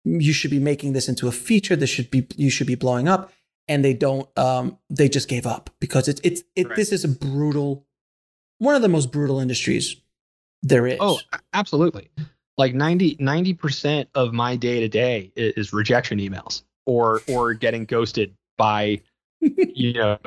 [0.05, 1.77] you should be making this into a feature.
[1.77, 3.32] This should be, you should be blowing up.
[3.69, 6.77] And they don't, um, they just gave up because it's, it's, it, Right.
[6.77, 7.85] this is a brutal,
[8.59, 9.97] one of the most brutal industries
[10.62, 10.98] there is.
[11.01, 11.19] Oh,
[11.52, 12.09] absolutely.
[12.59, 17.85] Like 90, 90 percent of my day to day is rejection emails or or getting
[17.86, 19.01] ghosted by
[19.40, 20.19] you know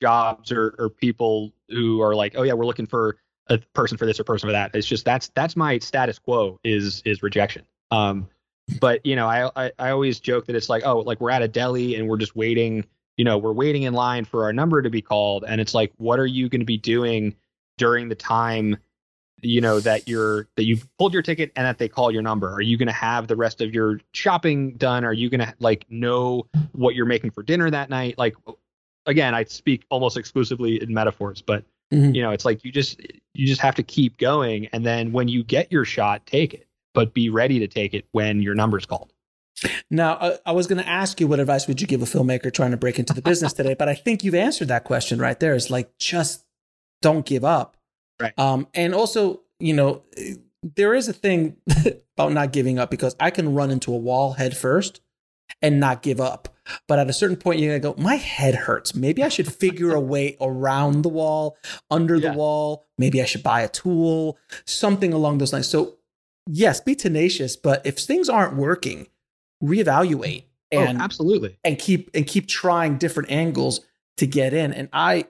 [0.00, 3.16] jobs or or people who are like, oh yeah, we're looking for
[3.48, 4.74] a person for this or person for that.
[4.74, 7.64] It's just that's that's my status quo is is rejection.
[7.90, 8.28] Um,
[8.80, 11.42] but you know, I, I I always joke that it's like, oh, like we're at
[11.42, 12.84] a deli and we're just waiting.
[13.16, 15.92] You know, we're waiting in line for our number to be called, and it's like,
[15.98, 17.34] what are you going to be doing
[17.78, 18.76] during the time?
[19.44, 22.50] you know that you're that you've pulled your ticket and that they call your number
[22.52, 25.54] are you going to have the rest of your shopping done are you going to
[25.58, 28.34] like know what you're making for dinner that night like
[29.06, 32.14] again i speak almost exclusively in metaphors but Mhm.
[32.14, 33.00] you know it's like you just
[33.34, 36.66] you just have to keep going and then when you get your shot take it
[36.94, 39.12] but be ready to take it when your number's called
[39.90, 42.52] Now, uh, I was going to ask you what advice would you give a filmmaker
[42.52, 45.38] trying to break into the business today, but I think you've answered that question right
[45.38, 45.54] there.
[45.54, 46.44] Is like just
[47.02, 47.76] don't give up.
[48.20, 48.36] Right.
[48.38, 50.02] Um, and also, you know,
[50.62, 51.56] there is a thing
[52.16, 55.00] about not giving up because I can run into a wall head first
[55.62, 56.48] and not give up.
[56.88, 58.94] But at a certain point, you're gonna go, my head hurts.
[58.94, 61.56] Maybe I should figure a way around the wall,
[61.90, 62.32] under Yeah.
[62.32, 62.84] the wall.
[62.98, 65.68] Maybe I should buy a tool, something along those lines.
[65.68, 65.96] So,
[66.48, 67.56] yes, be tenacious.
[67.56, 69.08] But if things aren't working,
[69.62, 73.80] reevaluate oh, and oh absolutely and keep and keep trying different angles
[74.16, 74.72] to get in.
[74.72, 75.26] And I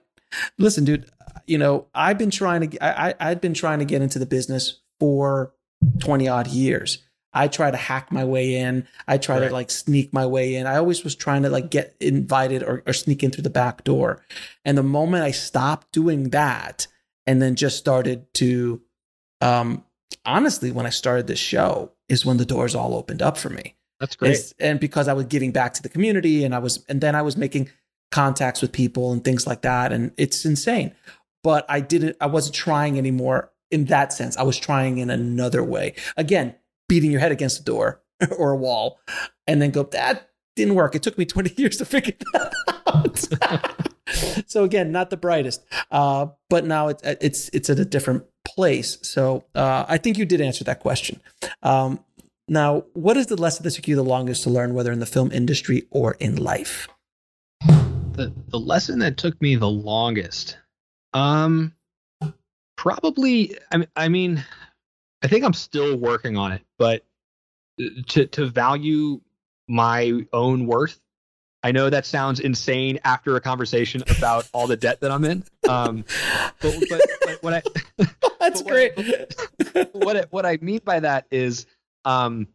[0.58, 1.10] listen, dude.
[1.46, 2.82] You know, I've been trying to.
[2.82, 5.52] I, I I'd been trying to get into the business for
[5.98, 6.98] twenty odd years.
[7.34, 8.86] I try to hack my way in.
[9.08, 9.48] I try Right.
[9.48, 10.66] to like sneak my way in.
[10.66, 13.84] I always was trying to like get invited or, or sneak in through the back
[13.84, 14.22] door.
[14.64, 16.86] And the moment I stopped doing that
[17.26, 18.80] and then just started to,
[19.40, 19.84] um,
[20.24, 23.74] honestly, when I started this show is when the doors all opened up for me.
[24.00, 26.84] that's great It's- and because I was giving back to the community and I was,
[26.88, 27.70] and then I was making
[28.10, 29.92] contacts with people and things like that.
[29.92, 30.92] And it's insane.
[31.42, 34.36] But I didn't, I wasn't trying anymore in that sense.
[34.36, 35.94] I was trying in another way.
[36.16, 36.54] Again,
[36.88, 38.00] beating your head against a door
[38.36, 39.00] or a wall,
[39.46, 40.94] and then go, that didn't work.
[40.94, 42.52] It took me 20 years to figure that
[42.86, 43.84] out.
[44.46, 48.98] so again, not the brightest, uh, but now it's it's it's at a different place.
[49.02, 51.20] So uh, I think you did answer that question.
[51.62, 52.04] Um,
[52.46, 55.06] now, what is the lesson that took you the longest to learn, whether in the
[55.06, 56.88] film industry or in life?
[57.66, 60.58] The the lesson that took me the longest,
[61.14, 61.72] um,
[62.76, 63.56] probably.
[63.72, 64.44] I I mean,
[65.24, 67.04] I think I'm still working on it, but
[68.08, 69.20] to to value
[69.66, 71.00] my own worth.
[71.62, 75.44] I know that sounds insane after a conversation about all the debt that I'm in.
[75.66, 76.04] Um,
[76.60, 77.62] but, but, but what I
[78.38, 78.92] that's great.
[78.98, 81.64] What, what I, what I mean by that is
[82.04, 82.46] um,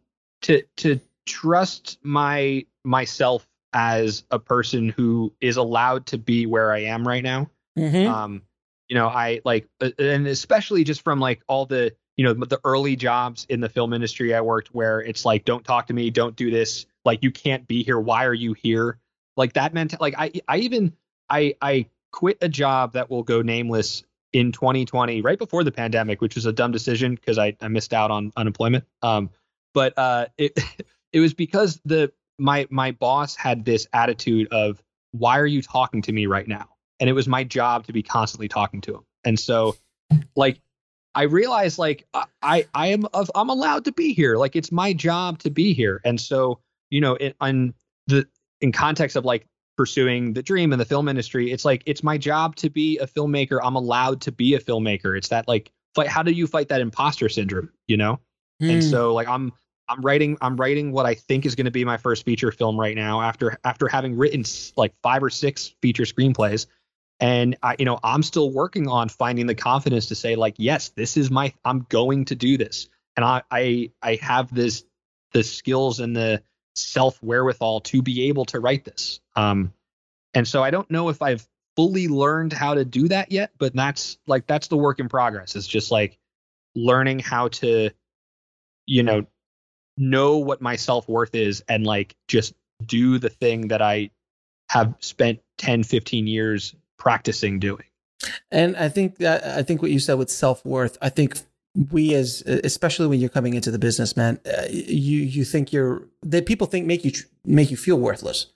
[0.44, 6.84] to to trust my myself as a person who is allowed to be where I
[6.84, 7.50] am right now.
[7.80, 8.08] Mhm.
[8.08, 8.44] Um,
[8.88, 12.60] you know, I like, uh, and especially just from like all the you know the
[12.66, 16.10] early jobs in the film industry I worked, where it's like, don't talk to me,
[16.10, 17.98] don't do this, like you can't be here.
[17.98, 19.00] Why are you here?
[19.38, 20.91] Like that meant like I I even
[21.30, 26.22] I I quit a job that will go nameless in 2020 right before the pandemic
[26.22, 29.32] which was a dumb decision because I, I missed out on unemployment um
[29.74, 30.60] but uh it
[31.14, 34.84] it was because the my my boss had this attitude of
[35.14, 36.68] why are you talking to me right now
[37.00, 39.76] and it was my job to be constantly talking to him and so
[40.36, 40.62] like
[41.15, 42.07] i realized like
[42.41, 44.38] i i am of i'm allowed to be here.
[44.38, 46.02] Like it's my job to be here.
[46.06, 46.60] And so
[46.90, 47.73] you know in, in
[48.07, 48.27] the
[48.61, 49.45] in context of like
[49.77, 53.07] pursuing the dream in the film industry it's like it's my job to be a
[53.07, 53.60] filmmaker.
[53.64, 55.18] I'm allowed to be a filmmaker.
[55.18, 58.19] It's that like fight how do you fight that imposter syndrome you know?
[58.61, 58.84] And Mm.
[58.84, 59.53] so like i'm
[59.88, 62.80] i'm writing i'm writing what i think is going to be my first feature film
[62.80, 64.44] right now after after having written
[64.76, 66.68] like five or six feature screenplays
[67.20, 70.90] and i you know i'm still working on finding the confidence to say like yes
[70.90, 72.90] this is my i'm going to do this.
[73.16, 74.84] And i i i have this
[75.34, 76.41] the skills and the
[76.76, 79.20] self wherewithal to be able to write this.
[79.36, 79.74] Um
[80.34, 83.74] and so i don't know if i've fully learned how to do that yet but
[83.76, 85.56] that's like that's the work in progress.
[85.56, 86.18] It's just like
[86.76, 87.90] learning how to
[88.86, 89.26] you know
[89.98, 92.54] know what my self-worth is and like just
[92.86, 94.10] do the thing that i
[94.70, 97.86] have spent 10 15 years practicing doing
[98.52, 100.98] And I think that I think what you said with self worth.
[101.02, 101.40] I think
[101.92, 106.08] we as especially when you're coming into the business, man, uh, you you think you're
[106.24, 107.12] that people think make you
[107.46, 108.48] make you feel worthless.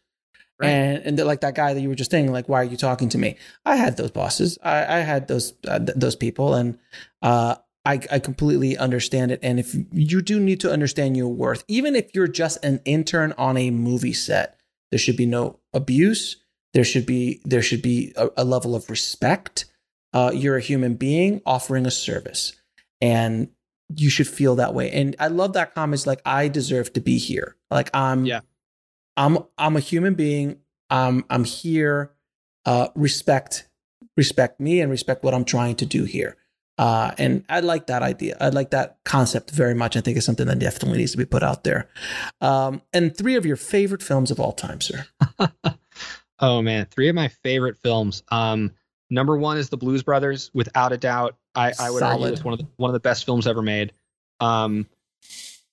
[0.60, 0.70] Right.
[0.70, 2.78] And and they're like that guy that you were just saying, like, why are you
[2.78, 3.38] talking to me?
[3.66, 4.58] I had those bosses.
[4.64, 6.78] I, I had those uh, th- those people, and
[7.22, 7.56] uh,
[7.86, 9.40] I I completely understand it.
[9.42, 13.34] And if you do need to understand your worth, even if you're just an intern
[13.38, 14.60] on a movie set,
[14.92, 16.43] there should be no abuse.
[16.74, 19.66] There should be there should be a, a level of respect.
[20.14, 22.54] Uh, you're a human being offering a service,
[23.02, 23.50] and
[23.96, 24.92] you should feel that way.
[24.92, 26.00] And I love that comment.
[26.00, 27.56] It's like I deserve to be here.
[27.70, 28.42] Like I'm Yeah.
[29.18, 30.60] I'm I'm a human being.
[30.90, 32.12] I'm I'm here.
[32.66, 33.68] Uh, respect
[34.16, 36.38] respect me and respect what I'm trying to do here.
[36.78, 38.36] Uh, and I like that idea.
[38.40, 39.96] I like that concept very much.
[39.96, 41.88] I think it's something that definitely needs to be put out there.
[42.42, 45.06] Um, and three of your favorite films of all time, sir.
[46.44, 48.72] oh man three of my favorite films um
[49.10, 52.34] number one is the blues brothers without a doubt i i would argue Solid.
[52.34, 53.94] it's one of the one of the best films ever made
[54.40, 54.88] um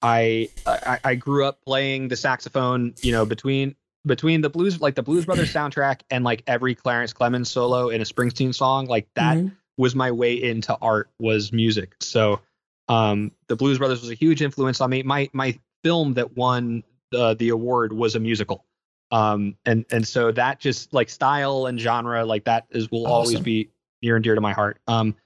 [0.03, 3.75] I, I i grew up playing the saxophone you know between
[4.07, 8.01] between the blues like the blues brothers soundtrack and like every clarence clemons solo in
[8.01, 9.53] a springsteen song like that Mhm.
[9.77, 11.95] was my way into art was music.
[12.01, 12.41] So
[12.89, 15.03] um, the Blues Brothers was a huge influence on me.
[15.03, 18.65] My my film that won the the award was a musical.
[19.11, 23.41] Um, and and so that just like style and genre like that is will always
[23.41, 23.71] be
[24.03, 24.81] near and dear to my heart.
[24.87, 25.17] Um,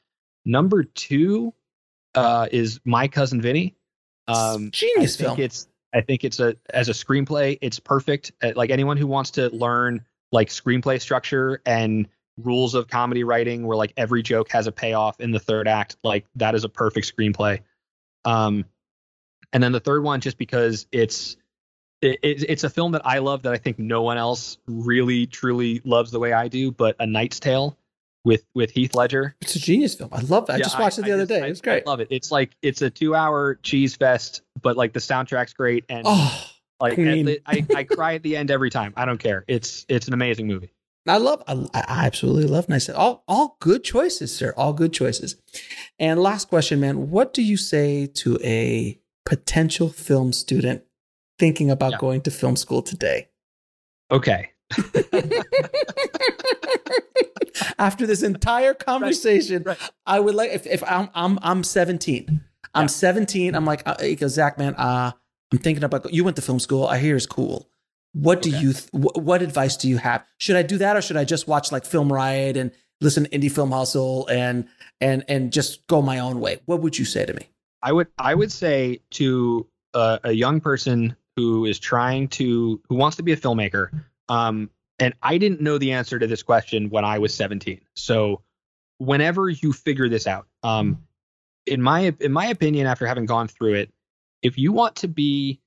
[0.44, 1.52] number two
[2.14, 3.76] uh, is My Cousin Vinny.
[4.26, 5.40] Um, Genius I think film.
[5.40, 8.32] it's I think it's a as a screenplay, it's perfect.
[8.42, 12.08] Uh, Like anyone who wants to learn like screenplay structure and
[12.42, 15.96] rules of comedy writing, where like every joke has a payoff in the third act,
[16.02, 17.60] like that is a perfect screenplay.
[18.24, 18.64] Um,
[19.52, 21.36] and then the third one, just because it's
[22.04, 25.26] it, it, it's a film that I love that I think no one else really
[25.26, 27.76] truly loves the way I do, but A Knight's Tale
[28.24, 29.34] with with Heath Ledger.
[29.40, 30.10] It's a genius film.
[30.12, 30.54] I love that.
[30.54, 31.42] I just watched it the I other just- day.
[31.42, 31.82] I- It was great.
[31.86, 32.08] I love it.
[32.10, 36.44] It's like it's a two hour cheese fest, but like the soundtrack's great and oh,
[36.80, 38.92] like the- I, I cry at the end every time.
[38.96, 39.44] I don't care.
[39.48, 40.70] It's it's an amazing movie.
[41.06, 41.42] I love.
[41.46, 42.88] I, I absolutely love Nice.
[42.88, 44.54] All all good choices, sir.
[44.56, 45.36] All good choices.
[45.98, 47.10] And last question, man.
[47.10, 50.82] What do you say to a potential film student
[51.44, 51.98] thinking about Yeah.
[51.98, 53.28] going to film school today?
[54.10, 54.50] Okay.
[57.78, 59.78] After this entire conversation, right.
[60.06, 62.40] I would like if, if I'm I'm I'm 17.
[62.74, 63.54] I'm 17.
[63.54, 65.12] I'm like, uh, he goes, Zack, man, uh,
[65.52, 66.12] I'm thinking about.
[66.12, 66.86] You went to film school.
[66.86, 67.68] I hear it's cool.
[68.14, 68.60] What do Okay.
[68.60, 68.72] you?
[68.72, 70.24] Th- wh- what advice do you have?
[70.38, 73.30] Should I do that, or should I just watch like Film Riot and listen to
[73.30, 74.66] Indie Film Hustle and
[75.00, 76.60] and and just go my own way?
[76.64, 77.48] What would you say to me?
[77.82, 83.16] I would I would say to a young person who is trying to who wants
[83.16, 87.04] to be a filmmaker, um, and I didn't know the answer to this question when
[87.04, 87.80] I was 17.
[87.94, 88.42] So
[88.98, 91.04] whenever you figure this out, um,
[91.66, 93.92] in my in my opinion, after having gone through it,
[94.42, 95.60] if you want to be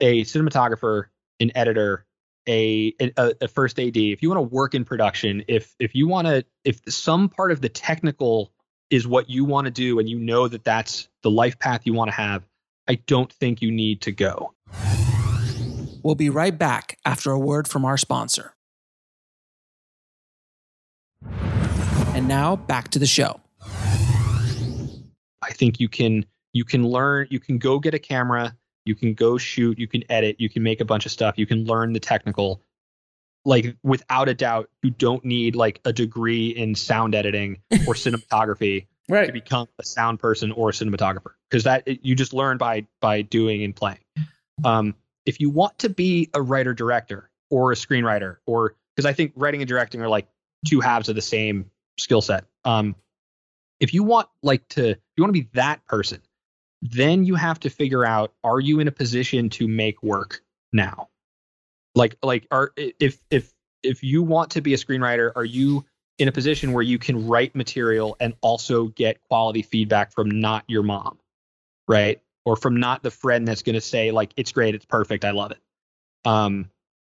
[0.00, 1.04] a cinematographer,
[1.40, 2.04] an editor,
[2.48, 6.08] a a, a first AD, if you want to work in production, if if you
[6.08, 8.52] want to, if some part of the technical
[8.90, 11.94] is what you want to do and you know that that's the life path you
[11.94, 12.44] want to have,
[12.86, 14.52] I don't think you need to go.
[16.04, 18.54] We'll be right back after a word from our sponsor.
[22.14, 23.40] And now back to the show.
[25.42, 28.54] I think you can you can learn, you can go get a camera,
[28.84, 31.46] you can go shoot, you can edit, you can make a bunch of stuff, you
[31.46, 32.60] can learn the technical.
[33.46, 38.86] Like without a doubt, you don't need like a degree in sound editing or cinematography
[39.26, 43.22] to become a sound person or a cinematographer because that you just learn by by
[43.22, 43.98] doing and playing
[44.64, 44.94] um
[45.26, 49.32] if you want to be a writer director or a screenwriter or because i think
[49.36, 50.28] writing and directing are like
[50.66, 52.94] two halves of the same skill set um
[53.80, 56.20] if you want like to if you want to be that person
[56.82, 60.42] then you have to figure out are you in a position to make work
[60.72, 61.08] now
[61.94, 63.52] like like are if if
[63.82, 65.84] if you want to be a screenwriter are you
[66.18, 70.64] in a position where you can write material and also get quality feedback from not
[70.68, 71.18] your mom,
[71.88, 72.20] right?
[72.44, 75.30] Or from not the friend that's going to say like it's great, it's perfect, I
[75.30, 75.60] love it.
[76.26, 76.70] Um,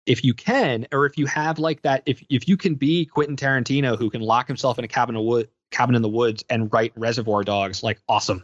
[0.06, 3.36] if you can, or if you have like that, if if you can be Quentin
[3.36, 6.72] Tarantino who can lock himself in a cabin of wood, cabin in the woods and
[6.74, 8.44] write Reservoir Dogs, like awesome,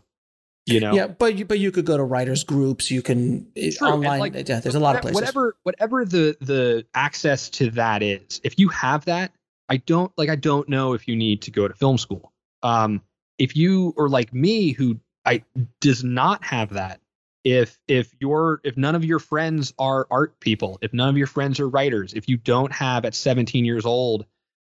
[0.66, 0.94] you know.
[0.94, 2.91] Yeah, but you but you could go to writers groups.
[2.91, 4.20] You can eh, True, online.
[4.20, 5.16] like, yeah, there's a lot of places.
[5.16, 9.34] Whatever, whatever the the access to that is, if you have that,
[9.68, 10.30] I don't like.
[10.30, 12.32] I don't know if you need to go to film school.
[12.62, 13.02] Um,
[13.38, 15.44] if you or like me, who I
[15.82, 17.02] does not have that.
[17.44, 21.28] If if your if none of your friends are art people, if none of your
[21.28, 24.26] friends are writers, if you don't have at 17 years old,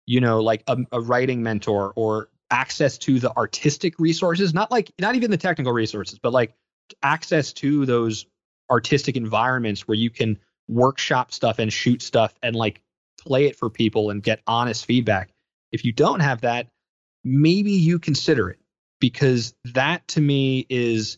[0.05, 4.91] you know, like a, a writing mentor or access to the artistic resources, not like
[4.99, 6.53] not even the technical resources, but like
[7.03, 8.25] access to those
[8.69, 12.81] artistic environments where you can workshop stuff and shoot stuff and like
[13.19, 15.29] play it for people and get honest feedback.
[15.73, 16.67] If you don't have that,
[17.23, 18.60] maybe you consider it
[19.01, 21.17] because that to me is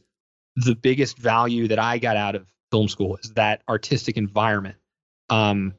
[0.55, 4.77] the biggest value that I got out of film school is that artistic environment.
[5.29, 5.75] Um,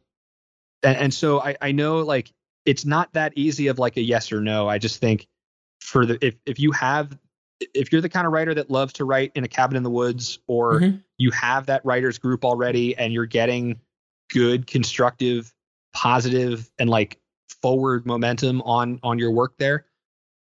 [0.85, 2.31] and, and so I, I know like
[2.65, 4.69] it's not that easy of like a yes or no.
[4.69, 5.27] I just think
[5.81, 7.19] for the if if you have
[7.61, 9.91] if you're the kind of writer that loves to write in a cabin in the
[9.91, 11.03] woods or Mhm.
[11.19, 13.81] you have that writers group already and you're getting
[14.31, 15.53] good constructive
[15.95, 17.19] positive and like
[17.63, 19.87] forward momentum on on your work there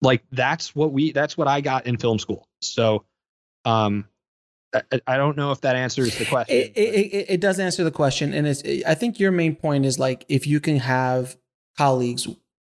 [0.02, 3.04] like that's what we that's what i got in film school so
[3.64, 4.06] um
[4.74, 7.90] i, I don't know if that answers the question It, it, it, does answer the
[7.90, 8.62] question, and it's.
[8.86, 11.36] I think your main point is like if you can have
[11.76, 12.26] colleagues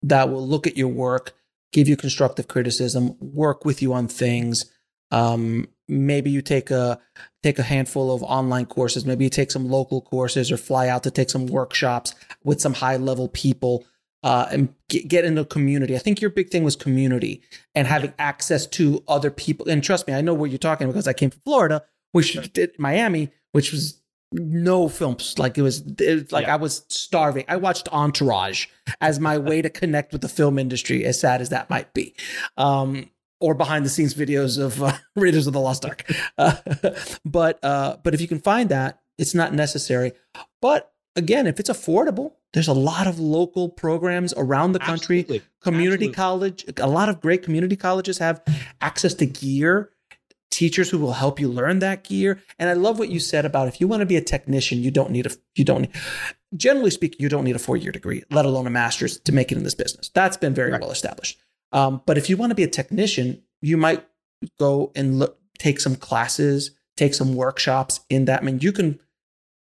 [0.03, 1.34] that will look at your work,
[1.72, 4.65] give you constructive criticism, work with you on things.
[5.11, 6.99] Um, maybe you take a
[7.43, 9.06] take a handful of online courses.
[9.06, 12.73] Maybe you take some local courses or fly out to take some workshops with some
[12.73, 13.85] high level people.
[14.26, 15.95] Uh, and get, get into community.
[15.95, 17.43] I think your big thing was community
[17.76, 19.69] and having access to other people.
[19.69, 22.72] And trust me, I know what you're talking because I came from Florida, which did
[22.80, 25.38] Miami, which was no films.
[25.38, 26.53] Like it was, it was like Yeah.
[26.53, 27.45] I was starving.
[27.47, 28.65] I watched Entourage
[28.99, 32.15] as my way to connect with the film industry, as sad as that might be.
[32.57, 36.03] Um, or behind the scenes videos of uh, Raiders of the Lost Ark.
[36.38, 36.56] Uh,
[37.26, 40.14] but uh, but if you can find that, it's not necessary.
[40.61, 45.47] But again, if it's affordable, there's a lot of local programs around the country Absolutely.
[45.61, 46.13] community Absolutely.
[46.15, 48.41] college a lot of great community colleges have
[48.81, 49.89] access to gear
[50.51, 53.67] teachers who will help you learn that gear and i love what you said about
[53.67, 55.91] if you want to be a technician you don't need a you don't need,
[56.55, 59.57] generally speaking you don't need a four-year degree let alone a master's to make it
[59.57, 60.79] in this business that's been very Right.
[60.79, 61.37] well established
[61.73, 64.05] um, but if you want to be a technician you might
[64.59, 68.97] go and look, take some classes take some workshops in that i mean you can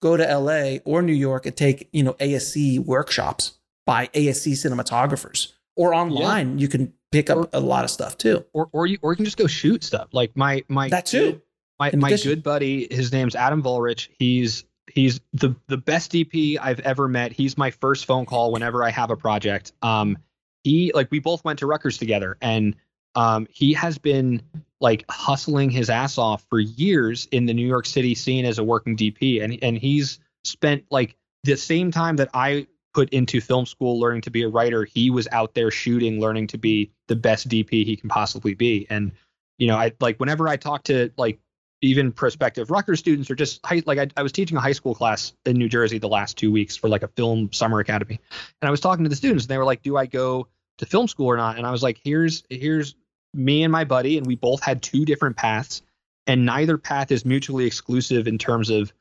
[0.01, 5.53] go to la or new york and take you know asc workshops by asc cinematographers.
[5.76, 8.45] Or online you can pick up Or- a lot of stuff too.
[8.53, 10.09] Or or you or you can just go shoot stuff.
[10.11, 11.41] Like my my that too.
[11.80, 14.09] my my good buddy his name's adam volrich.
[14.19, 17.31] He's he's the the best dp i've ever met.
[17.31, 19.71] He's my first phone call whenever i have a project.
[19.81, 20.17] Um
[20.63, 22.76] he like we both went to Rutgers together and
[23.15, 24.41] um he has been
[24.81, 28.64] like hustling his ass off for years in the New York City scene as a
[28.64, 33.65] working DP, and and he's spent like the same time that I put into film
[33.65, 37.15] school learning to be a writer, he was out there shooting, learning to be the
[37.15, 38.88] best DP he can possibly be.
[38.89, 39.11] And
[39.57, 41.39] you know, I like whenever I talk to like
[41.81, 44.95] even prospective Rutgers students or just high, like I, I was teaching a high school
[44.95, 48.19] class in New Jersey the last two weeks for like a film summer academy,
[48.61, 50.47] and I was talking to the students and they were like, "Do I go
[50.80, 52.95] to film school or not?" And I was like, "Here's here's
[53.34, 55.81] me and my buddy, and we both had two different paths,
[56.27, 58.93] and neither path is mutually exclusive in terms of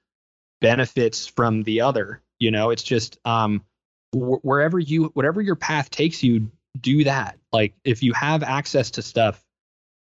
[0.61, 2.23] benefits from the other.
[2.39, 3.65] You know, it's just um,
[4.13, 6.51] wh- wherever you whatever your path takes you,
[6.81, 7.39] do that.
[7.53, 9.45] Like if you have access to stuff,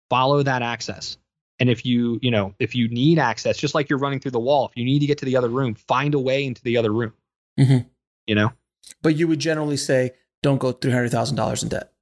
[0.09, 1.17] follow that access
[1.63, 4.39] and if you, you know, if you need access, just like you're running through the
[4.39, 6.75] wall, if you need to get to the other room, find a way into the
[6.75, 7.13] other room.
[7.57, 7.87] Mm-hmm.
[8.27, 8.51] You know.
[9.01, 11.92] But you would generally say, don't go three hundred thousand dollars in debt.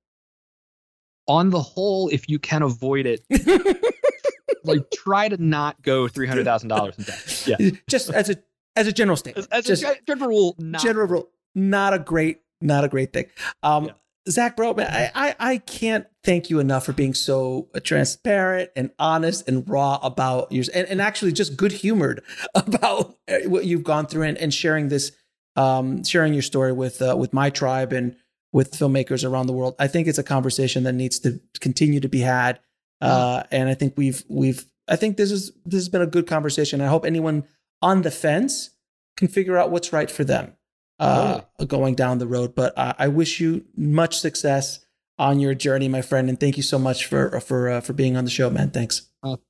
[1.27, 3.21] On the whole, if you can avoid it,
[4.63, 7.43] like try to not go three hundred thousand dollars in debt.
[7.47, 7.69] Yeah.
[7.87, 8.37] Just as a
[8.75, 9.47] as a general statement.
[9.51, 13.25] As, as a general rule, not general rule, not a great, not a great thing.
[13.63, 13.91] Um, yeah.
[14.29, 19.47] Zack, Broman, I, I, I can't thank you enough for being so transparent and honest
[19.47, 22.21] and raw about yours and, and actually just good humored
[22.55, 23.15] about
[23.45, 25.11] what you've gone through and, and sharing this,
[25.55, 28.15] um, sharing your story with, uh, with my tribe and
[28.51, 29.75] with filmmakers around the world.
[29.79, 32.59] I think it's a conversation that needs to continue to be had.
[32.99, 36.27] Uh, and I think we've, we've, I think this is, this has been a good
[36.27, 36.81] conversation.
[36.81, 37.45] I hope anyone
[37.81, 38.71] on the fence
[39.17, 40.55] can figure out what's right for them
[40.99, 42.53] uh, going down the road.
[42.55, 44.85] But uh, I wish you much success
[45.17, 48.17] on your journey, my friend, and thank you so much for for uh, for being
[48.17, 48.71] on the show, man.
[48.71, 49.07] Thanks.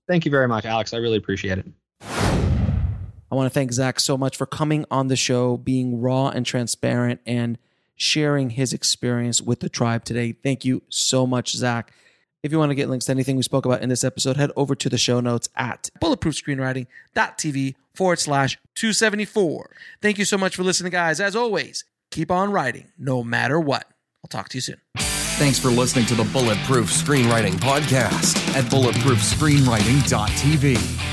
[0.08, 0.94] thank you very much, Alex.
[0.94, 1.68] I really appreciate it.
[3.32, 6.46] I want to thank Zack so much for coming on the show, being raw and
[6.46, 7.58] transparent, and
[8.02, 10.34] sharing his experience with the tribe today.
[10.34, 11.94] Thank you so much, Zack.
[12.44, 14.50] If you want to get links to anything we spoke about in this episode, head
[14.56, 19.70] over to the show notes at bulletproofscreenwriting.tv forward slash 274.
[20.02, 21.20] Thank you so much for listening, guys.
[21.20, 23.86] As always, keep on writing no matter what.
[24.24, 24.78] I'll talk to you soon.
[24.98, 31.11] Thanks for listening to the Bulletproof Screenwriting Podcast at bulletproofscreenwriting.tv.